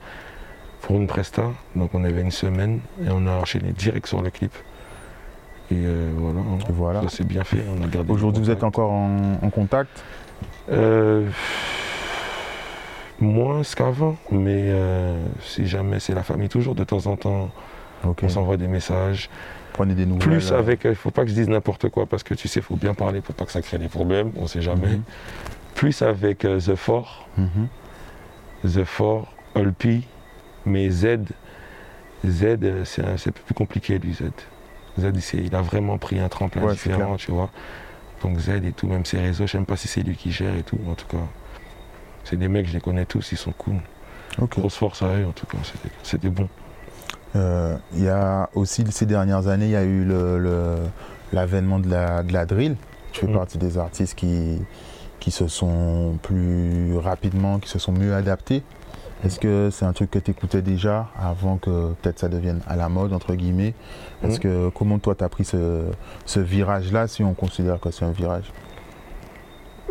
pour 0.81 0.97
une 0.97 1.07
presta. 1.07 1.45
Donc 1.77 1.91
on 1.95 2.03
avait 2.05 2.23
une 2.23 2.31
semaine 2.31 2.81
et 3.05 3.09
on 3.11 3.27
a 3.27 3.33
enchaîné 3.33 3.73
direct 3.73 4.07
sur 4.07 4.23
le 4.23 4.31
clip. 4.31 4.53
Et 5.71 5.75
euh, 5.77 6.11
voilà, 6.17 6.41
hein. 6.41 6.59
Voilà. 6.71 7.03
ça 7.03 7.09
s'est 7.09 7.25
bien 7.25 7.45
fait. 7.45 7.63
Aujourd'hui, 8.09 8.43
vous 8.43 8.51
êtes 8.51 8.65
encore 8.65 8.91
en, 8.91 9.39
en 9.43 9.51
contact? 9.51 10.03
Euh, 10.71 11.27
moins 13.21 13.63
qu'avant, 13.77 14.17
mais 14.31 14.73
si 15.43 15.67
jamais 15.67 16.01
c'est 16.01 16.15
la 16.15 16.23
famille, 16.23 16.49
toujours 16.49 16.75
de 16.75 16.85
temps 16.85 17.07
en 17.07 17.17
temps, 17.17 17.51
on 18.05 18.29
s'envoie 18.29 18.57
des 18.57 18.67
messages. 18.67 19.31
Prenez 19.73 19.95
des 19.95 20.07
nouvelles. 20.07 20.29
Plus 20.29 20.53
euh, 20.53 20.59
avec, 20.59 20.85
il 20.85 20.95
faut 20.95 21.11
pas 21.11 21.23
que 21.23 21.29
je 21.29 21.35
dise 21.35 21.49
n'importe 21.49 21.89
quoi 21.89 22.07
parce 22.07 22.23
que 22.23 22.35
tu 22.35 22.49
sais, 22.49 22.61
il 22.61 22.63
faut 22.63 22.77
bien 22.77 22.95
parler 22.95 23.21
pour 23.21 23.35
pas 23.35 23.45
que 23.45 23.53
ça 23.53 23.63
crée 23.63 23.79
des 23.79 23.89
problèmes, 23.89 24.33
on 24.37 24.47
sait 24.47 24.63
jamais. 24.63 24.97
Mhm. 24.97 25.03
Plus 25.75 26.03
avec 26.03 26.45
euh, 26.45 26.61
The 26.61 26.75
Four, 26.75 27.29
mhm. 27.39 27.69
The 28.65 28.85
Four, 28.85 29.33
Olpi, 29.55 30.07
mais 30.67 30.91
Z, 30.91 31.07
Z, 32.27 32.45
euh, 32.45 32.85
c'est 32.85 33.33
plus 33.33 33.55
compliqué 33.55 33.99
lui, 33.99 34.15
Z. 34.15 34.25
Z, 34.99 35.35
il, 35.35 35.55
a 35.55 35.63
vraiment 35.63 35.97
pris 35.97 36.21
un 36.21 36.29
tremplin 36.29 36.63
Ouais, 36.63 36.73
différent, 36.73 37.17
tu 37.17 37.31
vois. 37.31 37.51
Donc 38.23 38.39
Z 38.39 38.51
et 38.65 38.73
tout, 38.73 38.87
même 38.87 39.07
ses 39.07 39.19
réseaux, 39.19 39.47
je 39.47 39.53
sais 39.53 39.59
même 39.59 39.67
pas 39.67 39.77
si 39.77 39.89
c'est 39.89 40.03
lui 40.03 40.17
qui 40.17 40.31
gère 40.31 40.55
et 40.55 40.63
tout, 40.63 40.79
en 40.89 40.95
tout 40.95 41.07
cas. 41.07 41.25
C'est 42.25 42.37
des 42.37 42.49
mecs, 42.49 42.69
je 42.69 42.75
les 42.75 42.81
connais 42.81 43.07
tous, 43.07 43.33
ils 43.33 43.39
sont 43.39 43.53
cool. 43.53 43.77
Ok. 44.39 44.59
Grosse 44.59 44.77
force 44.77 45.03
à 45.03 45.17
eux, 45.17 45.27
en 45.27 45.33
tout 45.33 45.47
cas, 45.47 45.59
c'était 46.03 46.29
bon. 46.29 46.49
Euh, 47.37 47.77
Il 47.95 48.05
y 48.05 48.09
a 48.09 48.49
aussi 48.55 48.85
ces 48.91 49.07
dernières 49.07 49.49
années, 49.49 49.67
il 49.67 49.71
y 49.73 49.77
a 49.77 49.85
eu 49.85 50.05
le- 50.05 50.39
le- 50.39 50.77
l'avènement 51.33 51.79
de 51.79 51.89
la, 51.89 52.23
de 52.23 52.33
la 52.33 52.45
drill. 52.47 52.77
Tu 53.13 53.21
fais 53.21 53.27
Mm. 53.27 53.35
partie 53.35 53.59
des 53.59 53.79
artistes 53.79 54.15
qui, 54.15 54.59
qui 55.21 55.31
se 55.31 55.47
sont 55.49 56.19
plus 56.23 56.97
rapidement, 56.99 57.59
qui 57.59 57.69
se 57.69 57.79
sont 57.79 57.93
mieux 57.93 58.15
adaptés 58.15 58.63
Est-ce 59.25 59.39
que 59.39 59.69
c'est 59.71 59.85
un 59.85 59.93
truc 59.93 60.11
que 60.11 60.19
tu 60.19 60.33
écoutais 60.33 60.63
déjà 60.63 61.09
avant 61.17 61.57
que 61.57 61.93
peut-être 62.03 62.19
ça 62.19 62.29
devienne 62.29 62.61
à 62.67 62.75
la 62.75 62.89
mode, 62.89 63.13
entre 63.13 63.35
guillemets? 63.37 63.73
Est-ce 64.25 64.35
Mhm. 64.35 64.39
que 64.41 64.69
comment 64.71 64.99
toi 64.99 65.15
tu 65.15 65.23
as 65.23 65.29
pris 65.29 65.45
ce, 65.45 65.85
ce 66.27 66.41
virage-là, 66.41 67.07
si 67.07 67.23
on 67.23 67.33
considère 67.33 67.79
que 67.79 67.93
c'est 67.93 68.05
un 68.05 68.11
virage? 68.11 68.53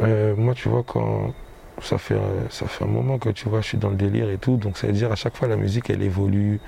Euh, 0.02 0.36
moi, 0.36 0.54
tu 0.54 0.68
vois, 0.70 0.84
quand 0.84 1.34
ça 1.82 1.98
fait, 1.98 2.18
ça 2.50 2.68
fait 2.68 2.84
un 2.84 2.88
moment 2.88 3.18
que 3.20 3.30
tu 3.30 3.48
vois, 3.48 3.62
je 3.62 3.68
suis 3.68 3.78
dans 3.78 3.90
le 3.90 3.96
délire 3.96 4.30
et 4.30 4.38
tout, 4.38 4.58
donc 4.58 4.78
ça 4.78 4.88
veut 4.88 4.94
dire 4.94 5.12
à 5.12 5.16
chaque 5.16 5.36
fois 5.38 5.48
la 5.48 5.56
musique 5.56 5.90
elle 5.90 6.02
évolue, 6.04 6.60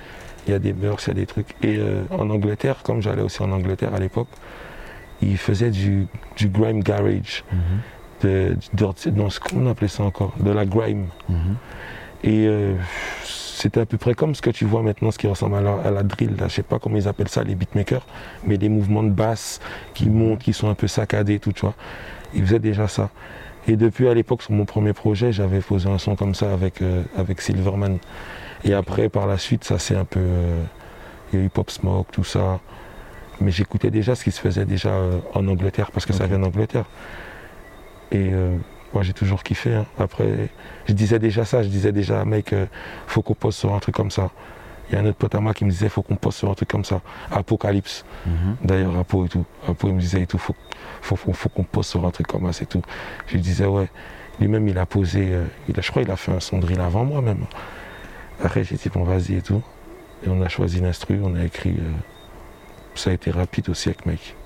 il 0.46 0.52
y 0.52 0.54
a 0.54 0.58
des 0.58 0.72
mœurs, 0.72 1.04
il 1.06 1.08
y 1.08 1.10
a 1.10 1.14
des 1.14 1.26
trucs. 1.26 1.54
Et 1.62 1.76
euh, 1.78 2.02
en 2.10 2.28
Angleterre, 2.30 2.82
comme 2.82 3.00
j'allais 3.02 3.22
aussi 3.22 3.42
en 3.42 3.50
Angleterre 3.52 3.94
à 3.94 3.98
l'époque, 3.98 4.28
ils 5.22 5.38
faisaient 5.38 5.70
du, 5.70 6.06
du 6.36 6.48
grime 6.48 6.82
garage, 6.82 7.44
de, 8.22 8.54
du 8.54 8.76
dirty- 8.76 9.12
non, 9.12 9.30
c'est- 9.30 9.40
comment 9.42 9.68
on 9.68 9.70
appelait 9.70 9.88
ça 9.88 10.02
encore 10.02 10.32
De 10.38 10.50
la 10.50 10.64
grime. 10.66 11.06
Mhm. 11.28 11.56
Et 12.24 12.46
euh, 12.46 12.74
c'était 13.22 13.80
à 13.80 13.86
peu 13.86 13.98
près 13.98 14.14
comme 14.14 14.34
ce 14.34 14.40
que 14.42 14.50
tu 14.50 14.64
vois 14.64 14.82
maintenant, 14.82 15.10
ce 15.10 15.18
qui 15.18 15.26
ressemble 15.26 15.56
à 15.56 15.60
la, 15.60 15.74
à 15.84 15.90
la 15.90 16.02
drill. 16.02 16.36
Là. 16.38 16.48
Je 16.48 16.54
sais 16.54 16.62
pas 16.62 16.78
comment 16.78 16.96
ils 16.96 17.06
appellent 17.08 17.28
ça, 17.28 17.42
les 17.44 17.54
beatmakers, 17.54 18.04
mais 18.46 18.56
des 18.58 18.68
mouvements 18.70 19.02
de 19.02 19.10
basse 19.10 19.60
qui 19.94 20.08
montent, 20.08 20.40
qui 20.40 20.52
sont 20.52 20.68
un 20.68 20.74
peu 20.74 20.86
saccadés, 20.88 21.38
tout, 21.38 21.52
tu 21.52 21.60
vois. 21.62 21.74
Ils 22.34 22.42
faisaient 22.44 22.58
déjà 22.58 22.88
ça. 22.88 23.10
Et 23.68 23.76
depuis 23.76 24.08
à 24.08 24.14
l'époque, 24.14 24.42
sur 24.42 24.52
mon 24.52 24.64
premier 24.64 24.92
projet, 24.92 25.32
j'avais 25.32 25.60
posé 25.60 25.88
un 25.88 25.98
son 25.98 26.16
comme 26.16 26.34
ça 26.34 26.52
avec, 26.52 26.82
euh, 26.82 27.02
avec 27.16 27.40
Silverman. 27.40 27.98
Et 28.64 28.72
après, 28.74 29.08
par 29.08 29.26
la 29.26 29.38
suite, 29.38 29.64
ça 29.64 29.78
c'est 29.78 29.96
un 29.96 30.04
peu. 30.04 30.20
euh, 30.20 30.62
il 31.32 31.38
y 31.38 31.42
a 31.42 31.46
eu 31.46 31.48
Pop 31.48 31.70
Smoke, 31.70 32.08
tout 32.12 32.24
ça. 32.24 32.60
Mais 33.40 33.50
j'écoutais 33.50 33.90
déjà 33.90 34.14
ce 34.14 34.22
qui 34.24 34.30
se 34.30 34.40
faisait 34.40 34.64
déjà 34.64 34.90
euh, 34.90 35.18
en 35.34 35.46
Angleterre, 35.48 35.90
parce 35.90 36.06
que 36.06 36.12
ça 36.12 36.26
vient 36.26 36.38
d'Angleterre. 36.38 36.84
Et 38.12 38.30
euh, 38.32 38.56
moi, 38.92 39.02
j'ai 39.02 39.12
toujours 39.12 39.42
kiffé. 39.42 39.74
hein. 39.74 39.86
Après, 39.98 40.48
je 40.86 40.92
disais 40.92 41.18
déjà 41.18 41.44
ça, 41.44 41.62
je 41.62 41.68
disais 41.68 41.90
déjà, 41.92 42.24
mec, 42.24 42.52
euh, 42.52 42.66
faut 43.08 43.22
qu'on 43.22 43.34
pose 43.34 43.56
sur 43.56 43.74
un 43.74 43.80
truc 43.80 43.94
comme 43.96 44.10
ça. 44.12 44.30
Il 44.88 44.94
y 44.94 44.98
a 44.98 45.00
un 45.00 45.06
autre 45.06 45.16
pote 45.16 45.34
à 45.34 45.40
moi 45.40 45.52
qui 45.54 45.64
me 45.64 45.70
disait, 45.70 45.88
faut 45.88 46.02
qu'on 46.02 46.14
pose 46.16 46.34
sur 46.34 46.48
un 46.50 46.54
truc 46.54 46.68
comme 46.68 46.84
ça. 46.84 47.00
Apocalypse. 47.32 48.04
Mhm. 48.26 48.56
D'ailleurs, 48.62 48.96
Apo 48.98 49.24
et 49.24 49.28
tout. 49.28 49.44
Apo, 49.66 49.88
il 49.88 49.94
me 49.94 50.00
disait 50.00 50.20
et 50.22 50.26
tout, 50.26 50.38
faut, 50.38 50.54
faut, 51.02 51.16
faut, 51.16 51.32
faut 51.32 51.48
qu'on 51.48 51.64
pose 51.64 51.86
sur 51.86 52.04
un 52.06 52.10
truc 52.10 52.26
comme 52.28 52.50
ça 52.52 52.62
et 52.62 52.66
tout. 52.66 52.82
Je 53.26 53.34
lui 53.34 53.40
disais, 53.40 53.66
ouais. 53.66 53.88
Lui-même, 54.40 54.68
il 54.68 54.78
a 54.78 54.86
posé, 54.86 55.28
euh, 55.32 55.44
il 55.68 55.78
a, 55.78 55.82
je 55.82 55.90
crois 55.90 56.02
qu'il 56.02 56.10
a 56.12 56.16
fait 56.16 56.32
un 56.32 56.40
son 56.40 56.58
drill 56.58 56.80
avant 56.80 57.04
moi 57.04 57.20
même. 57.20 57.44
Après, 58.44 58.62
j'ai 58.62 58.76
dit, 58.76 58.88
bon, 58.90 59.04
vas-y 59.04 59.34
et 59.34 59.42
tout. 59.42 59.62
Et 60.24 60.28
on 60.28 60.40
a 60.42 60.48
choisi 60.48 60.80
l'instru, 60.80 61.20
on 61.22 61.34
a 61.34 61.44
écrit. 61.44 61.76
euh, 61.78 61.90
ça 62.94 63.10
a 63.10 63.12
été 63.12 63.30
rapide 63.30 63.68
aussi 63.70 63.88
avec 63.88 64.06
mec. 64.06 64.36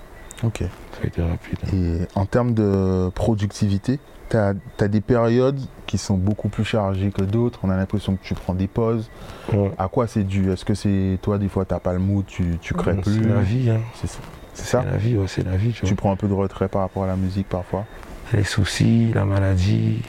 Ok. 0.43 0.61
Ça 0.61 1.01
a 1.03 1.07
été 1.07 1.23
rapide. 1.23 1.59
Et 1.75 2.07
en 2.15 2.25
termes 2.25 2.55
de 2.55 3.11
productivité, 3.15 3.99
tu 4.31 4.37
as, 4.37 4.55
des 4.89 5.01
périodes 5.01 5.61
qui 5.87 5.99
sont 5.99 6.17
beaucoup 6.17 6.49
plus 6.49 6.65
chargées 6.65 7.11
que 7.11 7.23
d'autres? 7.23 7.61
On 7.65 7.71
a 7.71 7.77
l'impression 7.77 8.17
que 8.17 8.23
tu 8.23 8.35
prends 8.35 8.55
des 8.55 8.69
pauses. 8.69 9.11
Ouais. 9.53 9.73
À 9.79 9.89
quoi 9.89 10.07
c'est 10.07 10.25
dû? 10.25 10.51
Est-ce 10.53 10.65
que 10.65 10.75
c'est 10.75 11.19
toi, 11.23 11.39
des 11.39 11.49
fois, 11.49 11.65
tu 11.65 11.75
pas 11.83 11.93
le 11.93 11.99
mood, 11.99 12.25
tu, 12.27 12.59
tu 12.61 12.75
crées 12.75 12.95
plus? 12.95 13.23
C'est 13.23 13.29
la 13.29 13.41
vie, 13.41 13.71
hein. 13.71 13.81
C'est 14.01 14.07
ça. 14.07 14.21
C'est 14.55 14.91
la 14.91 14.97
vie, 14.97 15.17
ouais, 15.17 15.29
c'est 15.29 15.45
la 15.45 15.57
vie, 15.57 15.73
tu. 15.73 15.87
Tu 15.87 15.95
prends 15.95 16.13
un 16.13 16.17
peu 16.17 16.29
de 16.29 16.35
retrait 16.35 16.69
par 16.69 16.83
rapport 16.83 17.05
à 17.05 17.07
la 17.07 17.17
musique 17.17 17.49
parfois? 17.49 17.85
Les 18.33 18.45
soucis, 18.45 19.13
la 19.15 19.25
maladie, 19.25 20.03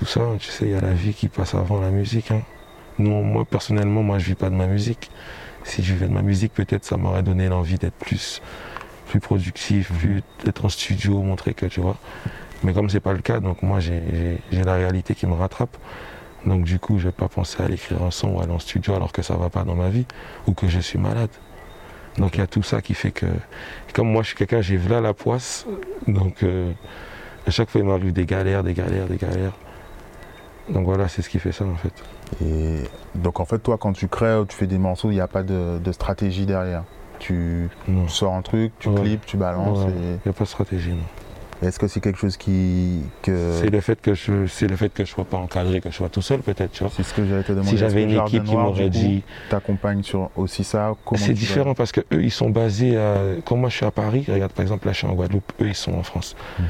tout 0.00 0.06
ça, 0.06 0.22
tu 0.38 0.50
sais, 0.50 0.64
il 0.64 0.70
y 0.70 0.74
a 0.74 0.80
la 0.80 0.94
vie 0.94 1.12
qui 1.12 1.28
passe 1.28 1.54
avant 1.54 1.78
la 1.78 1.90
musique. 1.90 2.30
hein. 2.30 2.40
Non, 2.98 3.22
moi 3.22 3.44
personnellement, 3.44 4.02
moi 4.02 4.18
je 4.18 4.24
vis 4.24 4.34
pas 4.34 4.48
de 4.48 4.54
ma 4.54 4.66
musique. 4.66 5.10
Si 5.62 5.82
je 5.82 5.92
vivais 5.92 6.08
de 6.08 6.12
ma 6.14 6.22
musique, 6.22 6.54
peut-être 6.54 6.86
ça 6.86 6.96
m'aurait 6.96 7.22
donné 7.22 7.48
l'envie 7.48 7.76
d'être 7.76 7.94
plus, 7.96 8.40
plus 9.08 9.20
productif, 9.20 9.92
d'être 10.44 10.64
en 10.64 10.70
studio, 10.70 11.20
montrer 11.20 11.52
que 11.52 11.66
tu 11.66 11.80
vois. 11.80 11.98
Mais 12.62 12.72
comme 12.72 12.88
c'est 12.88 13.00
pas 13.00 13.12
le 13.12 13.20
cas, 13.20 13.40
donc 13.40 13.62
moi 13.62 13.78
j'ai 13.78 14.38
la 14.52 14.74
réalité 14.74 15.14
qui 15.14 15.26
me 15.26 15.34
rattrape. 15.34 15.76
Donc 16.46 16.64
du 16.64 16.78
coup, 16.78 16.98
je 16.98 17.04
vais 17.04 17.12
pas 17.12 17.28
penser 17.28 17.62
à 17.62 17.66
aller 17.66 17.74
écrire 17.74 18.02
un 18.02 18.10
son 18.10 18.30
ou 18.30 18.40
aller 18.40 18.52
en 18.52 18.58
studio 18.58 18.94
alors 18.94 19.12
que 19.12 19.20
ça 19.20 19.34
va 19.36 19.50
pas 19.50 19.64
dans 19.64 19.74
ma 19.74 19.90
vie 19.90 20.06
ou 20.46 20.54
que 20.54 20.66
je 20.66 20.80
suis 20.80 20.98
malade. 20.98 21.28
Donc 22.16 22.36
il 22.36 22.38
y 22.38 22.42
a 22.42 22.46
tout 22.46 22.62
ça 22.62 22.80
qui 22.80 22.94
fait 22.94 23.10
que, 23.10 23.26
comme 23.92 24.10
moi 24.10 24.22
je 24.22 24.28
suis 24.28 24.36
quelqu'un, 24.36 24.62
j'ai 24.62 24.78
là 24.78 25.02
la 25.02 25.12
poisse, 25.12 25.66
donc 26.08 26.42
euh, 26.42 26.72
à 27.46 27.50
chaque 27.50 27.68
fois 27.68 27.82
il 27.82 27.86
m'arrive 27.86 28.14
des 28.14 28.24
galères, 28.24 28.64
des 28.64 28.72
galères, 28.72 29.06
des 29.06 29.18
galères. 29.18 29.52
Donc 30.72 30.84
voilà, 30.84 31.08
c'est 31.08 31.22
ce 31.22 31.28
qui 31.28 31.38
fait 31.38 31.52
ça 31.52 31.64
en 31.64 31.74
fait. 31.76 31.92
Et 32.44 32.82
donc 33.14 33.40
en 33.40 33.44
fait, 33.44 33.58
toi, 33.58 33.76
quand 33.78 33.92
tu 33.92 34.08
crées 34.08 34.36
ou 34.36 34.44
tu 34.46 34.56
fais 34.56 34.66
des 34.66 34.78
morceaux, 34.78 35.10
il 35.10 35.14
n'y 35.14 35.20
a 35.20 35.26
pas 35.28 35.42
de, 35.42 35.78
de 35.78 35.92
stratégie 35.92 36.46
derrière. 36.46 36.84
Tu 37.18 37.68
Non, 37.88 38.08
sors 38.08 38.32
un 38.34 38.42
truc, 38.42 38.72
tu 38.78 38.90
clips, 38.94 39.26
tu 39.26 39.36
balances. 39.36 39.80
Il 39.88 40.10
n'y 40.24 40.30
a 40.30 40.32
pas 40.32 40.44
de 40.44 40.48
stratégie. 40.48 40.90
non. 40.90 40.96
Est-ce 41.62 41.78
que 41.78 41.88
c'est 41.88 42.00
quelque 42.00 42.18
chose 42.18 42.38
qui 42.38 43.00
que 43.20 43.52
C'est 43.60 43.68
le 43.68 43.82
fait 43.82 44.00
que 44.00 44.14
je, 44.14 44.46
c'est 44.46 44.66
le 44.66 44.76
fait 44.76 44.88
que 44.88 45.04
je 45.04 45.10
sois 45.10 45.26
pas 45.26 45.36
encadré, 45.36 45.82
que 45.82 45.90
je 45.90 45.94
sois 45.96 46.08
tout 46.08 46.22
seul 46.22 46.40
peut-être, 46.40 46.72
tu 46.72 46.82
vois. 46.84 46.90
c'est 46.96 47.02
ce 47.02 47.12
que 47.12 47.26
j'allais 47.26 47.42
te 47.42 47.52
demander. 47.52 47.68
Si 47.68 47.76
j'avais 47.76 48.04
une 48.04 48.12
équipe 48.18 48.44
qui 48.44 48.56
m'aurait 48.56 48.88
dit, 48.88 49.22
t'accompagne 49.50 50.02
sur 50.02 50.30
aussi 50.36 50.64
ça? 50.64 50.94
Comment 51.04 51.20
c'est 51.20 51.34
différent 51.34 51.74
parce 51.74 51.92
que 51.92 52.00
eux 52.14 52.22
ils 52.24 52.30
sont 52.30 52.48
basés 52.48 52.96
à, 52.96 53.16
comme 53.44 53.60
moi 53.60 53.68
je 53.68 53.76
suis 53.76 53.84
à 53.84 53.90
Paris, 53.90 54.24
regarde 54.26 54.52
par 54.52 54.62
exemple 54.62 54.86
là 54.86 54.92
je 54.94 54.98
suis 54.98 55.06
en 55.06 55.12
Guadeloupe, 55.12 55.52
eux 55.60 55.68
ils 55.68 55.74
sont 55.74 55.92
en 55.92 56.02
France. 56.02 56.34
Mhm. 56.58 56.64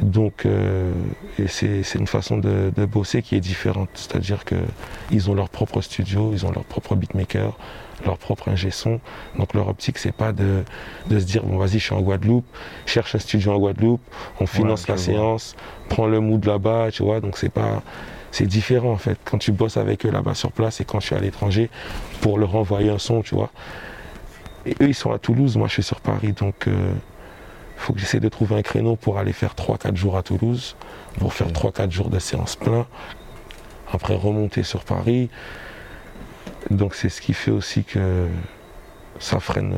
Donc, 0.00 0.44
euh, 0.44 0.92
c'est 1.46 1.94
une 1.94 2.06
façon 2.06 2.36
de, 2.38 2.70
de 2.74 2.84
bosser 2.84 3.22
qui 3.22 3.34
est 3.34 3.40
différente. 3.40 3.88
C'est-à-dire 3.94 4.44
qu'ils 4.44 5.30
ont 5.30 5.34
leur 5.34 5.48
propre 5.48 5.80
studio, 5.80 6.30
ils 6.32 6.44
ont 6.44 6.52
leur 6.52 6.64
propre 6.64 6.94
beatmaker, 6.94 7.56
leur 8.04 8.18
propre 8.18 8.48
ingé 8.48 8.70
son. 8.70 9.00
Donc 9.38 9.54
leur 9.54 9.68
optique, 9.68 9.96
c'est 9.98 10.12
pas 10.12 10.32
de, 10.32 10.64
de 11.08 11.18
se 11.18 11.24
dire, 11.24 11.44
bon 11.44 11.56
vas-y, 11.56 11.78
je 11.78 11.84
suis 11.84 11.94
en 11.94 12.02
Guadeloupe, 12.02 12.46
cherche 12.84 13.14
un 13.14 13.18
studio 13.18 13.52
en 13.52 13.58
Guadeloupe, 13.58 14.02
on 14.38 14.46
finance 14.46 14.86
la 14.86 14.96
vois. 14.96 15.04
séance, 15.04 15.56
prends 15.88 16.06
le 16.06 16.20
mood 16.20 16.44
là-bas, 16.44 16.90
tu 16.92 17.02
vois. 17.02 17.20
Donc 17.20 17.38
c'est 17.38 17.48
pas... 17.52 17.82
C'est 18.32 18.46
différent 18.46 18.92
en 18.92 18.98
fait 18.98 19.18
quand 19.24 19.38
tu 19.38 19.50
bosses 19.50 19.78
avec 19.78 20.04
eux 20.04 20.10
là-bas 20.10 20.34
sur 20.34 20.52
place 20.52 20.82
et 20.82 20.84
quand 20.84 21.00
je 21.00 21.06
suis 21.06 21.14
à 21.14 21.20
l'étranger 21.20 21.70
pour 22.20 22.38
leur 22.38 22.54
envoyer 22.54 22.90
un 22.90 22.98
son, 22.98 23.22
tu 23.22 23.34
vois. 23.34 23.50
Et 24.66 24.72
eux 24.82 24.88
ils 24.88 24.94
sont 24.94 25.10
à 25.10 25.18
Toulouse, 25.18 25.56
moi 25.56 25.68
je 25.68 25.74
suis 25.74 25.82
sur 25.82 26.02
Paris, 26.02 26.32
donc 26.32 26.66
euh, 26.68 26.92
faut 27.76 27.92
que 27.92 27.98
j'essaie 28.00 28.20
de 28.20 28.28
trouver 28.28 28.56
un 28.56 28.62
créneau 28.62 28.96
pour 28.96 29.18
aller 29.18 29.32
faire 29.32 29.54
3-4 29.54 29.96
jours 29.96 30.16
à 30.16 30.22
Toulouse, 30.22 30.76
pour 31.18 31.32
faire 31.32 31.48
3-4 31.48 31.90
jours 31.90 32.10
de 32.10 32.18
séance 32.18 32.56
plein, 32.56 32.86
après 33.92 34.14
remonter 34.14 34.62
sur 34.62 34.84
Paris. 34.84 35.30
Donc 36.70 36.94
c'est 36.94 37.08
ce 37.08 37.20
qui 37.20 37.32
fait 37.32 37.50
aussi 37.50 37.84
que 37.84 38.26
ça 39.18 39.40
freine, 39.40 39.74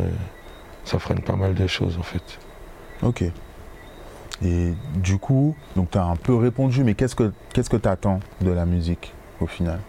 ça 0.85 0.99
freine 0.99 1.21
pas 1.21 1.37
mal 1.37 1.55
de 1.55 1.67
choses 1.67 1.99
en 1.99 2.03
fait. 2.03 2.39
Ok. 3.03 3.25
Et 4.43 4.73
du 4.95 5.19
coup, 5.19 5.57
donc 5.77 5.91
tu 5.91 5.99
as 5.99 6.05
un 6.05 6.17
peu 6.17 6.35
répondu, 6.35 6.85
mais 6.85 6.95
qu'est-ce 6.95 7.17
que 7.17 7.33
qu'est-ce 7.53 7.69
que 7.69 7.77
tu 7.77 7.89
attends 7.89 8.21
de 8.41 8.51
la 8.51 8.65
musique 8.65 9.13
au 9.41 9.47
final? 9.47 9.81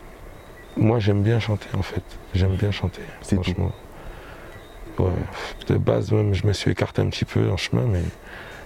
Moi 0.75 0.99
j'aime 0.99 1.23
bien 1.23 1.39
chanter 1.39 1.69
en 1.77 1.81
fait, 1.81 2.03
j'aime 2.33 2.55
bien 2.55 2.71
chanter, 2.71 3.01
C'est 3.21 3.39
tout. 3.41 3.53
De 5.67 5.77
base 5.77 6.11
même 6.11 6.33
je 6.33 6.45
me 6.45 6.53
suis 6.53 6.71
écarté 6.71 7.01
un 7.01 7.07
petit 7.07 7.25
peu 7.25 7.49
en 7.49 7.57
chemin, 7.57 7.83
mais 7.83 8.03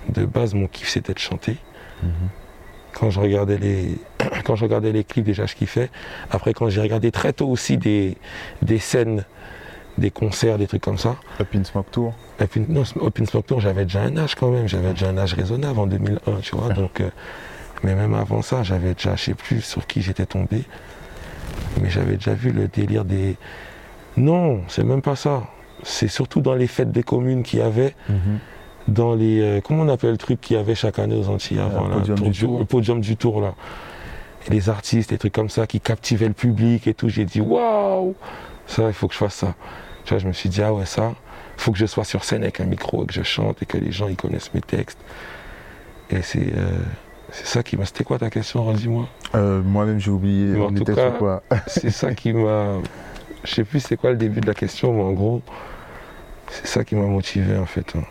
de 0.10 0.26
base 0.26 0.54
mon 0.54 0.68
kiff 0.68 0.90
c'était 0.90 1.14
de 1.14 1.20
chanter. 1.20 1.58
quand 2.94 3.10
je 3.10 3.20
regardais 3.20 3.58
les 3.58 3.98
quand 4.46 4.56
je 4.56 4.64
regardais 4.64 4.92
les 4.92 5.04
clips 5.04 5.26
déjà 5.26 5.46
je 5.46 5.56
kiffais. 5.56 5.90
Après 6.32 6.54
quand 6.54 6.70
j'ai 6.70 6.82
regardé 6.82 7.12
très 7.12 7.34
tôt 7.34 7.48
aussi 7.48 7.78
des, 7.78 8.18
des 8.62 8.80
scènes 8.80 9.26
des 9.98 10.12
concerts 10.12 10.58
des 10.58 10.68
trucs 10.68 10.82
comme 10.82 10.98
ça. 10.98 11.18
Up 11.40 11.48
in 11.56 11.64
Smoke 11.64 11.92
Tour. 11.92 12.14
Non 12.68 12.84
Open 13.00 13.26
Smoke 13.26 13.46
Tour 13.46 13.60
j'avais 13.60 13.84
déjà 13.84 14.02
un 14.02 14.18
âge 14.18 14.36
quand 14.36 14.50
même. 14.50 14.68
J'avais 14.68 14.92
déjà 14.92 15.10
un 15.10 15.18
âge 15.18 15.34
raisonnable 15.34 15.80
en 15.80 15.88
2001 15.88 16.40
tu 16.42 16.56
vois. 16.56 16.74
Donc 16.74 17.00
euh, 17.00 17.10
mais 17.84 17.96
même 17.96 18.14
avant 18.14 18.42
ça 18.42 18.64
j'avais 18.64 18.94
déjà 18.94 19.16
je 19.16 19.24
sais 19.26 19.34
plus 19.34 19.62
sur 19.62 19.86
qui 19.86 20.02
j'étais 20.02 20.26
tombé 20.26 20.64
mais 21.82 21.90
j'avais 21.90 22.16
déjà 22.16 22.34
vu 22.34 22.52
le 22.52 22.68
délire 22.68 23.06
des 23.06 23.36
non 24.18 24.62
c'est 24.68 24.84
même 24.84 25.02
pas 25.02 25.16
ça 25.16 25.44
c'est 25.84 26.08
surtout 26.08 26.42
dans 26.42 26.54
les 26.56 26.68
fêtes 26.68 26.92
des 26.92 27.04
communes 27.04 27.44
qu'il 27.44 27.60
y 27.60 27.62
avait 27.62 27.96
dans 28.88 29.14
les. 29.16 29.40
euh, 29.42 29.62
comment 29.62 29.84
on 29.84 29.90
appelle 29.90 30.12
le 30.12 30.18
truc 30.18 30.42
qu'il 30.42 30.58
y 30.58 30.60
avait 30.60 30.76
chaque 30.76 31.00
année 31.00 31.16
aux 31.16 31.30
Antilles 31.30 31.60
avant 31.60 31.88
là, 31.88 31.96
Euh, 31.96 32.00
podium 32.00 32.18
tour 32.18 32.30
du 32.30 32.40
Tour. 32.40 32.60
Le 32.60 32.66
podium 32.66 33.02
du 33.02 33.16
tour 33.18 33.42
là. 33.42 33.54
Et 34.48 34.52
les 34.52 34.70
artistes, 34.70 35.12
les 35.12 35.18
trucs 35.18 35.34
comme 35.34 35.50
ça 35.50 35.68
qui 35.68 35.80
captivaient 35.80 36.28
le 36.28 36.34
public 36.34 36.86
et 36.88 36.94
tout. 36.94 37.08
J'ai 37.10 37.24
dit 37.26 37.40
waouh 37.42 38.16
Ça, 38.68 38.88
il 38.88 38.94
faut 38.94 39.08
que 39.08 39.14
je 39.14 39.20
fasse 39.20 39.36
ça. 39.36 39.56
Tu 40.04 40.14
vois, 40.14 40.20
je 40.20 40.28
me 40.28 40.34
suis 40.34 40.50
dit 40.50 40.62
ah 40.62 40.74
ouais, 40.74 40.86
ça, 40.86 41.14
faut 41.56 41.72
que 41.72 41.78
je 41.78 41.86
sois 41.86 42.04
sur 42.04 42.24
scène 42.26 42.44
avec 42.44 42.60
un 42.60 42.66
micro 42.66 43.04
et 43.04 43.06
que 43.08 43.14
je 43.14 43.24
chante 43.24 43.62
et 43.62 43.66
que 43.66 43.78
les 43.78 43.92
gens 43.92 44.08
ils 44.10 44.18
connaissent 44.18 44.54
mes 44.54 44.62
textes. 44.62 45.00
Et 46.10 46.22
c'est. 46.22 46.52
euh, 46.58 46.80
c'est 47.32 47.48
ça 47.48 47.64
qui 47.64 47.78
m'a. 47.78 47.86
C'était 47.86 48.04
quoi 48.04 48.20
ta 48.20 48.30
question, 48.30 48.64
redis-moi 48.66 49.08
Euh, 49.34 49.62
Moi-même 49.64 50.00
j'ai 50.00 50.12
oublié, 50.12 50.46
Mais 50.58 50.62
en 50.66 50.72
tout 50.74 50.84
cas- 50.84 50.94
sur 50.94 51.18
quoi? 51.18 51.42
C'est 51.68 51.90
ça 51.90 52.14
qui 52.14 52.34
m'a. 52.34 52.76
Je 53.46 53.54
sais 53.56 53.64
plus 53.64 53.80
c'est 53.80 53.96
quoi 53.98 54.12
le 54.12 54.18
début 54.18 54.40
de 54.42 54.46
la 54.48 54.54
question, 54.54 54.94
mais 54.94 55.02
en 55.02 55.14
gros, 55.14 55.42
c'est 56.54 56.68
ça 56.68 56.84
qui 56.84 56.96
m'a 56.96 57.06
motivé 57.06 57.58
en 57.58 57.66
fait. 57.66 57.94
hein. 57.96 58.04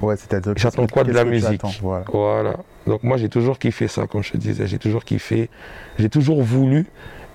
Ouais, 0.00 0.16
c'est-à-dire 0.16 0.54
que 0.54 0.60
J'attends 0.60 0.86
quoi 0.86 1.02
de 1.04 1.12
la 1.12 1.24
musique 1.24 1.60
Voilà. 1.82 2.04
Voilà. 2.12 2.56
Donc 2.86 3.02
moi 3.02 3.16
j'ai 3.16 3.28
toujours 3.28 3.58
kiffé 3.58 3.88
ça, 3.88 4.06
comme 4.06 4.22
je 4.22 4.32
te 4.32 4.36
disais. 4.36 4.66
J'ai 4.66 4.78
toujours 4.78 5.04
kiffé. 5.04 5.50
J'ai 5.98 6.08
toujours 6.08 6.40
voulu 6.42 6.86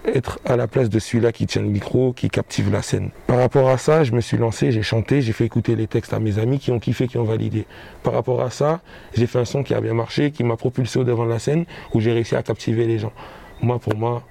être 0.06 0.40
à 0.46 0.56
la 0.58 0.68
place 0.68 0.90
de 0.90 1.00
celui-là 1.00 1.32
qui 1.32 1.46
tient 1.46 1.62
le 1.62 1.68
micro, 1.70 2.14
qui 2.14 2.30
captive 2.30 2.72
la 2.72 2.82
scène. 2.82 3.10
Par 3.28 3.38
rapport 3.38 3.70
à 3.70 3.78
ça, 3.78 4.04
je 4.04 4.12
me 4.14 4.20
suis 4.22 4.38
lancé, 4.38 4.72
j'ai 4.72 4.82
chanté, 4.82 5.22
j'ai 5.22 5.32
fait 5.32 5.46
écouter 5.46 5.76
les 5.78 5.88
textes 5.88 6.14
à 6.14 6.20
mes 6.20 6.40
amis 6.40 6.60
qui 6.60 6.72
ont 6.72 6.80
kiffé, 6.80 7.08
qui 7.08 7.18
ont 7.18 7.24
validé. 7.24 7.66
Par 8.02 8.14
rapport 8.14 8.42
à 8.42 8.50
ça, 8.50 8.82
j'ai 9.14 9.28
fait 9.28 9.40
un 9.40 9.46
son 9.46 9.64
qui 9.64 9.74
a 9.74 9.80
bien 9.82 9.94
marché, 9.94 10.32
qui 10.32 10.44
m'a 10.44 10.58
propulsé 10.58 11.00
au 11.00 11.04
devant 11.06 11.26
de 11.26 11.30
la 11.32 11.40
scène, 11.40 11.66
où 11.94 12.02
j'ai 12.02 12.12
réussi 12.12 12.36
à 12.36 12.44
captiver 12.44 12.86
les 12.86 13.00
gens. 13.00 13.14
moi, 13.62 13.80
pour 13.80 13.96
moi, 13.96 14.24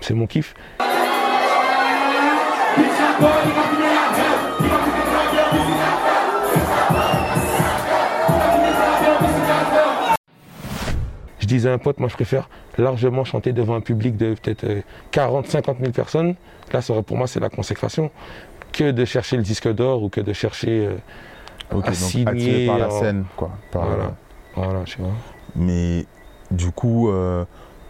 c'est 0.00 0.14
mon 0.14 0.26
kiff. 0.26 0.54
Disais 11.54 11.70
à 11.70 11.72
un 11.72 11.78
pote, 11.78 11.98
moi 12.00 12.08
je 12.08 12.14
préfère 12.14 12.48
largement 12.78 13.24
chanter 13.24 13.52
devant 13.52 13.74
un 13.74 13.80
public 13.80 14.16
de 14.16 14.34
peut-être 14.34 14.66
40, 15.10 15.46
50 15.46 15.78
000 15.80 15.92
personnes. 15.92 16.34
Là, 16.72 16.80
ça, 16.80 16.94
pour 17.02 17.16
moi, 17.16 17.26
c'est 17.26 17.40
la 17.40 17.50
consécration. 17.50 18.10
Que 18.72 18.90
de 18.90 19.04
chercher 19.04 19.36
le 19.36 19.42
disque 19.42 19.72
d'or 19.72 20.02
ou 20.02 20.08
que 20.08 20.20
de 20.20 20.32
chercher 20.32 20.86
euh, 20.86 20.96
à 21.70 21.74
donc 21.74 21.86
signer 21.94 22.66
par 22.66 22.78
la 22.78 22.88
en- 22.88 23.00
scène, 23.00 23.24
quoi. 23.36 23.50
par- 23.70 23.86
Voilà. 23.86 24.14
Mais 25.56 26.06
du 26.50 26.70
coup, 26.72 27.08
euh, 27.10 27.44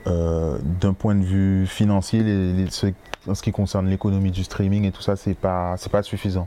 euh, 0.06 0.58
d'un 0.62 0.92
point 0.92 1.14
de 1.14 1.24
vue 1.24 1.66
financier, 1.66 2.22
les- 2.22 2.52
les- 2.52 2.70
ce- 2.70 2.86
en 3.26 3.34
ce 3.34 3.42
qui 3.42 3.52
concerne 3.52 3.86
l'économie 3.88 4.30
du 4.30 4.44
streaming 4.44 4.84
et 4.84 4.92
tout 4.92 5.00
ça, 5.02 5.16
c'est 5.16 5.34
pas, 5.34 5.74
c'est 5.78 5.90
pas 5.90 6.02
suffisant. 6.02 6.46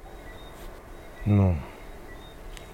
Non. 1.26 1.56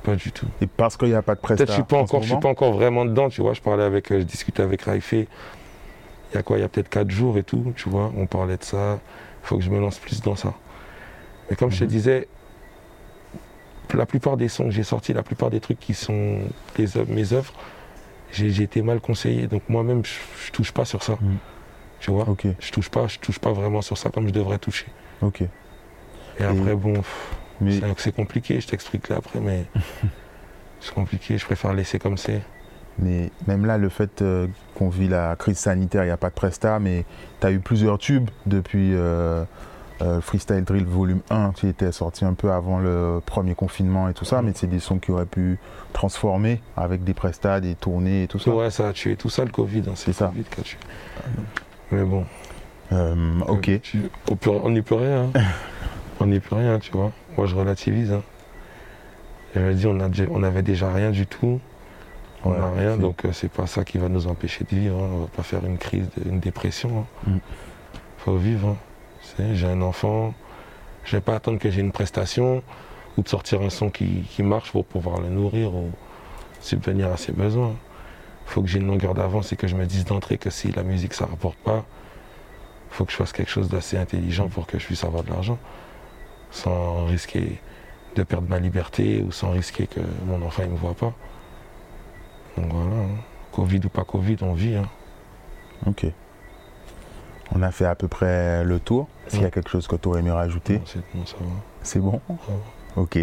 Pas 0.04 0.16
du 0.16 0.32
tout. 0.32 0.47
Et 0.62 0.68
parce 0.68 0.97
qu'il 0.97 1.08
n'y 1.10 1.14
a 1.16 1.22
pas 1.22 1.36
de 1.36 1.39
Peut-être 1.39 1.56
prestat 1.56 1.66
que 1.66 1.72
je 1.72 1.76
suis 1.76 1.84
pas 1.84 1.97
en 1.97 1.99
ce 2.08 2.12
encore, 2.12 2.22
je 2.24 2.28
suis 2.28 2.38
pas 2.38 2.49
encore 2.49 2.74
vraiment 2.74 3.06
dedans, 3.06 3.30
tu 3.30 3.41
vois. 3.41 3.54
Je 3.54 3.62
parlais 3.62 3.84
avec, 3.84 4.12
euh, 4.12 4.20
je 4.20 4.24
discutais 4.26 4.62
avec 4.62 4.82
Raifé. 4.82 5.28
Il 6.32 6.36
y 6.36 6.38
a 6.38 6.43
quoi? 6.43 6.58
Il 6.58 6.62
y 6.62 6.64
a 6.64 6.70
peut-être 6.70 6.89
4 6.89 7.10
jours 7.10 7.38
et 7.38 7.43
tout, 7.43 7.74
tu 7.78 7.89
vois. 7.89 8.12
On 8.18 8.26
parlait 8.26 8.58
de 8.58 8.64
ça. 8.64 8.99
Il 9.43 9.47
faut 9.47 9.58
que 9.58 9.64
je 9.64 9.70
me 9.70 9.80
lance 9.80 9.99
plus 9.99 10.22
dans 10.22 10.36
ça. 10.36 10.54
Mais 11.49 11.56
comme 11.56 11.72
je 11.72 11.80
te 11.80 11.84
Mhm. 11.86 11.89
disais, 11.89 12.28
la 13.93 14.06
plupart 14.06 14.38
des 14.38 14.47
sons 14.49 14.66
que 14.66 14.72
j'ai 14.72 14.84
sortis, 14.84 15.14
la 15.14 15.24
plupart 15.24 15.49
des 15.49 15.60
trucs 15.60 15.80
qui 15.80 15.93
sont 15.93 16.39
les 16.78 16.88
mes 17.08 17.34
œuvres, 17.34 17.54
j'ai 18.32 18.64
été 18.64 18.82
mal 18.82 18.99
conseillé. 18.99 19.47
Donc 19.47 19.62
moi-même, 19.70 20.04
je, 20.04 20.14
je 20.47 20.51
touche 20.51 20.72
pas 20.72 20.86
sur 20.86 21.04
ça. 21.04 21.18
Mhm. 21.22 21.38
Tu 21.99 22.12
vois? 22.12 22.26
Je 22.60 22.72
touche 22.72 22.89
pas, 22.89 23.08
je 23.08 23.20
touche 23.20 23.39
pas 23.39 23.54
vraiment 23.54 23.82
sur 23.82 23.97
ça 23.97 24.10
comme 24.10 24.28
je 24.28 24.34
devrais 24.34 24.58
toucher. 24.58 24.88
ok. 25.22 25.43
Et 26.39 26.43
après, 26.43 26.76
bon, 26.76 26.93
pff, 26.95 27.30
Mais 27.62 27.80
c'est 27.80 27.99
c'est 27.99 28.16
compliqué, 28.16 28.60
je 28.62 28.68
t'expliquerai 28.68 29.16
après, 29.16 29.39
mais 29.39 29.66
c'est 30.80 30.93
compliqué, 30.93 31.38
je 31.38 31.45
préfère 31.45 31.74
laisser 31.74 31.99
comme 31.99 32.18
c'est. 32.18 32.41
Mais 32.99 33.32
même 33.47 33.66
là, 33.66 33.78
le 33.80 33.89
fait 33.89 34.22
euh, 34.22 34.47
qu'on 34.76 34.89
vit 34.89 35.08
la 35.08 35.36
crise 35.36 35.58
sanitaire, 35.58 36.04
il 36.04 36.08
n'y 36.08 36.12
a 36.12 36.18
pas 36.18 36.30
de 36.30 36.36
presta, 36.36 36.78
mais 36.80 37.06
tu 37.41 37.47
as 37.47 37.51
eu 37.51 37.60
plusieurs 37.60 37.97
tubes 37.97 38.30
depuis 38.45 38.91
euh, 38.93 39.43
euh, 40.04 40.22
Freestyle 40.22 40.64
Drill 40.64 40.86
Volume 40.86 41.22
1 41.32 41.54
qui 41.56 41.68
était 41.68 41.91
sorti 41.91 42.24
un 42.26 42.34
peu 42.36 42.51
avant 42.51 42.78
le 42.80 43.20
premier 43.26 43.56
confinement 43.56 44.10
et 44.10 44.14
tout 44.14 44.26
ça, 44.26 44.41
Mhm. 44.41 44.45
mais 44.47 44.51
c'est 44.56 44.68
des 44.68 44.80
sons 44.80 44.99
qui 44.99 45.10
auraient 45.12 45.26
pu 45.26 45.58
transformer 45.93 46.62
avec 46.78 47.04
des 47.04 47.14
prestats, 47.16 47.60
des 47.62 47.74
tournées 47.74 48.24
et 48.24 48.28
tout 48.28 48.38
ça. 48.38 48.51
Ouais, 48.51 48.70
ça 48.70 48.89
a 48.89 48.93
tué 48.93 49.16
tout 49.16 49.30
ça 49.30 49.43
le 49.45 49.51
Covid, 49.51 49.84
hein, 49.88 49.93
C'est 49.95 50.14
ça. 50.14 50.28
Covid 50.28 50.43
qui 50.43 50.60
a 50.60 50.64
tué. 50.64 50.78
Mais 51.91 52.04
bon, 52.04 52.26
ok. 53.47 53.82
tu- 53.82 54.10
on 54.47 54.70
n'y 54.70 54.82
peut 54.84 54.95
rien. 54.95 55.30
hein. 55.34 55.41
on 56.24 56.28
n'y 56.28 56.39
peut 56.39 56.55
rien, 56.55 56.80
tu 56.80 56.91
vois. 56.91 57.11
Moi, 57.38 57.45
je 57.47 57.55
relativise. 57.55 58.11
Hein. 58.13 58.24
Je 59.55 59.59
me 59.59 59.74
dis, 59.74 59.86
on, 59.88 59.99
a 59.99 60.07
on 60.32 60.43
avait 60.43 60.61
déjà 60.63 60.91
rien 60.91 61.11
du 61.11 61.28
tout. 61.28 61.59
On 62.45 62.51
Ouais, 62.51 62.57
n'a 62.59 62.71
rien, 62.71 62.97
donc 62.97 63.24
euh, 63.26 63.32
c'est 63.32 63.49
pas 63.51 63.67
ça 63.67 63.84
qui 63.86 63.97
va 63.97 64.09
nous 64.09 64.28
empêcher 64.28 64.65
de 64.69 64.76
vivre. 64.76 64.97
hein. 65.01 65.09
On 65.13 65.19
va 65.21 65.28
pas 65.28 65.43
faire 65.43 65.65
une 65.65 65.78
crise, 65.78 66.07
une 66.26 66.39
dépression. 66.39 67.05
Il 67.28 67.34
Mm. 67.34 67.39
faut 68.17 68.36
vivre. 68.38 68.69
hein. 69.39 69.43
J'ai 69.53 69.67
un 69.67 69.82
enfant, 69.82 70.34
je 71.05 71.15
vais 71.15 71.21
pas 71.21 71.36
attendre 71.36 71.57
que 71.59 71.69
j'ai 71.71 71.80
une 71.82 71.91
prestation 71.93 72.61
ou 73.17 73.21
de 73.21 73.28
sortir 73.30 73.61
un 73.61 73.69
son 73.69 73.89
qui, 73.89 74.24
qui 74.30 74.43
marche 74.43 74.71
pour 74.71 74.86
pouvoir 74.86 75.21
le 75.21 75.30
nourrir 75.30 75.74
ou 75.74 75.89
subvenir 76.59 77.11
à 77.11 77.17
ses 77.17 77.32
besoins. 77.32 77.74
Il 78.45 78.49
faut 78.51 78.61
que 78.61 78.67
j'ai 78.67 78.80
une 78.80 78.88
longueur 78.88 79.13
d'avance 79.13 79.53
et 79.53 79.55
que 79.55 79.67
je 79.67 79.76
me 79.76 79.86
dise 79.86 80.03
d'entrée 80.05 80.38
que 80.38 80.49
si 80.49 80.71
la 80.74 80.84
musique 80.84 81.13
ça 81.13 81.26
rapporte 81.26 81.57
pas, 81.59 81.86
il 82.91 82.95
faut 82.95 83.05
que 83.05 83.11
je 83.11 83.17
fasse 83.17 83.32
quelque 83.32 83.49
chose 83.49 83.69
d'assez 83.69 83.97
intelligent 83.97 84.49
pour 84.49 84.67
que 84.67 84.78
je 84.78 84.86
puisse 84.86 85.03
avoir 85.05 85.24
de 85.24 85.30
l'argent 85.30 85.57
sans 86.54 87.06
risquer 87.08 87.60
de 88.16 88.24
perdre 88.24 88.47
ma 88.47 88.60
liberté 88.60 89.22
ou 89.28 89.32
sans 89.32 89.51
risquer 89.51 89.88
que 89.88 89.99
mon 90.26 90.41
enfant 90.45 90.64
ne 90.64 90.70
me 90.70 90.76
voit 90.78 90.93
pas. 90.93 91.14
Donc 92.58 92.72
voilà, 92.72 92.95
hein. 93.01 93.08
Covid 93.51 93.82
ou 93.86 93.89
pas 93.89 94.04
Covid, 94.04 94.38
on 94.41 94.54
vit. 94.54 94.76
hein. 94.76 94.88
Ok. 95.86 96.06
On 97.56 97.62
a 97.62 97.72
fait 97.72 97.86
à 97.86 97.95
peu 97.95 98.08
près 98.08 98.64
le 98.64 98.80
tour. 98.80 99.08
S'il 99.28 99.41
y 99.41 99.45
a 99.45 99.51
quelque 99.51 99.70
chose 99.70 99.88
que 99.88 99.95
tu 99.95 100.08
aurais 100.08 100.20
aimé 100.22 100.32
rajouter, 100.32 100.80
c'est 100.86 101.01
bon, 101.14 101.26
ça 101.26 101.36
va. 101.39 101.45
c'est 101.82 101.99
bon 101.99 102.22
va. 102.30 102.36
Ok. 102.95 103.18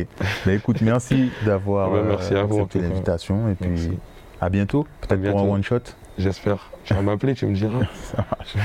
Bah, 0.45 0.53
écoute, 0.53 0.81
merci 0.83 1.31
d'avoir 1.47 1.93
Ouais, 1.93 1.99
euh, 2.01 2.45
accepté 2.45 2.81
l'invitation 2.81 3.49
et 3.49 3.55
puis 3.55 3.69
Merci. 3.71 3.99
à 4.41 4.49
bientôt. 4.51 4.87
Peut-être 5.01 5.09
pour 5.09 5.17
un 5.17 5.43
bientôt. 5.43 5.53
one 5.55 5.63
shot. 5.63 5.81
J'espère. 6.19 6.71
Tu 6.85 6.95
vas 6.95 7.03
m'appeler, 7.03 7.35
tu 7.35 7.47
me 7.47 7.55
diras. 7.55 7.81
Ça 8.03 8.25
marche. 8.31 8.57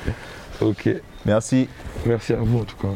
ok. 0.60 0.88
Merci. 1.24 1.68
Merci 2.06 2.32
à 2.34 2.38
vous 2.38 2.58
en 2.60 2.64
tout 2.64 2.76
cas. 2.76 2.88